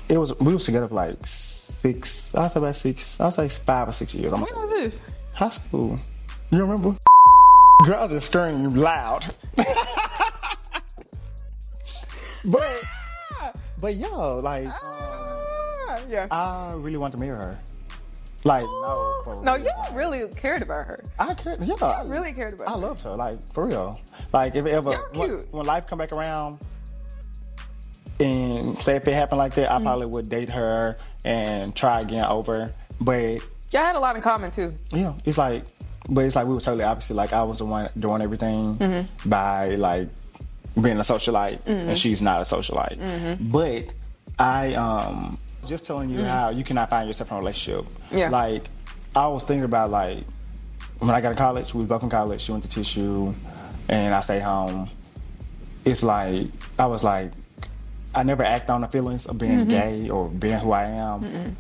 it 0.10 0.18
was 0.18 0.38
we 0.40 0.54
was 0.54 0.66
together 0.66 0.88
for 0.88 0.96
like 0.96 1.18
six. 1.26 2.36
I 2.36 2.42
was 2.42 2.56
about 2.56 2.76
six. 2.76 3.20
I 3.20 3.26
was 3.26 3.38
like 3.38 3.52
five 3.52 3.90
or 3.90 3.92
six 3.92 4.14
years. 4.14 4.34
I'm 4.34 4.42
When 4.42 4.56
was 4.56 4.70
this? 4.70 5.00
high 5.36 5.50
school. 5.50 6.00
You 6.52 6.60
remember? 6.62 6.96
Girls 7.86 8.12
are 8.14 8.20
screaming 8.22 8.76
loud. 8.76 9.26
but 12.46 12.84
but 13.80 13.96
yo, 13.96 14.38
like 14.38 14.68
Ah, 14.70 16.00
yeah. 16.10 16.28
I 16.32 16.74
really 16.76 16.98
want 16.98 17.14
to 17.14 17.20
marry 17.20 17.38
her. 17.38 17.60
Like 18.46 18.64
no, 18.64 19.12
for 19.24 19.44
No, 19.44 19.56
real. 19.56 19.66
you 19.66 19.72
really 19.98 20.28
cared 20.30 20.62
about 20.62 20.84
her. 20.86 21.04
I 21.20 21.34
care. 21.34 21.56
Yeah, 21.62 21.76
I 21.82 22.04
Really 22.06 22.34
cared 22.34 22.54
about 22.54 22.68
her. 22.68 22.74
I 22.74 22.78
her. 22.80 22.88
loved 22.88 23.02
her, 23.02 23.16
like 23.16 23.48
for 23.54 23.66
real. 23.66 24.00
Like 24.34 24.56
if 24.56 24.66
it 24.66 24.72
ever 24.72 24.92
when, 25.14 25.40
when 25.52 25.66
life 25.66 25.88
come 25.88 26.00
back 26.00 26.12
around, 26.12 26.60
and 28.20 28.78
say 28.80 28.96
if 28.98 29.08
it 29.08 29.14
happened 29.14 29.40
like 29.40 29.54
that, 29.56 29.72
I 29.72 29.78
Mm. 29.80 29.84
probably 29.84 30.06
would 30.08 30.30
date 30.30 30.50
her 30.52 30.96
and 31.26 31.76
try 31.76 32.02
again 32.02 32.26
over. 32.26 32.74
But 33.02 33.42
Y'all 33.72 33.86
had 33.86 33.96
a 33.96 34.00
lot 34.00 34.16
in 34.16 34.22
common 34.22 34.52
too. 34.52 34.74
yeah, 34.92 35.14
it's 35.26 35.38
like, 35.38 35.64
but 36.10 36.26
it's 36.26 36.36
like 36.36 36.48
we 36.48 36.54
were 36.54 36.62
totally 36.62 36.84
opposite. 36.84 37.16
Like 37.16 37.34
I 37.34 37.44
was 37.44 37.60
the 37.60 37.66
one 37.66 37.88
doing 37.98 38.22
everything 38.22 38.76
Mm-hmm. 38.78 39.30
by 39.30 39.68
like 39.76 40.10
being 40.82 40.98
a 40.98 41.02
socialite, 41.02 41.66
and 41.68 41.98
she's 41.98 42.22
not 42.22 42.42
a 42.42 42.44
socialite. 42.44 43.00
Mm-hmm. 43.00 43.50
But 43.52 43.94
I 44.40 44.74
um 44.74 45.38
just 45.68 45.86
telling 45.86 46.10
you 46.10 46.24
how 46.24 46.50
you 46.50 46.64
cannot 46.64 46.90
find 46.90 47.08
yourself 47.08 47.32
in 47.32 47.38
a 47.38 47.40
relationship. 47.40 47.86
Yeah. 48.12 48.30
Like 48.30 48.64
I 49.16 49.28
was 49.28 49.44
thinking 49.44 49.66
about 49.66 49.92
like 49.92 50.24
when 51.00 51.12
I 51.12 51.22
got 51.22 51.30
to 51.30 51.36
college, 51.36 51.74
we 51.74 51.84
both 51.84 52.04
in 52.04 52.10
college. 52.10 52.42
She 52.42 52.52
went 52.52 52.64
to 52.64 52.70
tissue, 52.70 53.34
and 53.90 54.14
I 54.16 54.20
stayed 54.22 54.42
home. 54.42 54.90
It's 55.86 56.02
like 56.04 56.48
I 56.80 56.86
was 56.88 57.04
like, 57.04 57.34
I 58.16 58.24
never 58.24 58.44
act 58.44 58.70
on 58.70 58.82
the 58.82 58.88
feelings 58.88 59.26
of 59.26 59.38
being 59.38 59.68
gay 59.68 60.10
or 60.10 60.30
being 60.30 60.58
who 60.58 60.72
I 60.72 60.86
am. 60.86 61.56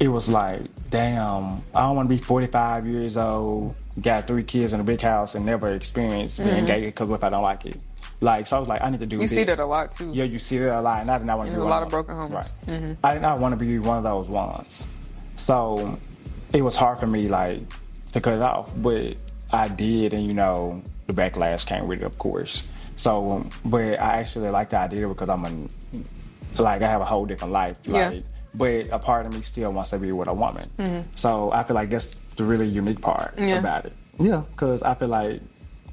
It 0.00 0.08
was 0.08 0.28
like, 0.28 0.62
damn, 0.90 1.62
I 1.74 1.80
don't 1.82 1.94
want 1.96 2.08
to 2.10 2.14
be 2.16 2.20
45 2.22 2.86
years 2.86 3.16
old, 3.18 3.76
got 4.00 4.26
three 4.26 4.42
kids 4.42 4.72
in 4.72 4.80
a 4.80 4.84
big 4.84 5.00
house, 5.00 5.34
and 5.34 5.46
never 5.46 5.72
experience 5.72 6.38
being 6.38 6.66
gay 6.66 6.82
because 6.82 7.10
what 7.10 7.16
if 7.20 7.24
I 7.24 7.28
don't 7.28 7.42
like 7.42 7.66
it? 7.66 7.84
Like, 8.20 8.46
so 8.46 8.56
I 8.56 8.60
was 8.60 8.68
like, 8.68 8.82
I 8.82 8.90
need 8.90 9.00
to 9.00 9.06
do 9.06 9.16
You 9.16 9.22
this. 9.22 9.30
see 9.30 9.44
that 9.44 9.58
a 9.58 9.64
lot 9.64 9.92
too. 9.92 10.10
Yeah, 10.12 10.24
you 10.24 10.38
see 10.38 10.58
that 10.58 10.78
a 10.78 10.80
lot, 10.80 11.00
and 11.00 11.10
I 11.10 11.16
did 11.16 11.26
not 11.26 11.38
want 11.38 11.48
to 11.48 11.54
be 11.54 11.56
a 11.56 11.62
one 11.62 11.70
lot 11.70 11.82
of 11.82 11.88
broken 11.88 12.16
homes. 12.16 12.30
Right. 12.30 12.52
Mm-hmm. 12.66 12.94
I 13.02 13.14
did 13.14 13.22
not 13.22 13.40
want 13.40 13.58
to 13.58 13.64
be 13.64 13.78
one 13.78 13.96
of 13.96 14.04
those 14.04 14.28
ones. 14.28 14.86
So 15.36 15.98
it 16.52 16.62
was 16.62 16.76
hard 16.76 17.00
for 17.00 17.06
me, 17.06 17.28
like, 17.28 17.62
to 18.12 18.20
cut 18.20 18.34
it 18.34 18.42
off, 18.42 18.72
but 18.76 19.16
I 19.52 19.68
did, 19.68 20.12
and 20.12 20.26
you 20.26 20.34
know, 20.34 20.82
the 21.06 21.14
backlash 21.14 21.64
came 21.64 21.88
with 21.88 22.02
it, 22.02 22.04
of 22.04 22.18
course. 22.18 22.68
So, 22.96 23.46
but 23.64 24.00
I 24.00 24.18
actually 24.18 24.50
like 24.50 24.68
the 24.68 24.78
idea 24.78 25.08
because 25.08 25.30
I'm 25.30 25.44
a, 25.46 26.60
like, 26.60 26.82
I 26.82 26.88
have 26.88 27.00
a 27.00 27.06
whole 27.06 27.24
different 27.24 27.54
life. 27.54 27.78
Yeah. 27.84 28.12
But 28.52 28.88
a 28.90 28.98
part 28.98 29.26
of 29.26 29.32
me 29.34 29.42
still 29.42 29.72
wants 29.72 29.90
to 29.90 29.98
be 29.98 30.10
with 30.12 30.28
a 30.28 30.34
woman. 30.34 30.70
So 31.14 31.52
I 31.52 31.62
feel 31.62 31.74
like 31.76 31.90
that's 31.90 32.14
the 32.36 32.44
really 32.44 32.66
unique 32.66 33.00
part 33.00 33.36
Mm-hmm. 33.36 33.48
Yeah. 33.48 33.58
about 33.58 33.86
it. 33.86 33.96
Yeah, 34.18 34.42
because 34.50 34.82
I 34.82 34.94
feel 34.94 35.08
like 35.08 35.40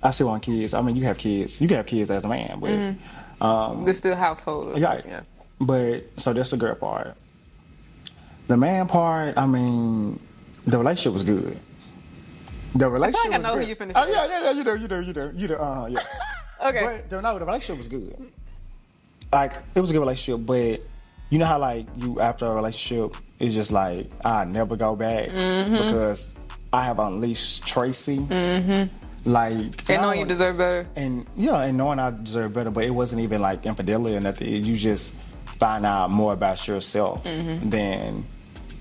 I 0.04 0.10
still 0.12 0.28
want 0.28 0.43
kids. 0.43 0.74
I 0.74 0.82
mean, 0.82 0.96
you 0.96 1.04
have 1.04 1.17
kids. 1.17 1.62
You 1.62 1.67
can 1.67 1.78
have 1.78 1.86
kids 1.86 2.10
as 2.10 2.26
a 2.26 2.28
man, 2.28 2.60
but 2.60 2.70
Mm-hmm. 2.72 3.86
This 3.86 4.00
still 4.00 4.15
household. 4.15 4.78
yeah. 4.80 5.02
Yeah. 5.06 5.22
But 5.62 6.06
so 6.17 6.34
that's 6.34 6.50
the 6.52 6.58
girl 6.58 6.76
part. 6.76 7.15
The 8.48 8.58
man 8.58 8.88
part, 8.88 9.38
I 9.38 9.46
mean, 9.46 10.20
the 10.65 10.78
relationship 10.78 11.13
was 11.13 11.24
good. 11.24 11.60
The 12.76 12.89
relationship 12.89 13.34
I 13.34 13.38
was 13.38 13.46
know 13.48 13.56
who 13.60 13.65
you 13.65 13.76
finna 13.76 13.91
Oh 13.96 14.08
yeah, 14.08 14.26
yeah, 14.28 14.43
yeah. 14.46 14.52
You 14.52 14.63
do, 14.63 14.76
you 14.76 14.88
do, 14.88 15.02
you 15.02 15.13
do, 15.13 15.32
you 15.36 15.48
do. 15.48 15.56
Uh, 15.56 15.88
yeah. 15.91 16.00
Okay. 16.60 16.82
But 16.82 17.10
the, 17.12 17.22
no, 17.22 17.38
the 17.38 17.46
relationship 17.46 17.78
was 17.78 17.88
good. 17.88 18.32
Like 19.32 19.54
it 19.76 19.80
was 19.80 19.91
a 19.91 19.93
good 19.93 20.00
relationship, 20.00 20.43
but 20.46 20.82
you 21.30 21.40
know 21.40 21.46
how 21.46 21.60
like 21.60 21.88
you 21.98 22.20
after 22.20 22.46
a 22.46 22.54
relationship, 22.56 23.16
it's 23.40 23.54
just 23.56 23.72
like 23.72 24.10
I 24.26 24.46
never 24.46 24.76
go 24.76 24.96
back 24.96 25.30
Mm-hmm. 25.30 25.74
because 25.88 26.34
I 26.74 26.84
have 26.84 27.00
unleashed 27.00 27.66
Tracy. 27.66 28.18
Mm-hmm. 28.18 29.30
Like 29.30 29.90
and 29.90 30.00
I 30.00 30.02
know 30.02 30.12
you 30.13 30.26
deserve 30.26 30.58
better. 30.58 30.88
and 30.96 31.26
yeah, 31.36 31.62
and 31.63 31.78
knowing 31.78 32.00
I 32.00 32.12
deserve 32.12 32.54
better, 32.54 32.72
but 32.72 32.84
it 32.86 32.92
wasn't 32.92 33.22
even 33.22 33.42
like 33.42 33.66
infidelity 33.66 34.16
or 34.16 34.20
nothing. 34.22 34.48
You 34.63 34.78
just 34.78 35.13
find 35.60 35.86
out 35.86 36.12
more 36.12 36.34
about 36.34 36.66
yourself 36.68 37.24
Mm-hmm. 37.26 37.70
than 37.70 38.26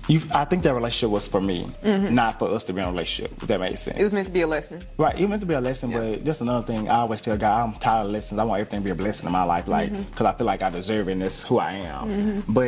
you. 0.07 0.21
I 0.33 0.45
think 0.45 0.63
that 0.63 0.73
relationship 0.73 1.11
was 1.11 1.27
for 1.27 1.41
me, 1.41 1.67
not 1.83 2.39
for 2.39 2.49
us 2.49 2.63
to 2.65 2.73
be 2.73 2.81
in 2.81 2.87
a 2.87 2.91
relationship. 2.91 3.31
If 3.41 3.47
that 3.47 3.59
makes 3.59 3.81
sense. 3.81 3.95
Mm-hmm. 3.95 4.01
It 4.01 4.03
was 4.03 4.13
meant 4.13 4.27
to 4.27 4.33
be 4.33 4.41
a 4.41 4.47
lesson. 4.47 4.83
Right, 4.97 5.15
it 5.15 5.21
was 5.21 5.29
meant 5.29 5.41
to 5.41 5.45
be 5.47 5.53
a 5.53 5.61
lesson, 5.61 5.91
but 5.91 6.23
that's 6.25 6.41
another 6.41 6.65
thing. 6.65 6.89
I 6.89 6.99
always 6.99 7.21
tell 7.21 7.37
God, 7.37 7.63
I'm 7.63 7.73
tired 7.79 8.05
of 8.05 8.11
lessons. 8.11 8.39
I 8.39 8.43
want 8.43 8.61
everything 8.61 8.79
to 8.81 8.85
be 8.85 8.91
a 8.91 8.95
blessing 8.95 9.25
in 9.27 9.31
my 9.33 9.43
life, 9.43 9.67
like, 9.67 9.89
Mm-hmm. 9.91 10.03
because 10.03 10.25
I 10.25 10.33
feel 10.33 10.45
like 10.47 10.61
I 10.63 10.69
deserve 10.69 11.09
it 11.09 11.13
and 11.13 11.21
that's 11.21 11.43
who 11.43 11.59
I 11.59 11.73
am. 11.73 12.43
But 12.47 12.67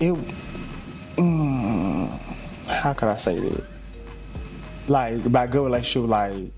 it, 0.00 0.14
mm, 1.16 2.08
how 2.66 2.92
could 2.92 3.08
I 3.08 3.16
say 3.16 3.38
that? 3.38 3.64
Like, 4.88 5.30
by 5.32 5.46
good 5.46 5.64
relationship, 5.64 6.08
like, 6.10 6.50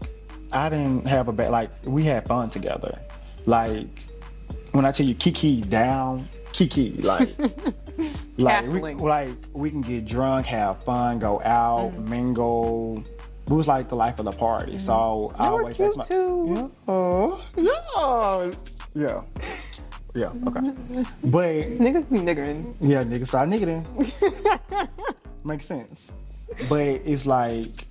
I 0.52 0.68
didn't 0.68 1.06
have 1.06 1.28
a 1.28 1.32
bad, 1.32 1.50
like, 1.50 1.70
we 1.84 2.02
had 2.04 2.26
fun 2.26 2.50
together. 2.50 2.98
Like, 3.44 3.86
when 4.72 4.84
I 4.84 4.92
tell 4.92 5.06
you 5.06 5.14
Kiki 5.14 5.60
down, 5.60 6.28
Kiki, 6.56 6.92
like, 7.02 7.28
like 8.38 8.66
we, 8.70 8.94
like 8.94 9.28
we 9.52 9.68
can 9.70 9.82
get 9.82 10.06
drunk, 10.06 10.46
have 10.46 10.82
fun, 10.84 11.18
go 11.18 11.42
out, 11.44 11.92
Mm-hmm. 11.92 12.08
mingle. 12.10 13.04
It 13.46 13.52
was 13.52 13.68
like 13.68 13.90
the 13.90 13.94
life 13.94 14.18
of 14.18 14.24
the 14.24 14.32
party. 14.32 14.78
So 14.78 15.32
I 15.38 15.44
You 15.44 15.50
were 15.52 15.58
always 15.60 15.76
cute 15.76 15.88
ask 15.88 15.96
my, 15.98 16.04
too. 16.04 16.54
yeah, 16.56 16.68
oh, 16.88 17.40
yeah, 17.58 18.52
yeah, 18.94 19.22
yeah. 20.14 20.32
Okay, 20.48 21.04
but 21.24 21.44
Niggas 21.78 22.08
be 22.10 22.18
niggering. 22.20 22.74
yeah, 22.80 23.04
nigga, 23.04 23.26
start 23.26 23.50
niggering. 23.50 23.84
Makes 25.44 25.66
sense. 25.66 26.10
But 26.70 27.02
it's 27.04 27.26
like, 27.26 27.86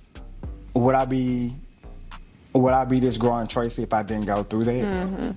would 0.74 0.96
I 0.96 1.04
be, 1.04 1.54
would 2.52 2.72
I 2.74 2.84
be 2.84 2.98
this 2.98 3.16
growing 3.16 3.46
Tracy 3.46 3.84
if 3.84 3.92
I 3.94 4.02
didn't 4.02 4.26
go 4.26 4.42
through 4.42 4.64
that? 4.64 4.74
Mm-hmm. 4.84 5.30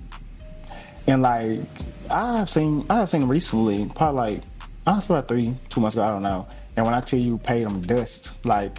And 1.10 1.22
like, 1.22 1.60
I've 2.08 2.48
seen, 2.48 2.86
I 2.88 2.98
have 2.98 3.10
seen 3.10 3.26
recently, 3.26 3.84
probably 3.96 4.34
like, 4.34 4.42
I 4.86 4.94
was 4.94 5.06
about 5.06 5.26
three, 5.26 5.56
two 5.68 5.80
months 5.80 5.96
ago, 5.96 6.04
I 6.04 6.10
don't 6.10 6.22
know. 6.22 6.46
And 6.76 6.86
when 6.86 6.94
I 6.94 7.00
tell 7.00 7.18
you, 7.18 7.36
pay 7.38 7.64
them 7.64 7.80
dust, 7.82 8.32
like, 8.46 8.78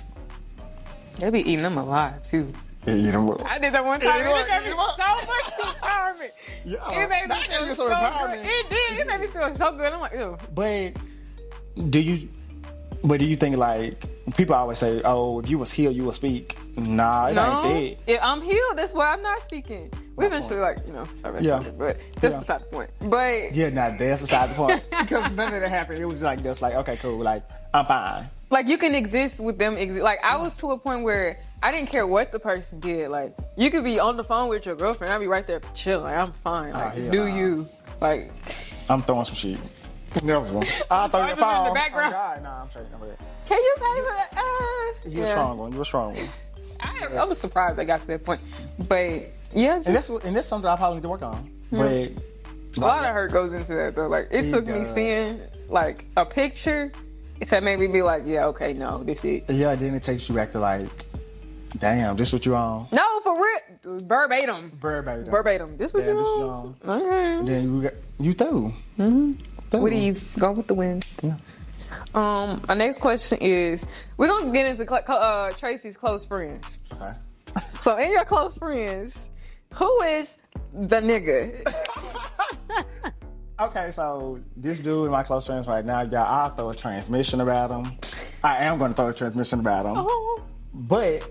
They 1.20 1.30
be 1.30 1.40
eating 1.40 1.62
them 1.62 1.78
alive 1.78 2.24
too. 2.24 2.54
yeah, 2.88 2.96
you 2.96 3.12
know 3.12 3.26
what? 3.26 3.46
I 3.46 3.60
did 3.60 3.74
that 3.74 3.84
one 3.84 4.00
time. 4.00 4.18
you 4.20 4.24
know 4.24 4.38
it 4.38 4.48
made 4.48 4.64
me 4.64 4.74
so 4.74 4.78
much 4.78 5.76
empowerment. 5.76 6.32
Yeah, 6.64 7.04
It 7.04 7.10
made 7.10 7.28
me 7.28 7.36
feel 7.54 7.76
so 7.76 7.90
so 7.90 8.28
good. 8.28 8.40
It 8.46 8.70
did. 8.70 9.00
It 9.00 9.08
made 9.08 9.20
me 9.22 9.28
feel 9.28 9.54
so 9.56 9.72
good. 9.74 9.92
I'm 9.92 10.00
like, 10.00 10.14
ew. 10.14 10.38
But 10.56 10.94
do 11.90 12.00
you? 12.00 12.30
But 13.04 13.20
do 13.20 13.26
you 13.26 13.36
think 13.36 13.58
like 13.58 14.04
people 14.38 14.54
always 14.56 14.78
say, 14.80 15.02
"Oh, 15.04 15.40
if 15.40 15.50
you 15.50 15.58
was 15.58 15.72
healed, 15.72 15.96
you 15.96 16.06
would 16.06 16.16
speak"? 16.16 16.56
Nah, 16.78 17.28
it 17.28 17.34
No, 17.34 17.64
ain't 17.66 17.98
that. 18.06 18.14
if 18.14 18.20
I'm 18.22 18.42
healed. 18.42 18.78
That's 18.78 18.94
why 18.94 19.12
I'm 19.14 19.22
not 19.24 19.40
speaking. 19.42 19.92
We 20.16 20.26
eventually, 20.28 20.60
like, 20.60 20.78
you 20.86 20.94
know, 20.94 21.06
start 21.18 21.42
Yeah. 21.42 21.58
talking, 21.58 21.76
but 21.78 21.98
that's 22.20 22.34
Yeah. 22.34 22.40
beside 22.40 22.62
the 22.62 22.66
point. 22.66 22.90
But 23.02 23.56
Yeah, 23.56 23.70
nah, 23.70 23.90
that's 23.98 24.22
beside 24.22 24.52
the 24.52 24.54
point. 24.56 24.84
because 25.00 25.32
none 25.32 25.54
of 25.54 25.62
that 25.62 25.70
happened. 25.70 26.00
It 26.00 26.06
was 26.06 26.22
like 26.22 26.44
just 26.44 26.62
like, 26.62 26.76
okay, 26.76 26.98
cool, 26.98 27.18
like 27.18 27.44
I'm 27.74 27.86
fine. 27.88 28.30
like, 28.52 28.68
you 28.68 28.78
can 28.78 28.94
exist 28.94 29.40
with 29.40 29.58
them. 29.58 29.76
Exi- 29.76 30.04
like, 30.04 30.20
I 30.24 30.38
was 30.38 30.54
to 30.56 30.72
a 30.72 30.78
point 30.78 31.04
where 31.04 31.40
I 31.64 31.72
didn't 31.72 31.90
care 31.90 32.06
what 32.06 32.32
the 32.32 32.40
person 32.40 32.80
did. 32.80 33.10
Like, 33.10 33.36
you 33.58 33.72
could 33.72 33.84
be 33.84 34.00
on 34.00 34.16
the 34.18 34.24
phone 34.24 34.48
with 34.50 34.66
your 34.66 34.76
girlfriend. 34.76 35.12
I'd 35.12 35.20
be 35.20 35.28
right 35.28 35.48
there 35.48 35.62
chilling. 35.74 36.04
Like, 36.04 36.18
I'm 36.20 36.34
fine. 36.34 36.74
Ah, 36.76 36.92
like, 36.94 36.98
hell 36.98 37.12
do 37.12 37.26
you? 37.28 37.68
Like, 38.00 38.30
I'm 38.90 39.02
throwing 39.02 39.26
some 39.26 39.36
shit. 39.36 39.58
Never. 40.24 40.46
I'll 40.90 41.08
throw 41.08 41.22
sorry, 41.22 41.24
your 41.28 41.32
it's 41.34 41.42
in 41.42 41.64
the 41.66 41.72
background. 41.74 42.14
Oh, 42.14 42.18
God, 42.18 42.44
nah, 42.44 42.62
I'm 42.64 42.70
straight 42.70 42.86
over 42.96 43.06
there. 43.08 43.18
can 43.46 43.58
you 43.62 43.74
pay 43.78 44.02
for 44.02 44.16
that? 44.16 44.30
Uh, 44.38 45.10
You're 45.10 45.26
a 45.26 45.28
strong 45.28 45.58
one. 45.58 45.72
You're 45.74 45.82
a 45.82 45.86
strong 45.86 46.16
one. 46.16 46.28
I, 46.80 47.06
I 47.18 47.24
was 47.24 47.40
surprised 47.40 47.80
I 47.80 47.84
got 47.86 48.02
to 48.02 48.08
that 48.08 48.24
point. 48.26 48.42
But 48.88 49.32
yeah, 49.54 49.76
just, 49.78 49.88
And 49.88 49.96
that's 49.96 50.10
and 50.10 50.36
that's 50.36 50.48
something 50.48 50.70
I 50.70 50.76
probably 50.76 50.98
need 50.98 51.04
to 51.04 51.10
work 51.10 51.22
on. 51.22 51.50
But 51.72 52.12
a 52.78 52.80
lot 52.80 53.06
of 53.06 53.14
hurt 53.14 53.32
goes 53.32 53.54
into 53.54 53.74
that 53.76 53.96
though. 53.96 54.08
Like 54.08 54.28
it, 54.32 54.46
It 54.46 54.52
took 54.52 54.66
me 54.68 54.84
seeing 54.84 55.40
like 55.70 56.06
a 56.18 56.26
picture 56.26 56.92
to 57.46 57.62
make 57.62 57.80
me 57.80 57.88
be 57.88 58.02
like, 58.02 58.24
yeah, 58.26 58.46
okay, 58.48 58.74
no, 58.74 59.04
this 59.04 59.24
is 59.26 59.48
yeah, 59.50 59.76
then 59.76 59.94
it 59.96 60.04
takes 60.04 60.28
you 60.30 60.36
back 60.36 60.52
to 60.54 60.60
like, 60.60 60.90
damn, 61.78 62.16
this 62.18 62.34
what 62.34 62.46
you 62.46 62.56
on? 62.56 62.88
no 62.92 63.20
for 63.22 63.36
real, 63.36 64.00
verbatim, 64.02 64.72
Verbatim. 64.80 65.26
verbatim. 65.26 65.78
This 65.78 65.94
was 65.94 66.04
Damn, 66.04 66.16
you 66.18 66.22
this 66.24 66.30
you 66.30 66.44
on. 66.44 66.76
on. 66.86 67.02
Okay. 67.02 67.46
Then 67.52 67.64
you 67.76 67.82
got 67.84 67.94
you 68.20 68.34
through. 68.34 68.74
Mm-hmm. 69.00 69.32
With 69.72 69.94
ease, 69.94 70.36
go 70.36 70.52
with 70.52 70.68
the 70.68 70.74
wind. 70.74 71.06
Yeah. 71.24 71.38
Um, 72.14 72.64
our 72.68 72.76
next 72.76 73.00
question 73.00 73.38
is: 73.40 73.86
We're 74.18 74.28
gonna 74.28 74.52
get 74.52 74.68
into 74.68 74.94
uh, 74.94 75.52
Tracy's 75.52 75.96
close 75.96 76.26
friends. 76.26 76.66
Okay. 76.94 77.14
So, 77.82 77.98
in 77.98 78.12
your 78.12 78.26
close 78.26 78.56
friends, 78.56 79.30
who 79.74 80.04
is 80.04 80.38
the 80.74 80.98
nigga? 80.98 81.74
Okay, 83.62 83.92
so 83.92 84.40
this 84.58 84.80
dude 84.80 85.06
in 85.06 85.12
my 85.12 85.22
close 85.22 85.46
friends 85.46 85.68
right 85.68 85.86
now, 85.86 86.02
y'all, 86.02 86.26
I'll 86.26 86.50
throw 86.50 86.72
a 86.72 86.76
transmission 86.76 87.42
about 87.42 87.70
him. 87.70 87.96
I 88.44 88.64
am 88.66 88.80
going 88.80 88.90
to 88.90 88.96
throw 88.96 89.10
a 89.10 89.14
transmission 89.14 89.60
about 89.60 89.86
him, 89.86 89.94
oh, 89.98 90.44
but 90.74 91.30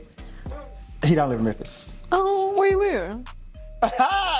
he 1.02 1.16
don't 1.16 1.28
live 1.28 1.40
in 1.40 1.44
Memphis. 1.44 1.92
oh, 2.12 2.54
where 2.56 2.70
you 2.70 2.78
live? 2.78 3.24
nah, 3.82 3.88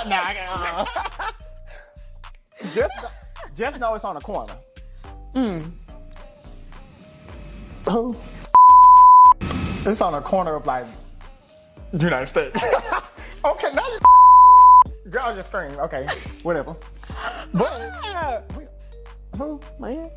I 0.09 0.85
can't. 1.17 2.73
just, 2.73 2.93
just 3.55 3.79
know 3.79 3.93
it's 3.95 4.05
on 4.05 4.15
the 4.15 4.21
corner. 4.21 4.55
Hmm. 5.33 5.59
Who? 7.89 8.15
It's 9.85 10.01
on 10.01 10.13
the 10.13 10.21
corner 10.21 10.55
of 10.55 10.65
like 10.65 10.85
United 11.93 12.27
States. 12.27 12.63
okay, 13.45 13.73
now 13.73 13.87
you. 13.87 13.99
Girl, 15.09 15.35
just 15.35 15.49
scream. 15.49 15.71
Okay, 15.79 16.07
whatever. 16.43 16.75
But 17.53 17.79
who? 19.37 19.59
man. 19.79 20.09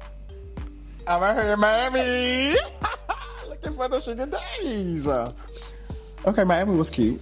I'm 1.07 1.23
out 1.23 1.35
here 1.35 1.53
in 1.53 1.61
Miami. 1.61 2.57
Looking 3.49 3.73
for 3.73 3.88
the 3.88 4.01
sugar 4.01 4.27
daddies. 4.27 5.07
Okay, 6.27 6.44
Miami 6.44 6.77
was 6.77 6.90
cute. 6.90 7.20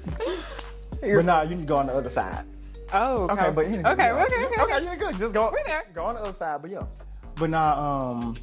but 1.00 1.24
nah, 1.24 1.42
you 1.42 1.56
need 1.56 1.62
to 1.62 1.66
go 1.66 1.76
on 1.76 1.86
the 1.86 1.94
other 1.94 2.10
side. 2.10 2.44
Oh, 2.92 3.24
okay. 3.24 3.32
Okay, 3.32 3.50
but 3.52 3.70
you 3.70 3.78
okay, 3.80 4.10
okay, 4.10 4.10
okay, 4.10 4.44
okay. 4.46 4.62
okay, 4.62 4.84
you're 4.84 4.96
good. 4.96 5.18
Just 5.18 5.34
go. 5.34 5.50
We're 5.52 5.64
there. 5.66 5.84
Go 5.94 6.04
on 6.04 6.14
the 6.16 6.20
other 6.22 6.32
side, 6.32 6.60
but 6.62 6.70
yeah. 6.70 6.84
But 7.36 7.50
nah, 7.50 8.10
um, 8.20 8.36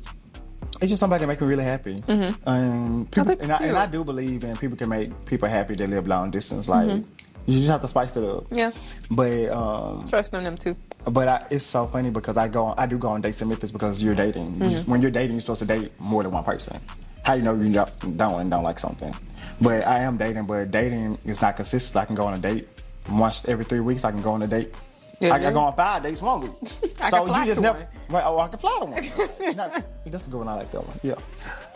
it's 0.82 0.90
just 0.90 1.00
somebody 1.00 1.22
that 1.22 1.28
make 1.28 1.40
me 1.42 1.48
really 1.48 1.64
happy. 1.64 1.94
Mm-hmm. 1.96 2.50
And 2.50 3.12
people, 3.12 3.32
and, 3.32 3.52
I, 3.52 3.58
and. 3.58 3.78
I 3.78 3.86
do 3.86 4.04
believe 4.04 4.44
in 4.44 4.56
people 4.58 4.78
can 4.78 4.90
make 4.90 5.26
people 5.26 5.48
happy 5.48 5.76
that 5.76 5.90
live 5.90 6.08
long 6.08 6.32
distance. 6.32 6.68
Like 6.68 7.04
you 7.46 7.58
just 7.58 7.70
have 7.70 7.82
to 7.82 7.88
spice 7.88 8.16
it 8.16 8.24
up. 8.24 8.46
Mm-hmm. 8.46 8.56
Yeah, 8.58 8.72
But 9.12 9.50
um, 9.50 10.06
trust 10.08 10.34
on 10.36 10.44
them 10.44 10.58
too. 10.58 10.76
but 11.10 11.28
I, 11.28 11.48
it's 11.50 11.66
so 11.66 11.88
funny 11.88 12.10
because 12.10 12.38
I 12.38 12.48
go, 12.48 12.74
I 12.78 12.86
do 12.86 12.98
go 12.98 13.08
on 13.10 13.22
dates 13.22 13.42
in 13.42 13.48
Memphis 13.48 13.72
because 13.72 14.04
you're 14.04 14.16
dating. 14.16 14.56
You 14.62 14.70
just- 14.70 14.88
when 14.88 15.02
you're 15.02 15.12
dating, 15.12 15.32
you're 15.32 15.42
supposed 15.42 15.60
to 15.62 15.66
date 15.66 15.92
more 16.00 16.24
than 16.24 16.32
one 16.32 16.44
person. 16.44 16.80
How 17.24 17.34
you 17.34 17.42
know 17.44 17.54
you 17.56 17.72
don't, 17.74 18.18
don't 18.18 18.40
and 18.42 18.50
don't 18.52 18.64
like 18.64 18.80
something? 18.80 19.14
But 19.62 19.86
I 19.86 20.00
am 20.00 20.18
dating, 20.18 20.46
but 20.46 20.72
dating 20.72 21.18
is 21.26 21.42
not 21.42 21.56
consistent. 21.58 22.02
I 22.02 22.06
can 22.06 22.16
go 22.16 22.24
on 22.26 22.34
a 22.34 22.38
date 22.38 22.68
once 23.12 23.48
every 23.48 23.66
three 23.66 23.80
weeks. 23.80 24.04
I 24.04 24.12
can 24.12 24.22
go 24.22 24.32
on 24.32 24.42
a 24.44 24.48
date. 24.48 24.74
Yeah, 25.22 25.34
I 25.34 25.40
can 25.40 25.54
go 25.54 25.60
on 25.60 25.76
five 25.76 26.02
dates 26.04 26.22
one 26.22 26.42
week. 26.42 26.52
I 27.02 27.10
so 27.10 27.18
can 27.18 27.28
fly 27.28 27.40
you 27.42 27.46
just 27.48 27.58
to 27.58 27.62
never. 27.62 27.88
Right, 28.10 28.24
oh, 28.26 28.40
I 28.40 28.48
can 28.48 28.58
fly 28.60 28.80
to 28.80 28.86
one. 28.86 29.56
no, 29.58 29.84
that's 30.06 30.28
a 30.28 30.30
good 30.30 30.38
one. 30.38 30.48
I 30.48 30.56
like 30.56 30.72
that 30.72 30.86
one. 30.88 31.00
Yeah, 31.04 31.16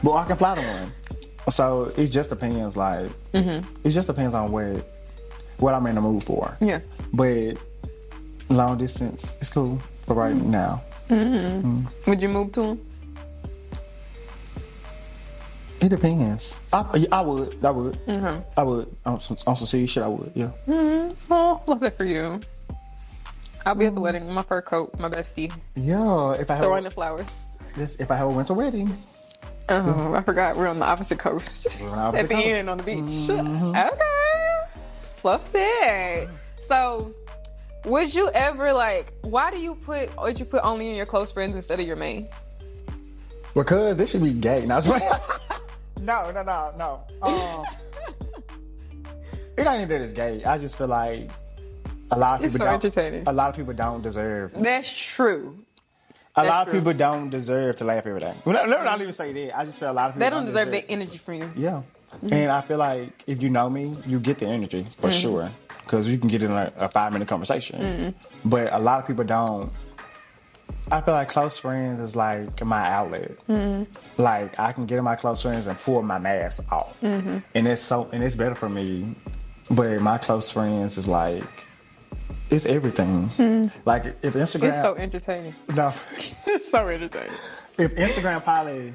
but 0.01 0.13
I 0.13 0.25
can 0.25 0.37
fly 0.37 0.55
to 0.55 0.61
one. 0.61 0.91
So 1.51 1.91
it 1.97 2.07
just 2.07 2.29
depends. 2.29 2.77
Like 2.77 3.09
Mm-hmm. 3.33 3.67
it 3.83 3.89
just 3.89 4.07
depends 4.07 4.33
on 4.33 4.51
what 4.51 4.89
what 5.57 5.73
I'm 5.73 5.85
in 5.87 5.95
the 5.95 6.01
mood 6.01 6.23
for. 6.23 6.57
Yeah. 6.61 6.79
But 7.13 7.57
long 8.49 8.77
distance 8.77 9.35
is 9.41 9.49
cool 9.49 9.77
for 10.05 10.13
right 10.13 10.35
Mm. 10.35 10.45
now. 10.45 10.81
Would 12.07 12.21
you 12.21 12.29
move 12.29 12.51
to 12.53 12.61
them? 12.61 12.85
It 15.83 15.89
depends. 15.89 16.61
I, 16.71 17.05
I 17.11 17.19
would. 17.19 17.65
I 17.65 17.69
would. 17.69 17.93
Mm-hmm. 18.07 18.41
I 18.57 18.63
would. 18.63 18.95
On 19.05 19.19
some, 19.19 19.35
on 19.45 19.57
some 19.57 19.67
serious 19.67 19.91
shit, 19.91 20.01
I 20.01 20.07
would. 20.07 20.31
Yeah. 20.33 20.51
Mm-hmm. 20.65 21.33
Oh, 21.33 21.61
love 21.67 21.81
that 21.81 21.97
for 21.97 22.05
you. 22.05 22.39
I'll 23.65 23.75
be 23.75 23.87
at 23.87 23.93
the 23.93 23.99
mm. 23.99 24.03
wedding 24.03 24.31
my 24.31 24.43
fur 24.43 24.61
coat, 24.61 24.97
my 24.97 25.09
bestie, 25.09 25.53
Yeah, 25.75 26.31
if 26.33 26.49
I 26.49 26.55
have 26.55 26.63
throwing 26.63 26.85
a, 26.85 26.89
the 26.89 26.95
flowers. 26.95 27.27
this, 27.75 27.97
if 27.97 28.11
I 28.11 28.15
have 28.15 28.27
a 28.27 28.33
winter 28.33 28.53
wedding, 28.53 28.97
Oh, 29.67 30.13
I 30.13 30.21
forgot 30.21 30.55
we're 30.55 30.67
on 30.67 30.79
the 30.79 30.85
opposite 30.85 31.19
coast. 31.19 31.63
The 31.77 31.85
opposite 31.87 32.23
At 32.23 32.29
the 32.29 32.35
coast. 32.35 32.47
end 32.47 32.69
on 32.69 32.77
the 32.77 32.83
beach. 32.83 32.97
Mm-hmm. 32.97 33.75
Okay. 33.75 33.89
Love 35.23 35.51
that. 35.51 36.27
So, 36.61 37.13
would 37.83 38.13
you 38.13 38.29
ever 38.29 38.71
like? 38.71 39.13
Why 39.21 39.51
do 39.51 39.59
you 39.59 39.75
put? 39.75 40.15
Would 40.21 40.39
you 40.39 40.45
put 40.45 40.61
only 40.63 40.89
in 40.89 40.95
your 40.95 41.05
close 41.05 41.29
friends 41.29 41.55
instead 41.55 41.81
of 41.81 41.85
your 41.85 41.97
main? 41.97 42.29
because 43.53 43.97
this 43.97 44.11
should 44.11 44.23
be 44.23 44.33
gay. 44.33 44.65
No, 44.65 44.79
no, 46.03 46.31
no, 46.31 46.43
no, 46.43 46.73
no. 46.77 47.03
Um, 47.21 47.65
it 49.57 49.67
ain't 49.67 49.75
even 49.81 49.87
that 49.89 50.01
it's 50.01 50.13
gay. 50.13 50.43
I 50.43 50.57
just 50.57 50.77
feel 50.77 50.87
like 50.87 51.29
a 52.11 52.17
lot 52.17 52.39
of 52.39 52.45
It's 52.45 52.53
people 52.55 52.65
so 52.65 52.71
don't. 52.71 52.83
entertaining. 52.85 53.23
A 53.27 53.33
lot 53.33 53.49
of 53.49 53.55
people 53.55 53.73
don't 53.73 54.01
deserve. 54.01 54.51
That's 54.55 54.91
true. 54.91 55.57
A 56.35 56.41
That's 56.41 56.49
lot 56.49 56.67
of 56.67 56.71
true. 56.71 56.79
people 56.81 56.93
don't 56.93 57.29
deserve 57.29 57.75
to 57.77 57.83
laugh 57.83 58.07
every 58.07 58.19
day. 58.19 58.33
Well, 58.45 58.55
let, 58.55 58.67
let 58.67 58.79
me 58.79 58.85
not 58.85 58.99
even 59.01 59.13
say 59.13 59.31
that. 59.31 59.57
I 59.57 59.65
just 59.65 59.77
feel 59.79 59.91
a 59.91 59.93
lot 59.93 60.07
of 60.07 60.13
people 60.15 60.25
They 60.25 60.29
don't 60.31 60.45
deserve 60.45 60.71
that 60.71 60.89
energy 60.89 61.17
from 61.19 61.35
you. 61.35 61.51
Yeah. 61.55 61.81
And 62.31 62.51
I 62.51 62.61
feel 62.61 62.77
like 62.77 63.23
if 63.27 63.41
you 63.43 63.49
know 63.49 63.69
me, 63.69 63.95
you 64.07 64.19
get 64.19 64.39
the 64.39 64.47
energy 64.47 64.87
for 64.97 65.09
Mm-hmm. 65.09 65.19
sure. 65.19 65.51
Because 65.83 66.07
you 66.07 66.17
can 66.17 66.29
get 66.29 66.41
in 66.41 66.49
a, 66.51 66.71
a 66.77 66.89
five 66.89 67.13
minute 67.13 67.27
conversation. 67.27 67.79
Mm-hmm. 67.79 68.49
But 68.49 68.73
a 68.73 68.79
lot 68.79 69.01
of 69.01 69.07
people 69.07 69.23
don't. 69.25 69.71
I 70.91 71.01
feel 71.01 71.13
like 71.13 71.27
close 71.27 71.57
friends 71.57 71.99
is 71.99 72.15
like 72.15 72.63
my 72.63 72.89
outlet. 72.91 73.37
Mm-hmm. 73.47 74.21
Like 74.21 74.59
I 74.59 74.71
can 74.73 74.85
get 74.85 74.97
in 74.97 75.03
my 75.03 75.15
close 75.15 75.41
friends 75.41 75.67
and 75.67 75.77
pull 75.77 76.01
my 76.01 76.19
mask 76.19 76.63
off. 76.71 76.99
Mm-hmm. 77.01 77.39
And 77.55 77.67
it's 77.67 77.81
so 77.81 78.09
and 78.11 78.23
it's 78.23 78.35
better 78.35 78.55
for 78.55 78.69
me. 78.69 79.15
But 79.71 80.01
my 80.01 80.17
close 80.17 80.51
friends 80.51 80.97
is 80.97 81.07
like 81.07 81.43
it's 82.49 82.65
everything. 82.65 83.71
Like 83.85 84.05
if 84.21 84.33
Instagram. 84.33 84.69
It's 84.69 84.81
so 84.81 84.95
entertaining. 84.95 85.55
no, 85.75 85.91
It's 86.45 86.69
so 86.69 86.87
entertaining. 86.87 87.31
if 87.77 87.95
Instagram 87.95 88.43
probably 88.43 88.93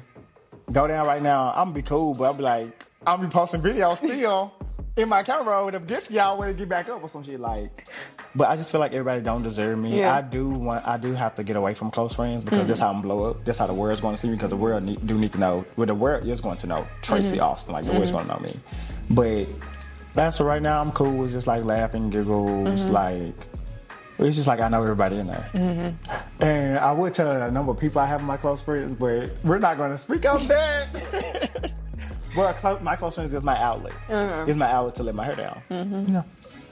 go 0.71 0.87
down 0.87 1.07
right 1.07 1.21
now, 1.21 1.49
I'm 1.49 1.65
gonna 1.65 1.73
be 1.73 1.81
cool, 1.81 2.13
but 2.13 2.25
I'll 2.25 2.33
be 2.33 2.43
like, 2.43 2.85
I'll 3.05 3.17
be 3.17 3.27
posting 3.27 3.61
videos 3.61 3.97
still 3.97 4.53
in 4.99 5.09
my 5.09 5.23
camera 5.23 5.55
roll 5.55 5.65
with 5.65 5.73
them 5.73 5.85
gifts 5.85 6.11
y'all 6.11 6.37
when 6.37 6.49
to 6.49 6.53
get 6.53 6.67
back 6.67 6.89
up 6.89 7.01
or 7.01 7.07
some 7.07 7.23
shit 7.23 7.39
like. 7.39 7.87
But 8.35 8.49
I 8.49 8.55
just 8.55 8.71
feel 8.71 8.79
like 8.79 8.91
everybody 8.91 9.21
don't 9.21 9.41
deserve 9.41 9.77
me. 9.77 9.99
Yeah. 9.99 10.15
I 10.15 10.21
do 10.21 10.49
want, 10.49 10.85
I 10.85 10.97
do 10.97 11.13
have 11.13 11.35
to 11.35 11.43
get 11.43 11.55
away 11.55 11.73
from 11.73 11.89
close 11.89 12.15
friends 12.15 12.43
because 12.43 12.67
that's 12.67 12.79
mm. 12.79 12.83
how 12.83 12.91
I'm 12.91 13.01
blow 13.01 13.29
up. 13.29 13.45
That's 13.45 13.57
how 13.57 13.67
the 13.67 13.73
world's 13.73 14.01
going 14.01 14.15
to 14.15 14.21
see 14.21 14.27
me 14.27 14.35
because 14.35 14.51
the 14.51 14.57
world 14.57 14.83
need, 14.83 15.05
do 15.07 15.17
need 15.17 15.31
to 15.33 15.39
know. 15.39 15.65
Well, 15.77 15.87
the 15.87 15.95
world 15.95 16.27
is 16.27 16.41
going 16.41 16.57
to 16.57 16.67
know 16.67 16.87
Tracy 17.01 17.37
mm-hmm. 17.37 17.45
Austin, 17.45 17.73
like 17.73 17.85
the 17.85 17.93
world's 17.93 18.11
mm-hmm. 18.11 18.27
going 18.27 18.39
to 18.39 18.45
know 18.45 18.49
me. 18.49 18.59
But 19.09 19.47
that's 20.13 20.37
for 20.37 20.43
right 20.43 20.61
now. 20.61 20.81
I'm 20.81 20.91
cool. 20.91 21.23
It's 21.23 21.33
just 21.33 21.47
like 21.47 21.63
laughing, 21.63 22.09
giggles, 22.09 22.49
mm-hmm. 22.49 22.93
like. 22.93 23.35
It's 24.19 24.35
just 24.35 24.49
like 24.49 24.59
I 24.59 24.67
know 24.67 24.83
everybody 24.83 25.17
in 25.17 25.27
there. 25.27 25.95
And 26.41 26.77
I 26.77 26.91
would 26.91 27.13
tell 27.13 27.41
a 27.41 27.49
number 27.49 27.71
of 27.71 27.79
people 27.79 28.01
I 28.01 28.05
have 28.05 28.19
in 28.19 28.25
my 28.25 28.35
close 28.35 28.61
friends, 28.61 28.93
but 28.93 29.33
we're 29.45 29.59
not 29.59 29.77
going 29.77 29.91
to 29.91 29.97
speak 29.97 30.25
on 30.29 30.45
that. 30.47 31.71
well, 32.35 32.53
clo- 32.53 32.79
my 32.81 32.95
close 32.95 33.15
friends 33.15 33.33
is 33.33 33.43
my 33.43 33.57
outlet. 33.61 33.93
Uh-huh. 34.09 34.45
It's 34.47 34.57
my 34.57 34.69
outlet 34.71 34.95
to 34.95 35.03
let 35.03 35.15
my 35.15 35.25
hair 35.25 35.35
down. 35.35 35.61
Mm-hmm. 35.69 35.93
You 36.07 36.13
know, 36.13 36.25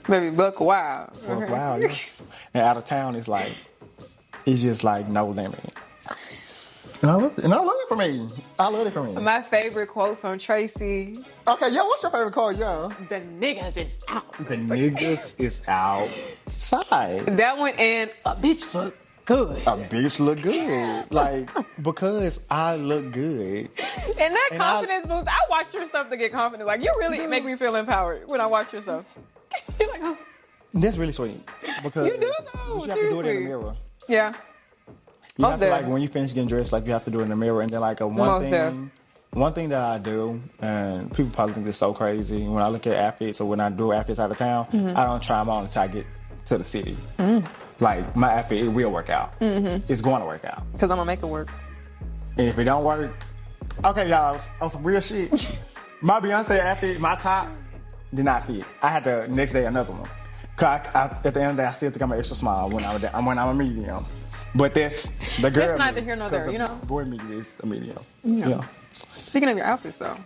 Baby, 0.08 0.30
buck 0.34 0.58
wild. 0.60 1.18
well, 1.26 1.42
Okay. 1.42 1.52
wow. 1.52 1.76
yeah. 1.76 1.92
And 2.54 2.62
out 2.64 2.76
of 2.78 2.84
town, 2.84 3.14
it's 3.14 3.28
like, 3.28 3.52
it's 4.46 4.62
just 4.62 4.82
like 4.84 5.08
no 5.08 5.26
limit. 5.28 5.60
And 7.02 7.10
I 7.12 7.14
love 7.14 7.38
it. 7.38 7.44
And 7.44 7.54
I 7.54 7.58
love 7.58 7.76
it 7.78 7.88
for 7.88 7.96
me. 7.96 8.28
I 8.58 8.68
love 8.68 8.86
it 8.86 8.92
for 8.92 9.04
me. 9.04 9.12
My 9.22 9.40
favorite 9.42 9.86
quote 9.88 10.18
from 10.20 10.36
Tracy: 10.38 11.18
Okay, 11.46 11.68
yo, 11.68 11.84
what's 11.86 12.02
your 12.02 12.10
favorite 12.10 12.32
quote, 12.32 12.56
yo? 12.56 12.88
"The 13.08 13.20
niggas 13.20 13.76
is 13.76 13.98
out." 14.08 14.32
The 14.48 14.56
niggas 14.56 15.34
is 15.38 15.62
outside. 15.68 17.36
That 17.36 17.56
one 17.56 17.74
and 17.74 18.10
a 18.24 18.34
bitch 18.34 18.74
look 18.74 18.96
good. 19.28 19.56
A 19.66 19.76
bitch 19.76 20.18
look 20.18 20.40
good. 20.42 21.04
Like, 21.12 21.48
because 21.80 22.40
I 22.50 22.74
look 22.76 23.12
good. 23.12 23.68
And 24.18 24.34
that 24.34 24.48
And 24.52 24.60
I- 24.62 24.66
confidence 24.72 25.06
boost. 25.06 25.28
I 25.28 25.36
watch 25.50 25.72
your 25.72 25.86
stuff 25.86 26.10
to 26.10 26.16
get 26.16 26.32
confident. 26.32 26.66
Like 26.66 26.82
you 26.82 26.92
really 26.98 27.24
make 27.26 27.44
me 27.44 27.54
feel 27.56 27.76
empowered 27.76 28.26
when 28.28 28.40
I 28.40 28.46
watch 28.46 28.72
your 28.72 28.82
stuff. 28.82 29.04
You're 29.80 29.90
like, 29.90 30.00
oh, 30.02 30.18
That's 30.74 30.96
really 30.96 31.12
sweet. 31.12 31.40
Because 31.82 32.06
You 32.08 32.18
do 32.18 32.32
though, 32.52 32.78
but 32.78 32.84
you 32.84 32.90
have 32.90 32.98
to 32.98 33.10
do 33.10 33.20
it 33.20 33.26
in 33.26 33.36
the 33.36 33.40
mirror. 33.48 33.76
yeah. 34.08 34.32
You 35.36 35.42
Most 35.42 35.50
have 35.52 35.60
to 35.60 35.68
like 35.70 35.86
when 35.86 36.02
you 36.02 36.08
finish 36.08 36.32
getting 36.34 36.48
dressed, 36.48 36.72
like 36.72 36.84
you 36.86 36.92
have 36.92 37.04
to 37.04 37.10
do 37.12 37.20
it 37.20 37.22
in 37.22 37.28
the 37.28 37.36
mirror, 37.36 37.60
and 37.62 37.70
then 37.70 37.80
like 37.80 38.00
a 38.00 38.06
one 38.08 38.16
Most 38.16 38.50
thing. 38.50 38.50
def. 38.50 39.38
One 39.38 39.52
thing 39.52 39.68
that 39.68 39.80
I 39.82 39.98
do, 39.98 40.40
and 40.58 41.12
people 41.14 41.30
probably 41.30 41.52
think 41.54 41.66
this 41.66 41.76
is 41.76 41.78
so 41.78 41.92
crazy. 41.92 42.42
When 42.48 42.62
I 42.62 42.68
look 42.68 42.86
at 42.88 42.96
outfits 42.96 43.40
or 43.40 43.48
when 43.48 43.60
I 43.60 43.68
do 43.70 43.92
outfits 43.92 44.18
out 44.18 44.30
of 44.32 44.36
town, 44.36 44.64
Mm-hmm. 44.72 44.96
I 44.96 45.04
don't 45.04 45.22
try 45.22 45.38
them 45.38 45.48
on 45.50 45.64
until 45.66 45.82
I 45.82 45.86
get 45.88 46.06
to 46.46 46.58
the 46.58 46.64
city. 46.64 46.96
Mm. 47.18 47.46
Like 47.80 48.16
my 48.16 48.38
outfit, 48.38 48.64
it 48.64 48.68
will 48.68 48.90
work 48.90 49.08
out. 49.10 49.38
Mm-hmm. 49.40 49.90
It's 49.92 50.00
going 50.00 50.20
to 50.20 50.26
work 50.26 50.44
out. 50.44 50.62
Because 50.72 50.90
I'm 50.90 50.96
gonna 50.98 51.04
make 51.04 51.22
it 51.22 51.26
work. 51.26 51.48
And 52.36 52.48
if 52.48 52.58
it 52.58 52.64
don't 52.64 52.84
work, 52.84 53.16
okay, 53.84 54.08
y'all, 54.08 54.34
on 54.34 54.40
some- 54.40 54.52
on 54.60 54.70
some 54.70 54.82
real 54.84 55.00
shit. 55.00 55.30
my 56.00 56.20
Beyonce 56.20 56.58
outfit, 56.60 57.00
my 57.00 57.14
top, 57.16 57.48
did 58.14 58.24
not 58.24 58.46
fit. 58.46 58.64
I 58.82 58.88
had 58.88 59.04
to 59.04 59.28
next 59.32 59.52
day 59.52 59.66
another 59.66 59.92
one. 59.92 60.08
Cause 60.56 60.80
I, 60.94 60.98
I, 60.98 61.04
at 61.04 61.22
the 61.34 61.40
end 61.40 61.50
of 61.50 61.56
the 61.56 61.62
day, 61.62 61.68
I 61.68 61.70
still 61.72 61.90
think 61.90 62.02
I'm 62.02 62.10
an 62.12 62.18
extra 62.18 62.36
small 62.36 62.68
when 62.70 62.84
I'm 62.84 63.02
a, 63.02 63.08
when 63.22 63.38
I'm 63.38 63.48
a 63.48 63.54
medium. 63.54 64.04
But 64.54 64.74
that's 64.74 65.10
the 65.40 65.50
girl. 65.50 65.70
It's 65.70 65.78
neither 65.78 66.00
here 66.00 66.16
nor 66.16 66.30
'cause 66.30 66.44
there, 66.44 66.52
you 66.52 66.58
know? 66.58 66.74
Boy 66.86 67.04
me 67.04 67.18
is 67.36 67.58
a 67.62 67.66
medium. 67.66 67.98
Yeah. 68.24 68.62
Speaking 69.14 69.48
of 69.50 69.56
your 69.56 69.66
outfits, 69.66 69.98
though, 69.98 70.16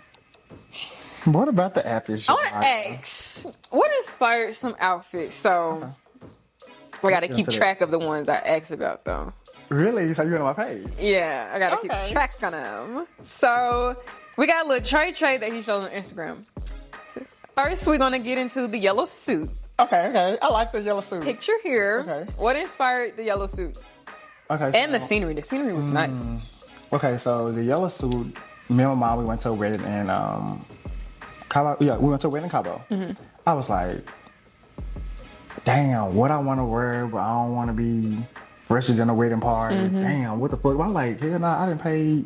What 1.25 1.49
about 1.49 1.75
the 1.75 1.87
outfits? 1.91 2.29
I 2.31 2.33
want 2.33 2.47
to 2.49 2.55
ask, 2.57 3.47
what 3.71 3.91
inspired 3.99 4.55
some 4.55 4.75
outfits? 4.81 5.35
So 5.35 5.95
we 7.03 7.11
got 7.11 7.21
to 7.21 7.29
keep 7.29 7.49
track 7.49 7.81
of 7.81 7.91
the 7.91 7.99
ones 7.99 8.29
I 8.29 8.37
asked 8.37 8.71
about, 8.71 9.05
though. 9.05 9.33
Really? 9.69 10.13
So 10.15 10.23
you're 10.23 10.39
on 10.39 10.45
my 10.57 10.65
page? 10.65 10.87
Yeah, 10.99 11.51
I 11.53 11.59
gotta 11.59 11.77
Okay. 11.79 11.89
keep 12.03 12.13
track 12.13 12.35
on 12.43 12.53
them. 12.53 13.07
So 13.23 13.97
we 14.37 14.47
got 14.47 14.67
a 14.67 14.69
little 14.69 14.85
trade 14.85 15.15
trade 15.17 15.41
that 15.41 15.53
he 15.53 15.63
showed 15.63 15.85
on 15.85 15.91
Instagram. 15.91 16.45
First, 17.57 17.87
we're 17.87 17.99
gonna 17.99 18.19
get 18.19 18.37
into 18.39 18.67
the 18.67 18.79
yellow 18.79 19.07
suit. 19.07 19.49
Okay, 19.81 20.09
okay. 20.09 20.39
I 20.43 20.49
like 20.49 20.73
the 20.73 20.81
yellow 20.83 21.01
suit. 21.01 21.23
Picture 21.23 21.55
here. 21.63 22.05
Okay. 22.07 22.31
What 22.37 22.57
inspired 22.57 23.17
the 23.17 23.25
yellow 23.25 23.47
suit 23.47 23.77
Okay. 24.51 24.71
So, 24.73 24.79
and 24.79 24.95
the 24.95 25.01
scenery? 25.01 25.33
The 25.35 25.43
scenery 25.43 25.73
was 25.73 25.87
nice. 25.87 26.57
Okay, 26.93 27.17
so 27.17 27.51
the 27.53 27.63
yellow 27.63 27.89
suit. 27.89 28.37
Me 28.69 28.85
and 28.85 28.93
my 28.93 28.95
mom, 28.95 29.19
we 29.21 29.25
went 29.25 29.41
to 29.43 29.49
a 29.51 29.55
wedding 29.55 29.83
in 29.85 30.11
um, 30.11 30.63
Cabo. 31.49 31.77
Yeah, 31.83 31.97
we 31.97 32.11
went 32.11 32.21
to 32.23 32.27
a 32.27 32.31
wedding 32.31 32.45
in 32.47 32.51
Cabo. 32.51 32.83
Mm-hmm. 32.91 33.13
I 33.47 33.55
was 33.55 33.71
like, 33.71 33.99
damn, 35.65 36.15
what 36.15 36.31
I 36.31 36.39
want 36.39 36.61
to 36.61 36.65
wear, 36.65 37.07
but 37.07 37.19
I 37.19 37.29
don't 37.43 37.55
want 37.55 37.69
to 37.69 37.73
be 37.75 38.19
fresher 38.61 38.93
than 38.95 39.09
a 39.11 39.15
wedding 39.15 39.41
party. 39.41 39.77
Damn, 39.77 40.41
what 40.41 40.51
the 40.51 40.57
fuck? 40.57 40.79
I'm 40.79 40.93
like, 40.93 41.21
hell 41.21 41.39
no, 41.39 41.47
I 41.47 41.67
didn't 41.69 41.83
pay 41.83 42.25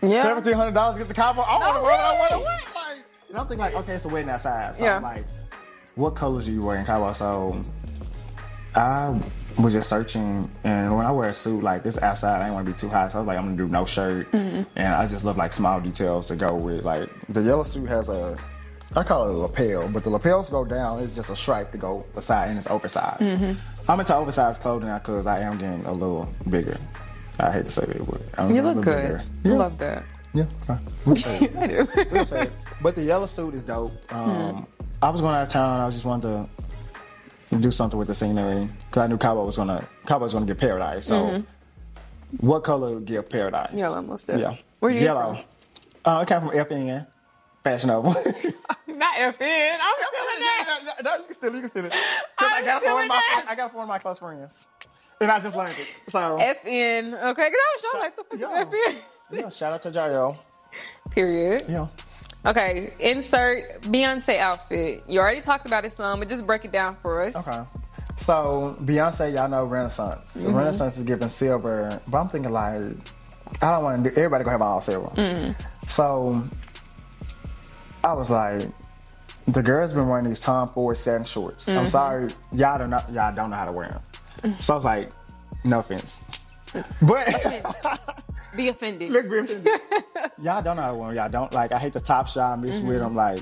Mm-hmm. 0.00 0.08
Yeah. 0.12 0.22
seventeen 0.22 0.52
hundred 0.54 0.74
dollars 0.74 0.94
to 0.94 1.00
get 1.00 1.08
the 1.08 1.14
Cabo. 1.14 1.40
I 1.42 1.58
want 1.58 1.76
to 1.76 1.82
wear 1.82 1.90
what 1.90 2.00
I 2.00 2.18
want 2.18 2.30
to 2.30 2.38
wear. 2.38 2.60
Like, 2.74 3.04
and 3.30 3.36
I'm 3.38 3.46
thinking 3.48 3.58
like, 3.58 3.74
okay, 3.74 3.94
it's 3.94 4.04
a 4.04 4.08
wedding 4.08 4.30
outside. 4.30 4.76
So 4.76 4.84
Yeah. 4.84 4.96
I'm 4.98 5.02
like, 5.02 5.24
what 5.96 6.14
colors 6.14 6.46
are 6.46 6.52
you 6.52 6.62
wear 6.62 6.76
in 6.76 6.86
Cabo? 6.86 7.12
So 7.14 7.60
I 8.76 9.20
was 9.58 9.72
just 9.72 9.88
searching, 9.88 10.48
and 10.62 10.94
when 10.96 11.04
I 11.04 11.10
wear 11.10 11.30
a 11.30 11.34
suit, 11.34 11.64
like 11.64 11.84
it's 11.84 11.98
outside, 12.00 12.36
I 12.36 12.44
didn't 12.44 12.54
want 12.54 12.66
to 12.66 12.72
be 12.72 12.78
too 12.78 12.88
hot, 12.88 13.10
so 13.10 13.18
I 13.18 13.20
was 13.22 13.26
like, 13.26 13.38
I'm 13.38 13.44
gonna 13.46 13.56
do 13.56 13.66
no 13.66 13.84
shirt, 13.84 14.30
Mm-hmm. 14.30 14.62
and 14.76 14.94
I 14.94 15.06
just 15.08 15.24
love 15.24 15.36
like 15.36 15.52
small 15.52 15.80
details 15.80 16.28
to 16.28 16.36
go 16.36 16.54
with. 16.54 16.84
Like 16.84 17.10
the 17.28 17.42
yellow 17.42 17.64
suit 17.64 17.88
has 17.88 18.08
a, 18.08 18.38
I 18.96 19.02
call 19.04 19.28
it 19.28 19.34
a 19.34 19.38
lapel, 19.38 19.88
but 19.88 20.02
the 20.02 20.10
lapels 20.10 20.48
go 20.50 20.64
down. 20.64 21.00
It's 21.00 21.14
just 21.14 21.28
a 21.30 21.36
stripe 21.36 21.72
to 21.72 21.78
go 21.78 22.04
aside, 22.16 22.48
and 22.48 22.58
it's 22.58 22.68
oversized. 22.68 23.20
Mm-hmm. 23.20 23.90
I'm 23.90 24.00
into 24.00 24.14
oversized 24.14 24.62
clothing 24.62 24.88
now 24.88 24.98
because 24.98 25.26
I 25.26 25.40
am 25.40 25.58
getting 25.58 25.84
a 25.84 25.92
little 25.92 26.28
bigger. 26.48 26.78
I 27.38 27.52
hate 27.52 27.66
to 27.66 27.70
say 27.70 27.82
it, 27.82 28.04
but 28.06 28.22
I'm 28.38 28.50
You 28.50 28.62
look 28.62 28.80
good. 28.82 29.02
bigger. 29.02 29.22
I 29.44 29.48
Yeah, 29.48 29.54
love 29.54 29.78
that. 29.78 30.02
yeah. 30.34 30.46
okay. 30.68 30.80
We'll. 31.04 31.16
I 31.62 31.66
do. 31.66 31.88
We'll. 32.10 32.46
But 32.80 32.94
the 32.94 33.02
yellow 33.02 33.26
suit 33.26 33.54
is 33.54 33.62
dope. 33.64 33.92
Um, 34.12 34.66
I 35.02 35.10
was 35.10 35.20
going 35.20 35.34
out 35.34 35.42
of 35.42 35.48
town. 35.48 35.80
I 35.80 35.84
was 35.84 35.94
just 35.94 36.06
wanted 36.06 36.48
to 37.50 37.58
do 37.58 37.70
something 37.70 37.98
with 37.98 38.08
the 38.08 38.14
scenery 38.14 38.68
because 38.88 39.02
I 39.02 39.06
knew 39.06 39.18
Cabo 39.18 39.44
was 39.44 39.56
gonna 39.56 39.86
Cabo 40.06 40.24
was 40.24 40.32
gonna 40.32 40.46
get 40.46 40.58
paradise. 40.58 41.06
So, 41.06 41.44
what 42.38 42.64
color 42.64 42.94
would 42.94 43.04
give 43.04 43.28
paradise? 43.28 43.72
Yellow, 43.74 44.02
most 44.02 44.26
definitely. 44.26 44.56
Yeah, 44.56 44.62
Where 44.80 44.90
you 44.90 45.00
yellow. 45.00 45.38
Uh, 46.04 46.20
it 46.22 46.28
came 46.28 46.40
from 46.40 46.50
FN, 46.50 47.06
Fashion 47.68 47.88
Nova. 47.88 48.08
Not 48.86 49.14
FN. 49.16 49.76
I'm 49.80 49.96
stealing 49.98 50.40
that. 50.40 50.94
no, 51.04 51.16
you 51.16 51.24
can 51.24 51.34
steal 51.34 51.50
it. 51.50 51.54
You 51.54 51.60
can 51.60 51.68
steal 51.68 51.84
it. 51.86 51.90
'Cause 51.92 52.00
I 52.40 52.58
I'm 52.58 52.64
got 52.64 52.82
it 52.82 52.86
from 52.86 52.94
one 52.94 53.02
of 53.04 53.08
my 53.08 53.22
stealing. 53.30 53.48
I 53.48 53.54
got 53.54 53.66
it 53.66 53.68
from 53.68 53.76
one 53.78 53.84
of 53.84 53.88
my 53.88 53.98
close 53.98 54.18
friends, 54.18 54.66
and 55.20 55.30
I 55.30 55.38
just 55.40 55.54
learned 55.56 55.76
it. 55.78 55.86
So 56.10 56.18
FN. 56.38 57.14
Okay, 57.14 57.50
because 57.50 57.60
I 57.66 57.72
was 57.74 57.82
showing 57.82 58.02
like 58.02 58.16
the 58.16 58.24
fuck 58.24 58.40
Yeah. 58.40 58.62
is 58.88 58.94
FN. 58.96 59.40
yeah, 59.40 59.48
shout 59.50 59.72
out 59.74 59.82
to 59.82 59.90
Jayo. 59.90 60.36
Period. 61.10 61.64
Yeah. 61.68 61.86
Okay, 62.46 62.92
insert 63.00 63.82
Beyonce 63.82 64.38
outfit. 64.38 65.02
You 65.08 65.20
already 65.20 65.40
talked 65.42 65.66
about 65.66 65.84
it 65.84 65.92
some, 65.92 66.20
but 66.20 66.28
just 66.28 66.46
break 66.46 66.64
it 66.64 66.72
down 66.72 66.96
for 67.02 67.22
us. 67.22 67.36
Okay. 67.36 67.62
So 68.16 68.76
Beyonce, 68.80 69.34
y'all 69.34 69.48
know 69.48 69.64
Renaissance. 69.64 70.34
Mm-hmm. 70.36 70.56
Renaissance 70.56 70.96
is 70.98 71.04
giving 71.04 71.30
silver, 71.30 72.00
but 72.08 72.18
I'm 72.18 72.28
thinking 72.28 72.52
like 72.52 72.84
I 73.62 73.72
don't 73.72 73.84
want 73.84 74.02
to 74.04 74.10
do. 74.10 74.16
Everybody 74.16 74.44
gonna 74.44 74.52
have 74.54 74.62
all 74.62 74.80
silver. 74.80 75.08
Mm-hmm. 75.08 75.52
So 75.88 76.42
I 78.04 78.12
was 78.12 78.30
like, 78.30 78.62
the 79.46 79.62
girls 79.62 79.92
been 79.92 80.08
wearing 80.08 80.26
these 80.26 80.40
Tom 80.40 80.68
Ford 80.68 80.96
satin 80.96 81.24
shorts. 81.24 81.66
Mm-hmm. 81.66 81.78
I'm 81.78 81.88
sorry, 81.88 82.28
y'all 82.52 82.78
don't 82.78 82.90
know. 82.90 83.00
Y'all 83.12 83.34
don't 83.34 83.50
know 83.50 83.56
how 83.56 83.66
to 83.66 83.72
wear 83.72 84.00
them. 84.42 84.56
So 84.60 84.74
I 84.74 84.76
was 84.76 84.84
like, 84.84 85.08
no 85.64 85.80
offense. 85.80 86.24
But 87.02 87.34
Be 88.56 88.68
offended. 88.68 89.10
look, 89.10 89.26
Griffin, 89.28 89.64
y'all 90.42 90.62
don't 90.62 90.76
know 90.76 90.94
one. 90.94 91.14
Y'all 91.14 91.28
don't 91.28 91.52
like. 91.52 91.72
I 91.72 91.78
hate 91.78 91.92
the 91.92 92.00
top 92.00 92.28
shot 92.28 92.60
mixed 92.60 92.82
with. 92.82 93.00
I'm 93.02 93.14
like, 93.14 93.40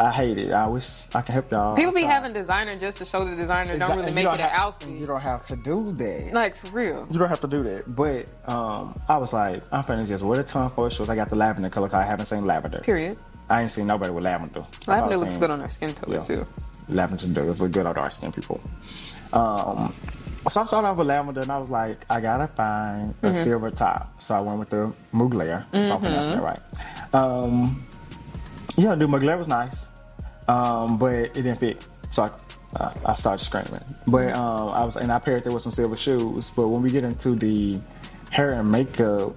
I 0.00 0.10
hate 0.12 0.38
it. 0.38 0.52
I 0.52 0.66
wish 0.68 1.06
I 1.14 1.22
could 1.22 1.32
help 1.34 1.50
y'all. 1.50 1.76
People 1.76 1.92
be 1.92 2.02
having 2.02 2.32
designer 2.32 2.76
just 2.76 2.98
to 2.98 3.04
show 3.04 3.24
the 3.24 3.34
designer 3.36 3.76
don't 3.78 3.96
really 3.96 4.12
make 4.12 4.26
it 4.26 4.32
an 4.34 4.38
have- 4.40 4.52
outfit. 4.52 4.96
You 4.98 5.06
don't 5.06 5.20
have 5.20 5.44
to 5.46 5.56
do 5.56 5.92
that. 5.92 6.32
Like 6.32 6.54
for 6.56 6.70
real. 6.70 7.06
You 7.10 7.18
don't 7.18 7.28
have 7.28 7.40
to 7.40 7.48
do 7.48 7.62
that. 7.64 7.94
But 7.94 8.30
um, 8.52 8.98
I 9.08 9.16
was 9.18 9.32
like, 9.32 9.62
I'm 9.72 9.82
finna 9.84 10.06
just 10.06 10.22
wear 10.24 10.36
the 10.36 10.44
Tom 10.44 10.70
Ford 10.72 10.92
shorts. 10.92 11.10
I 11.10 11.16
got 11.16 11.30
the 11.30 11.36
lavender 11.36 11.68
color. 11.70 11.88
'cause 11.88 11.94
I 12.00 12.04
haven't 12.04 12.26
seen 12.26 12.44
lavender. 12.46 12.78
Period. 12.80 13.18
I 13.50 13.62
ain't 13.62 13.72
seen 13.72 13.86
nobody 13.86 14.10
with 14.12 14.24
lavender. 14.24 14.64
Lavender 14.86 15.16
looks 15.16 15.36
good 15.38 15.50
on 15.50 15.60
our 15.60 15.70
skin 15.70 15.94
tone 15.94 16.12
Yeah. 16.12 16.20
too. 16.20 16.46
Lavender 16.88 17.26
does 17.28 17.60
look 17.60 17.72
good 17.72 17.86
on 17.86 17.94
dark 17.94 18.12
skin 18.12 18.32
people. 18.32 18.60
Um, 19.32 19.92
so 20.50 20.60
I 20.62 20.64
started 20.66 20.88
off 20.88 20.96
with 20.98 21.06
lavender, 21.06 21.40
and 21.42 21.52
I 21.52 21.58
was 21.58 21.68
like, 21.68 22.04
I 22.08 22.20
gotta 22.20 22.48
find 22.48 23.14
a 23.22 23.26
Mm-hmm. 23.26 23.42
silver 23.44 23.70
top. 23.70 24.20
So 24.22 24.34
I 24.34 24.40
went 24.40 24.58
with 24.58 24.70
the 24.70 24.92
Mugler. 25.12 25.64
I'm 25.72 26.00
pronouncing 26.00 26.36
that 26.36 26.42
right. 26.42 26.60
Um, 27.14 27.84
yeah, 28.76 28.94
the 28.94 29.06
Mugler 29.06 29.36
was 29.38 29.48
nice, 29.48 29.88
um, 30.48 30.96
but 30.98 31.14
it 31.14 31.32
didn't 31.34 31.56
fit. 31.58 31.84
So 32.10 32.22
I, 32.24 32.30
uh, 32.76 32.94
I 33.04 33.14
started 33.14 33.42
screaming. 33.44 33.82
But 34.06 34.34
um, 34.34 34.68
I 34.70 34.84
was, 34.84 34.96
and 34.96 35.10
I 35.12 35.18
paired 35.18 35.46
it 35.46 35.52
with 35.52 35.62
some 35.62 35.72
silver 35.72 35.96
shoes. 35.96 36.50
But 36.50 36.68
when 36.68 36.80
we 36.82 36.90
get 36.90 37.04
into 37.04 37.34
the 37.34 37.78
hair 38.30 38.52
and 38.52 38.70
makeup, 38.70 39.34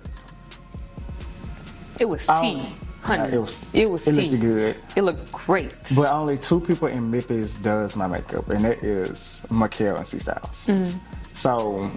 It 1.99 2.05
was 2.07 2.25
tea, 2.27 2.65
honey. 3.01 3.33
it 3.33 3.39
was 3.39 3.65
It 3.73 3.89
was 3.89 4.07
it 4.07 4.13
tea. 4.15 4.29
looked 4.29 4.41
good. 4.41 4.75
It 4.95 5.01
looked 5.03 5.31
great. 5.31 5.73
But 5.95 6.07
only 6.11 6.37
two 6.37 6.59
people 6.61 6.87
in 6.87 7.09
Memphis 7.11 7.55
does 7.55 7.95
my 7.95 8.07
makeup, 8.07 8.49
and 8.49 8.65
that 8.65 8.83
is 8.83 9.45
Mikhail 9.51 9.97
and 9.97 10.07
C 10.07 10.19
Styles. 10.19 10.67
Mm. 10.67 10.99
So 11.33 11.89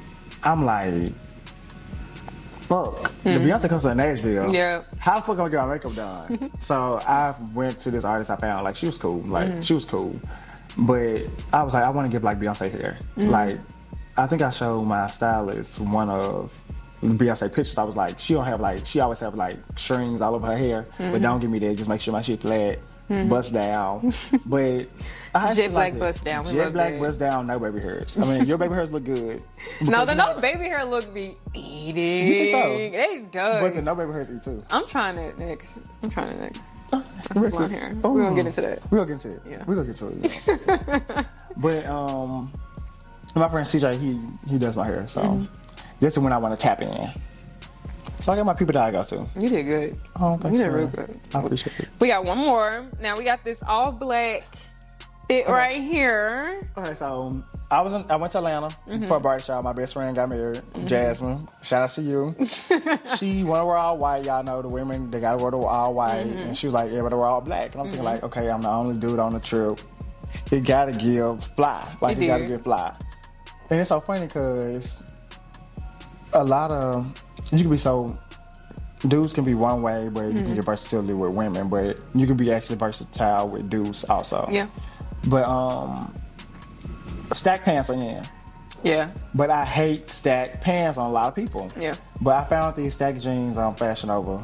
I'm 0.42 0.64
like, 0.64 1.12
fuck. 2.62 3.12
The 3.24 3.30
Beyonce 3.30 3.68
comes 3.68 3.82
to 3.82 3.94
Nashville. 3.94 4.52
Yeah. 4.52 4.82
How 4.98 5.16
the 5.16 5.22
fuck 5.22 5.38
am 5.38 5.44
I 5.46 5.48
gonna 5.48 5.50
get 5.50 5.60
my 5.66 5.74
makeup 5.74 5.94
done? 5.94 6.50
so 6.60 6.98
I 7.02 7.34
went 7.54 7.78
to 7.78 7.90
this 7.90 8.04
artist 8.04 8.30
I 8.30 8.36
found. 8.36 8.64
Like 8.64 8.76
she 8.76 8.86
was 8.86 8.98
cool. 8.98 9.20
Like 9.22 9.48
Mm-hmm. 9.50 9.60
she 9.62 9.74
was 9.74 9.84
cool. 9.84 10.18
But 10.76 11.22
I 11.52 11.62
was 11.62 11.72
like, 11.74 11.84
I 11.84 11.90
want 11.90 12.08
to 12.08 12.12
get 12.12 12.22
like 12.24 12.40
Beyonce 12.40 12.70
hair. 12.70 12.98
Mm-hmm. 13.16 13.30
Like 13.30 13.58
I 14.16 14.26
think 14.26 14.42
I 14.42 14.50
showed 14.50 14.86
my 14.86 15.06
stylist 15.08 15.80
one 15.80 16.08
of 16.08 16.52
Beyonce 17.04 17.48
pictures. 17.52 17.76
I 17.78 17.84
was 17.84 17.96
like, 17.96 18.18
she 18.18 18.34
don't 18.34 18.44
have 18.44 18.60
like 18.60 18.84
she 18.86 19.00
always 19.00 19.20
have 19.20 19.34
like 19.34 19.58
strings 19.76 20.20
all 20.22 20.34
over 20.34 20.46
her 20.46 20.56
hair, 20.56 20.82
Mm-hmm. 20.82 21.12
but 21.12 21.22
don't 21.22 21.40
give 21.40 21.50
me 21.50 21.58
that. 21.60 21.76
Just 21.76 21.88
make 21.88 22.00
sure 22.00 22.12
my 22.12 22.22
shit 22.22 22.40
flat, 22.40 22.78
bust 23.28 23.52
down. 23.52 24.12
but 24.46 24.86
I 25.34 25.52
Jet 25.54 25.70
black 25.72 25.92
like 25.92 25.98
bust 25.98 26.24
down. 26.24 26.44
Jet 26.46 26.72
black 26.72 26.92
that. 26.92 27.00
bust 27.00 27.18
down. 27.18 27.46
No 27.46 27.58
baby 27.58 27.80
hairs. 27.80 28.16
I 28.18 28.24
mean, 28.24 28.46
your 28.46 28.56
baby 28.58 28.74
hairs 28.74 28.90
look 28.92 29.04
good. 29.04 29.42
no, 29.82 30.04
the 30.04 30.14
no 30.14 30.38
baby 30.40 30.64
hair 30.64 30.84
look 30.84 31.12
be 31.12 31.36
eating. 31.52 32.26
You 32.26 32.34
think 32.34 32.50
so? 32.50 32.76
They 32.78 33.24
does. 33.30 33.62
But 33.62 33.74
the 33.74 33.82
no 33.82 33.94
baby 33.94 34.12
hairs 34.12 34.28
eat 34.34 34.42
too. 34.44 34.62
I'm 34.70 34.86
trying 34.86 35.18
it 35.18 35.38
next. 35.38 35.78
I'm 36.02 36.10
trying 36.10 36.32
it 36.32 36.40
next. 36.40 36.60
Real 37.34 37.50
blonde 37.50 37.54
quick. 37.54 37.70
hair. 37.70 37.92
Oh. 38.04 38.12
We're 38.12 38.22
gonna 38.22 38.36
get 38.36 38.46
into 38.46 38.60
that. 38.60 38.90
We're 38.92 39.04
gonna 39.04 39.18
get 39.18 39.24
into 39.24 39.36
it. 39.36 39.42
Yeah. 39.50 39.64
We're 39.66 39.74
gonna 39.74 39.86
get 39.88 39.96
to 39.96 40.08
it. 40.08 41.08
yeah. 41.08 41.24
but 41.56 41.86
um, 41.86 42.52
my 43.34 43.48
friend 43.48 43.66
CJ, 43.66 43.98
he 43.98 44.48
he 44.50 44.58
does 44.58 44.76
my 44.76 44.86
hair, 44.86 45.06
so 45.08 45.20
Mm-hmm. 45.22 45.44
This 46.00 46.12
is 46.14 46.18
when 46.18 46.32
I 46.32 46.38
want 46.38 46.58
to 46.58 46.60
tap 46.62 46.82
in. 46.82 47.08
So 48.20 48.32
I 48.32 48.36
got 48.36 48.46
my 48.46 48.54
people 48.54 48.72
that 48.72 48.82
I 48.84 48.90
go 48.90 49.04
to. 49.04 49.26
You 49.40 49.48
did 49.48 49.64
good. 49.66 49.96
Oh, 50.16 50.36
thanks, 50.38 50.56
You 50.58 50.64
did 50.64 50.70
real 50.72 50.86
good. 50.88 51.20
I 51.34 51.40
appreciate 51.40 51.78
it. 51.80 51.88
We 52.00 52.08
got 52.08 52.24
one 52.24 52.38
more. 52.38 52.86
Now 53.00 53.16
we 53.16 53.24
got 53.24 53.44
this 53.44 53.62
all 53.66 53.92
black 53.92 54.44
fit 55.28 55.46
right 55.48 55.82
here. 55.82 56.66
Okay, 56.76 56.94
so 56.94 57.22
um, 57.22 57.44
I 57.70 57.80
was 57.82 57.92
in, 57.92 58.04
I 58.10 58.16
went 58.16 58.32
to 58.32 58.38
Atlanta 58.38 58.68
Mm-hmm. 58.88 59.06
for 59.06 59.34
a 59.34 59.40
shower. 59.40 59.62
My 59.62 59.72
best 59.74 59.92
friend 59.94 60.14
got 60.16 60.28
married, 60.30 60.62
Jasmine. 60.86 61.46
Shout 61.62 61.82
out 61.82 61.90
to 61.90 62.02
you. 62.02 62.34
she 63.18 63.44
want 63.44 63.60
to 63.60 63.66
wear 63.66 63.76
all 63.76 63.98
white. 63.98 64.24
Y'all 64.24 64.42
know 64.42 64.62
the 64.62 64.68
women 64.68 65.10
they 65.10 65.20
gotta 65.20 65.42
wear 65.42 65.50
the 65.50 65.58
all 65.58 65.92
white, 65.92 66.26
Mm-hmm. 66.26 66.38
and 66.38 66.56
she 66.56 66.66
was 66.66 66.74
like, 66.74 66.88
everybody 66.88 67.16
wear 67.16 67.26
all 67.26 67.40
black. 67.42 67.72
And 67.72 67.80
I'm 67.82 67.86
thinking 67.88 68.04
like, 68.04 68.22
okay, 68.22 68.48
I'm 68.50 68.62
the 68.62 68.68
only 68.70 68.96
dude 68.98 69.18
on 69.18 69.32
the 69.34 69.40
trip. 69.40 69.80
It 70.50 70.64
gotta 70.64 70.92
give 70.92 71.44
fly, 71.56 71.86
like 72.00 72.16
It 72.16 72.22
it, 72.24 72.26
gotta 72.26 72.46
give 72.46 72.62
fly. 72.62 72.94
And 73.70 73.80
it's 73.80 73.88
so 73.88 74.00
funny 74.00 74.26
because 74.26 75.02
a 76.34 76.44
lot 76.44 76.70
of 76.72 77.06
you 77.52 77.60
can 77.60 77.70
be 77.70 77.78
so. 77.78 78.18
Dudes 79.06 79.34
can 79.34 79.44
be 79.44 79.54
one 79.54 79.82
way, 79.82 80.08
but 80.08 80.24
you 80.24 80.30
Mm-hmm. 80.32 80.44
can 80.46 80.54
get 80.54 80.64
versatility 80.64 81.12
with 81.12 81.34
women, 81.34 81.68
but 81.68 81.98
you 82.14 82.26
can 82.26 82.36
be 82.38 82.50
actually 82.50 82.76
versatile 82.76 83.48
with 83.50 83.68
dudes 83.68 84.02
also. 84.04 84.48
Yeah. 84.50 84.66
But 85.28 85.44
um, 85.46 86.14
stack 87.34 87.64
pants 87.64 87.90
are 87.90 87.94
in. 87.94 88.22
Yeah. 88.82 89.10
But 89.34 89.50
I 89.50 89.64
hate 89.64 90.08
stack 90.08 90.62
pants 90.62 90.96
on 90.98 91.06
a 91.10 91.12
lot 91.12 91.26
of 91.28 91.34
people. 91.34 91.70
Yeah. 91.78 91.94
But 92.22 92.36
I 92.36 92.44
found 92.48 92.76
these 92.76 92.94
stack 92.94 93.18
jeans 93.18 93.58
on 93.58 93.74
Fashion 93.76 94.08
Nova. 94.08 94.42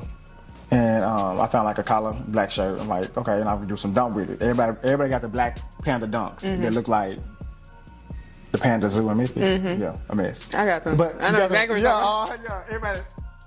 And 0.70 1.02
um, 1.04 1.40
I 1.40 1.46
found 1.48 1.64
like 1.64 1.78
a 1.78 1.82
collar 1.82 2.12
black 2.28 2.50
shirt. 2.50 2.78
I'm 2.80 2.86
like, 2.88 3.16
okay, 3.16 3.40
and 3.40 3.48
I 3.48 3.56
can 3.56 3.66
do 3.66 3.76
some 3.76 3.92
dunk 3.92 4.14
with 4.14 4.30
it. 4.30 4.42
Everybody, 4.42 4.76
everybody 4.84 5.10
got 5.10 5.22
the 5.22 5.28
black 5.28 5.58
panda 5.84 6.06
dunks 6.06 6.42
Mm-hmm. 6.42 6.62
that 6.62 6.72
look 6.74 6.86
like 6.88 7.18
the 8.52 8.58
panda 8.58 8.88
zoo 8.88 9.08
in 9.08 9.16
Memphis. 9.16 9.78
Yeah, 9.78 9.96
a 10.08 10.14
mess. 10.16 10.48
Mm-hmm. 10.48 10.60
I 10.60 10.66
got 10.66 10.84
them. 10.84 10.96
But 10.96 11.20
I 11.22 11.30
know 11.30 11.38
you 11.38 11.44
exactly 11.44 11.74
what 11.76 11.82
yeah, 11.82 12.00
oh, 12.02 12.36
yeah, 12.44 12.62
everybody, 12.68 13.00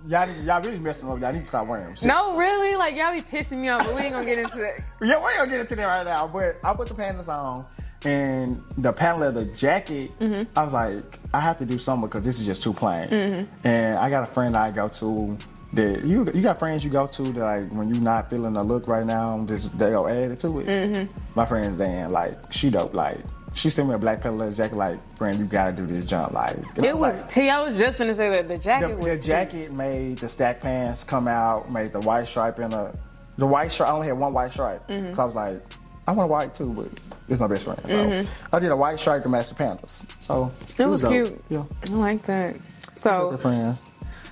y'all, 0.07 0.29
y'all 0.45 0.61
really 0.61 0.79
messing 0.79 1.09
up. 1.09 1.19
Y'all 1.19 1.33
need 1.33 1.39
to 1.39 1.45
stop 1.45 1.67
wearing 1.67 1.85
them. 1.85 1.95
Shit. 1.95 2.05
No, 2.05 2.37
really? 2.37 2.75
Like 2.75 2.95
y'all 2.95 3.13
be 3.13 3.21
pissing 3.21 3.59
me 3.59 3.69
off, 3.69 3.85
but 3.85 3.95
we 3.95 4.01
ain't 4.01 4.13
gonna 4.13 4.25
get 4.25 4.39
into 4.39 4.57
that. 4.57 4.79
Yeah, 5.01 5.21
we're 5.21 5.35
gonna 5.37 5.49
get 5.49 5.59
into 5.59 5.75
that 5.75 5.85
right 5.85 6.05
now. 6.05 6.27
But 6.27 6.57
I 6.63 6.73
put 6.73 6.87
the 6.87 6.93
pandas 6.93 7.27
on, 7.27 7.65
and 8.05 8.61
the 8.77 8.93
panel 8.93 9.23
of 9.23 9.35
the 9.35 9.45
jacket, 9.45 10.13
Mm-hmm. 10.19 10.57
I 10.57 10.63
was 10.63 10.73
like, 10.73 11.19
I 11.33 11.39
have 11.39 11.57
to 11.59 11.65
do 11.65 11.77
something 11.77 12.07
because 12.07 12.23
this 12.23 12.39
is 12.39 12.45
just 12.45 12.63
too 12.63 12.73
plain. 12.73 13.09
Mm-hmm. 13.09 13.67
And 13.67 13.97
I 13.97 14.09
got 14.09 14.23
a 14.23 14.31
friend 14.33 14.55
I 14.55 14.71
go 14.71 14.87
to 14.87 15.37
that 15.73 16.05
you 16.05 16.29
you 16.35 16.41
got 16.43 16.59
friends 16.59 16.83
you 16.83 16.91
go 16.91 17.07
to 17.07 17.23
that 17.23 17.39
like 17.39 17.73
when 17.73 17.91
you're 17.91 18.03
not 18.03 18.29
feeling 18.29 18.53
the 18.53 18.63
look 18.63 18.87
right 18.87 19.05
now, 19.05 19.43
just 19.47 19.77
they'll 19.77 20.07
add 20.07 20.31
it 20.31 20.39
to 20.41 20.59
it. 20.59 20.67
Mm-hmm. 20.67 21.19
My 21.35 21.45
friend 21.45 21.75
Zan, 21.75 22.11
like 22.11 22.35
she 22.51 22.69
dope, 22.69 22.93
like. 22.93 23.19
She 23.53 23.69
sent 23.69 23.87
me 23.87 23.93
a 23.95 23.97
black 23.99 24.21
panel 24.21 24.37
leather 24.39 24.55
jacket, 24.55 24.75
like, 24.75 25.17
friend, 25.17 25.37
you 25.39 25.45
gotta 25.45 25.71
do 25.71 25.85
this 25.85 26.05
jump, 26.05 26.31
like. 26.33 26.55
and 26.75 26.85
I 26.85 26.89
It 26.89 26.97
was 26.97 27.21
like, 27.21 27.31
T. 27.31 27.49
I 27.49 27.61
was 27.65 27.77
just 27.77 27.97
gonna 27.99 28.15
say 28.15 28.29
that 28.31 28.47
the 28.47 28.57
jacket 28.57 28.87
the, 28.87 28.95
was 28.95 29.19
the 29.21 29.25
jacket 29.27 29.71
made 29.71 30.17
the 30.17 30.27
stack 30.27 30.59
pants 30.61 31.03
come 31.03 31.27
out, 31.27 31.71
made 31.71 31.91
the 31.91 31.99
white 32.01 32.27
stripe 32.27 32.59
in 32.59 32.73
a. 32.73 32.91
The 33.37 33.45
white 33.47 33.71
stripe, 33.71 33.89
I 33.89 33.93
only 33.93 34.07
had 34.07 34.17
one 34.17 34.33
white 34.33 34.51
stripe. 34.51 34.87
Mm-hmm. 34.87 35.13
So 35.15 35.21
I 35.21 35.25
was 35.25 35.35
like, 35.35 35.61
I 36.07 36.11
want 36.11 36.29
white 36.29 36.53
too, 36.55 36.71
but 36.73 36.87
it's 37.29 37.39
my 37.39 37.47
best 37.47 37.65
friend. 37.65 37.79
So 37.87 38.25
I 38.51 38.59
did 38.59 38.71
a 38.71 38.75
white 38.75 38.99
stripe 38.99 39.23
to 39.23 39.29
match 39.29 39.49
the 39.49 39.55
pandas. 39.55 40.03
So 40.19 40.45
Mm-hmm. 40.45 40.81
It 40.81 40.85
was 40.87 41.01
dope. 41.03 41.11
cute. 41.11 41.43
Yeah. 41.49 41.63
I 41.89 41.91
like 41.93 42.23
that. 42.25 42.55
The 42.55 42.99
So 42.99 43.37
friend. 43.37 43.77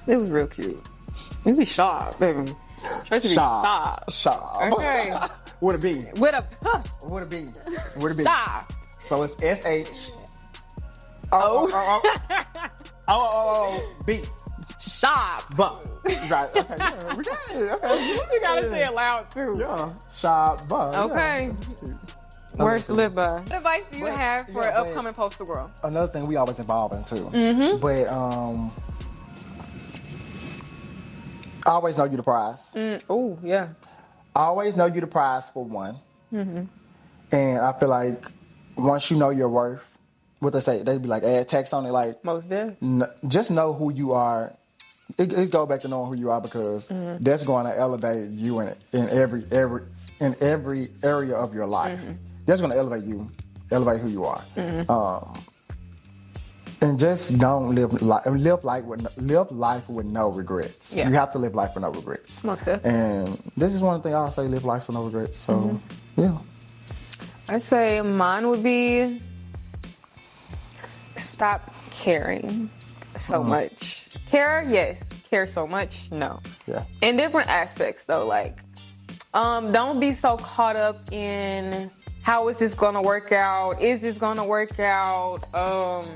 it 0.08 0.18
was 0.18 0.30
real 0.30 0.48
cute. 0.48 0.82
We 1.46 1.54
be 1.54 1.66
sharp, 1.66 2.20
baby. 2.20 2.54
Try 3.06 3.20
to 3.20 3.28
be 3.28 3.34
sharp. 3.36 4.12
Shop. 4.12 4.58
Okay. 4.74 5.14
Would 5.62 5.76
it 5.76 5.82
be? 5.82 6.06
With 6.20 6.34
a 6.36 6.46
huh, 6.64 6.82
Would 7.04 7.24
it 7.24 7.30
be? 7.30 7.48
Would 8.00 8.12
it 8.14 8.18
be? 8.18 8.24
stop. 8.24 8.72
So 9.12 9.24
it's 9.24 9.36
S 9.44 9.66
H. 9.66 10.12
Oh. 11.34 11.68
Oh, 11.74 12.02
oh, 13.10 13.14
oh, 13.90 13.94
B. 14.06 14.22
Shop. 14.80 15.44
But. 15.58 15.86
Right. 16.30 16.50
Okay. 16.56 16.76
Yeah, 16.78 17.16
we 17.16 17.24
got 17.26 17.40
it. 17.52 17.72
Okay. 17.74 18.14
You 18.34 18.40
gotta 18.40 18.70
say 18.70 18.86
it 18.86 18.94
loud 18.94 19.30
too. 19.30 19.58
Yeah. 19.60 19.92
Shop. 20.14 20.62
But. 20.70 20.96
Okay. 20.96 21.52
Worst 22.58 22.90
Okay. 22.90 22.96
live 22.96 23.14
by. 23.14 23.42
What 23.42 23.52
advice 23.54 23.88
do 23.88 23.98
you 24.00 24.06
But- 24.06 24.16
have 24.16 24.46
for 24.46 24.62
yeah, 24.62 24.68
an 24.70 24.74
but- 24.76 24.88
upcoming 24.88 25.14
poster 25.14 25.44
girl? 25.44 25.70
another 25.84 26.08
thing 26.10 26.26
we 26.26 26.38
always 26.38 26.60
involve 26.60 26.94
in 26.94 27.04
too. 27.04 27.26
Mm-hmm. 27.34 27.80
But 27.82 28.08
um, 28.08 28.72
always 31.66 31.98
know 31.98 32.06
you 32.06 32.16
the 32.16 32.24
prize. 32.24 32.74
Oh 33.10 33.38
yeah. 33.44 33.68
Always 34.34 34.78
know 34.78 34.86
you 34.86 35.02
the 35.02 35.08
prize 35.08 35.50
for 35.50 35.66
one. 35.66 35.98
Mm-hmm. 36.32 36.64
And 37.36 37.60
I 37.60 37.74
feel 37.78 37.90
like 37.90 38.32
once 38.78 39.10
you 39.12 39.18
know 39.18 39.30
your 39.30 39.50
worth, 39.50 39.84
what 40.40 40.54
they 40.54 40.60
say, 40.60 40.84
they'd 40.84 41.02
be 41.02 41.08
like 41.08 41.24
add 41.24 41.48
text 41.50 41.74
on 41.74 41.86
it, 41.86 41.92
like 41.92 42.24
Most 42.24 42.50
deaf. 42.50 42.74
n- 42.82 43.04
just 43.28 43.52
know 43.52 43.74
who 43.74 43.92
you 43.94 44.14
are. 44.14 44.54
It, 45.18 45.34
it 45.34 45.52
go 45.52 45.66
back 45.66 45.82
to 45.82 45.88
knowing 45.88 46.10
who 46.10 46.16
you 46.16 46.32
are 46.32 46.40
because 46.42 46.88
Mm-hmm. 46.90 47.24
that's 47.24 47.44
going 47.44 47.66
to 47.66 47.78
elevate 47.78 48.30
you 48.30 48.62
in 48.62 48.74
in 48.94 49.10
every 49.10 49.44
every 49.52 49.84
in 50.20 50.36
every 50.42 50.90
area 51.04 51.36
of 51.36 51.54
your 51.54 51.68
life. 51.68 52.00
Mm-hmm. 52.00 52.14
That's 52.46 52.62
going 52.62 52.72
to 52.72 52.78
elevate 52.78 53.04
you, 53.04 53.30
elevate 53.72 54.00
who 54.02 54.08
you 54.10 54.24
are. 54.26 54.42
Um, 54.90 55.38
and 56.82 56.98
just 56.98 57.38
don't 57.38 57.76
live 57.76 58.02
life 58.02 58.24
live 58.26 58.64
life 58.64 58.84
with 58.86 59.02
no, 59.02 59.10
live 59.18 59.52
life 59.52 59.88
with 59.90 60.06
no 60.08 60.30
regrets. 60.30 60.96
Yeah. 60.96 61.08
You 61.10 61.14
have 61.14 61.32
to 61.34 61.38
live 61.38 61.54
life 61.54 61.76
with 61.76 61.84
no 61.84 61.92
regrets. 61.92 62.44
Most 62.44 62.66
deaf. 62.66 62.84
And 62.84 63.28
this 63.56 63.76
is 63.76 63.82
one 63.82 64.02
thing 64.02 64.16
I'll 64.16 64.32
say: 64.32 64.48
live 64.48 64.66
life 64.66 64.88
with 64.88 64.96
no 64.96 65.04
regrets. 65.04 65.38
So, 65.38 65.54
Mm-hmm. 65.58 66.22
yeah. 66.22 66.38
I'd 67.52 67.62
say 67.62 68.00
mine 68.00 68.48
would 68.48 68.64
be 68.64 69.22
stop 71.18 71.74
caring 71.92 72.70
so 73.18 73.44
much. 73.44 74.08
Care, 74.30 74.66
yes. 74.70 75.24
Care 75.30 75.46
so 75.46 75.68
much, 75.68 76.10
no. 76.14 76.40
Yeah. 76.66 76.86
In 77.02 77.18
different 77.18 77.50
aspects 77.50 78.06
though, 78.06 78.26
like 78.26 78.60
um, 79.34 79.74
don't 79.74 80.00
be 80.00 80.14
so 80.14 80.38
caught 80.38 80.78
up 80.78 81.12
in 81.12 81.92
how 82.22 82.48
is 82.48 82.60
this 82.60 82.74
gonna 82.74 83.02
work 83.02 83.34
out? 83.34 83.82
Is 83.82 84.00
this 84.00 84.18
gonna 84.18 84.48
work 84.48 84.80
out? 84.80 85.40
Um, 85.54 86.08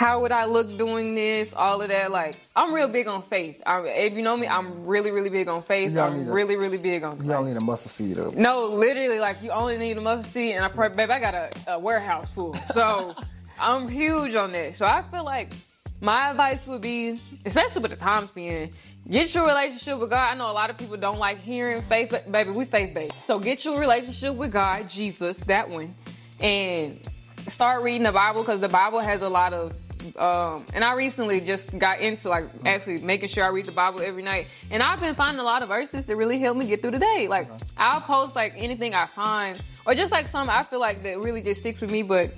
how 0.00 0.18
would 0.22 0.32
I 0.32 0.46
look 0.46 0.74
doing 0.78 1.14
this, 1.14 1.52
all 1.52 1.82
of 1.82 1.88
that. 1.88 2.10
Like, 2.10 2.34
I'm 2.56 2.72
real 2.72 2.88
big 2.88 3.06
on 3.06 3.22
faith. 3.24 3.62
I, 3.66 3.80
if 3.82 4.14
you 4.14 4.22
know 4.22 4.34
me, 4.34 4.46
I'm 4.46 4.86
really, 4.86 5.10
really 5.10 5.28
big 5.28 5.46
on 5.46 5.62
faith. 5.62 5.94
I'm 5.98 6.26
a- 6.26 6.32
really, 6.32 6.56
really 6.56 6.78
big 6.78 7.04
on. 7.04 7.18
You 7.18 7.28
don't 7.28 7.46
need 7.46 7.58
a 7.58 7.60
mustard 7.60 7.92
seed 7.92 8.16
of. 8.16 8.34
No, 8.34 8.60
literally, 8.60 9.18
like 9.18 9.42
you 9.42 9.50
only 9.50 9.76
need 9.76 9.98
a 9.98 10.00
mustard 10.00 10.24
seed, 10.24 10.56
and 10.56 10.64
I 10.64 10.68
pray, 10.68 10.88
babe, 10.88 11.10
I 11.10 11.20
got 11.20 11.34
a, 11.34 11.50
a 11.72 11.78
warehouse 11.78 12.30
full. 12.30 12.54
So 12.72 13.14
I'm 13.60 13.88
huge 13.88 14.34
on 14.34 14.52
that. 14.52 14.74
So 14.74 14.86
I 14.86 15.02
feel 15.02 15.22
like 15.22 15.52
my 16.00 16.30
advice 16.30 16.66
would 16.66 16.80
be, 16.80 17.18
especially 17.44 17.82
with 17.82 17.90
the 17.90 17.98
times 17.98 18.30
being, 18.30 18.72
get 19.06 19.34
your 19.34 19.46
relationship 19.46 19.98
with 19.98 20.08
God. 20.08 20.30
I 20.30 20.34
know 20.34 20.50
a 20.50 20.52
lot 20.52 20.70
of 20.70 20.78
people 20.78 20.96
don't 20.96 21.18
like 21.18 21.40
hearing 21.42 21.82
faith, 21.82 22.08
but 22.10 22.32
baby, 22.32 22.52
we 22.52 22.64
faith 22.64 22.94
based. 22.94 23.26
So 23.26 23.38
get 23.38 23.66
your 23.66 23.78
relationship 23.78 24.34
with 24.34 24.50
God, 24.50 24.88
Jesus, 24.88 25.40
that 25.40 25.68
one, 25.68 25.94
and 26.40 27.06
start 27.48 27.82
reading 27.82 28.04
the 28.04 28.12
Bible 28.12 28.40
because 28.40 28.60
the 28.62 28.68
Bible 28.70 29.00
has 29.00 29.20
a 29.20 29.28
lot 29.28 29.52
of. 29.52 29.76
Um, 30.16 30.64
and 30.74 30.84
I 30.84 30.94
recently 30.94 31.40
just 31.40 31.78
got 31.78 32.00
into 32.00 32.28
like 32.28 32.46
actually 32.64 32.98
making 32.98 33.28
sure 33.28 33.44
I 33.44 33.48
read 33.48 33.66
the 33.66 33.72
Bible 33.72 34.00
every 34.00 34.22
night, 34.22 34.48
and 34.70 34.82
I've 34.82 35.00
been 35.00 35.14
finding 35.14 35.40
a 35.40 35.44
lot 35.44 35.62
of 35.62 35.68
verses 35.68 36.06
that 36.06 36.16
really 36.16 36.38
help 36.38 36.56
me 36.56 36.66
get 36.66 36.82
through 36.82 36.92
the 36.92 36.98
day. 36.98 37.26
Like 37.28 37.48
I'll 37.76 38.00
post 38.00 38.36
like 38.36 38.54
anything 38.56 38.94
I 38.94 39.06
find, 39.06 39.60
or 39.86 39.94
just 39.94 40.12
like 40.12 40.28
some 40.28 40.48
I 40.50 40.62
feel 40.62 40.80
like 40.80 41.02
that 41.02 41.20
really 41.20 41.42
just 41.42 41.60
sticks 41.60 41.80
with 41.80 41.90
me. 41.90 42.02
But 42.02 42.32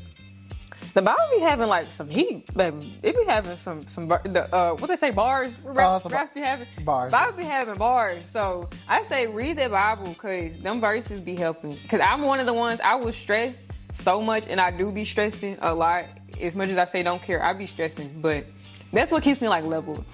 the 0.94 1.02
Bible 1.02 1.20
be 1.34 1.40
having 1.40 1.68
like 1.68 1.84
some 1.84 2.08
heat, 2.08 2.52
baby. 2.54 2.78
It 3.02 3.16
be 3.16 3.24
having 3.26 3.56
some 3.56 3.86
some 3.86 4.08
the 4.08 4.48
uh 4.54 4.74
what 4.74 4.88
they 4.88 4.96
say 4.96 5.10
bars. 5.10 5.58
Rap, 5.64 6.04
Uh, 6.04 6.08
raps 6.10 6.34
be 6.34 6.40
having 6.40 6.66
bars. 6.84 7.12
Bible 7.12 7.38
be 7.38 7.44
having 7.44 7.74
bars. 7.74 8.22
So 8.28 8.68
I 8.88 9.02
say 9.04 9.26
read 9.26 9.56
the 9.58 9.68
Bible 9.68 10.08
because 10.08 10.58
them 10.58 10.80
verses 10.80 11.20
be 11.20 11.36
helping. 11.36 11.70
Because 11.70 12.00
I'm 12.04 12.22
one 12.22 12.40
of 12.40 12.46
the 12.46 12.52
ones 12.54 12.80
I 12.80 12.96
will 12.96 13.12
stress 13.12 13.66
so 13.94 14.20
much, 14.20 14.46
and 14.48 14.60
I 14.60 14.70
do 14.70 14.90
be 14.90 15.04
stressing 15.04 15.58
a 15.60 15.74
lot. 15.74 16.04
As 16.42 16.56
much 16.56 16.68
as 16.70 16.78
I 16.78 16.84
say 16.86 17.02
don't 17.02 17.22
care, 17.22 17.42
I 17.42 17.52
be 17.52 17.66
stressing, 17.66 18.20
but 18.20 18.44
that's 18.92 19.10
what 19.12 19.22
keeps 19.22 19.40
me 19.40 19.48
like 19.48 19.64
level. 19.64 20.04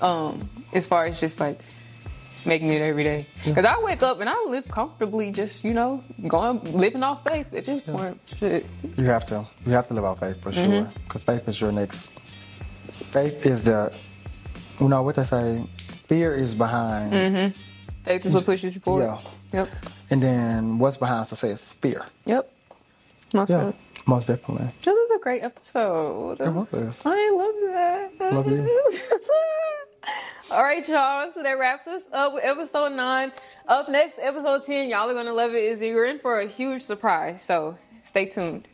Um, 0.00 0.48
as 0.72 0.86
far 0.86 1.04
as 1.06 1.18
just 1.18 1.40
like 1.40 1.60
making 2.46 2.70
it 2.70 2.82
every 2.82 3.02
day. 3.02 3.26
Because 3.44 3.64
I 3.64 3.82
wake 3.82 4.02
up 4.02 4.20
and 4.20 4.28
I 4.28 4.44
live 4.48 4.68
comfortably, 4.68 5.32
just 5.32 5.64
you 5.64 5.74
know, 5.74 6.02
going 6.28 6.60
living 6.72 7.02
off 7.02 7.24
faith 7.24 7.52
at 7.54 7.64
this 7.64 7.82
point. 7.82 8.20
Shit. 8.36 8.66
You 8.96 9.04
have 9.06 9.26
to. 9.26 9.46
You 9.66 9.72
have 9.72 9.88
to 9.88 9.94
live 9.94 10.04
off 10.04 10.20
faith 10.20 10.40
for 10.40 10.52
Mm-hmm. 10.52 10.70
sure. 10.70 10.92
Because 11.04 11.22
faith 11.24 11.48
is 11.48 11.60
your 11.60 11.72
next. 11.72 12.12
Faith 12.90 13.44
is 13.46 13.62
the. 13.64 13.94
You 14.80 14.88
know 14.88 15.02
what 15.02 15.16
they 15.16 15.24
say. 15.24 15.64
Fear 16.06 16.34
is 16.36 16.54
behind, 16.54 17.12
Mm-hmm. 17.12 17.60
Faith 18.04 18.24
is 18.24 18.32
what 18.34 18.46
pushes 18.46 18.74
you 18.74 18.80
forward. 18.80 19.04
Yeah. 19.52 19.60
Yep. 19.60 19.68
and 20.10 20.22
then 20.22 20.78
what's 20.78 20.96
behind 20.96 21.28
success? 21.28 21.62
Fear. 21.82 22.04
Yep. 22.26 22.50
Most 23.34 23.50
Yeah, 23.50 23.56
of 23.60 23.68
it. 23.70 23.74
Most 24.08 24.26
definitely. 24.26 24.70
This 24.82 24.96
is 24.96 25.10
a 25.10 25.18
great 25.18 25.42
episode. 25.42 26.40
It 26.40 26.48
was. 26.48 27.02
I 27.04 27.30
love 27.30 27.54
that. 28.20 28.34
Love 28.34 28.50
you. 28.50 28.98
All 30.50 30.62
right, 30.62 30.86
y'all. 30.88 31.30
So 31.30 31.42
that 31.42 31.58
wraps 31.58 31.86
us 31.86 32.04
up 32.12 32.32
with 32.32 32.44
episode 32.44 32.92
nine. 32.92 33.32
Up 33.66 33.88
next, 33.88 34.18
episode 34.18 34.64
ten. 34.64 34.88
Y'all 34.88 35.10
are 35.10 35.14
gonna 35.14 35.32
love 35.32 35.50
it. 35.52 35.62
Is 35.62 35.80
you're 35.80 36.06
in 36.06 36.18
for 36.18 36.40
a 36.40 36.46
huge 36.46 36.82
surprise. 36.82 37.42
So 37.42 37.76
stay 38.02 38.24
tuned. 38.26 38.66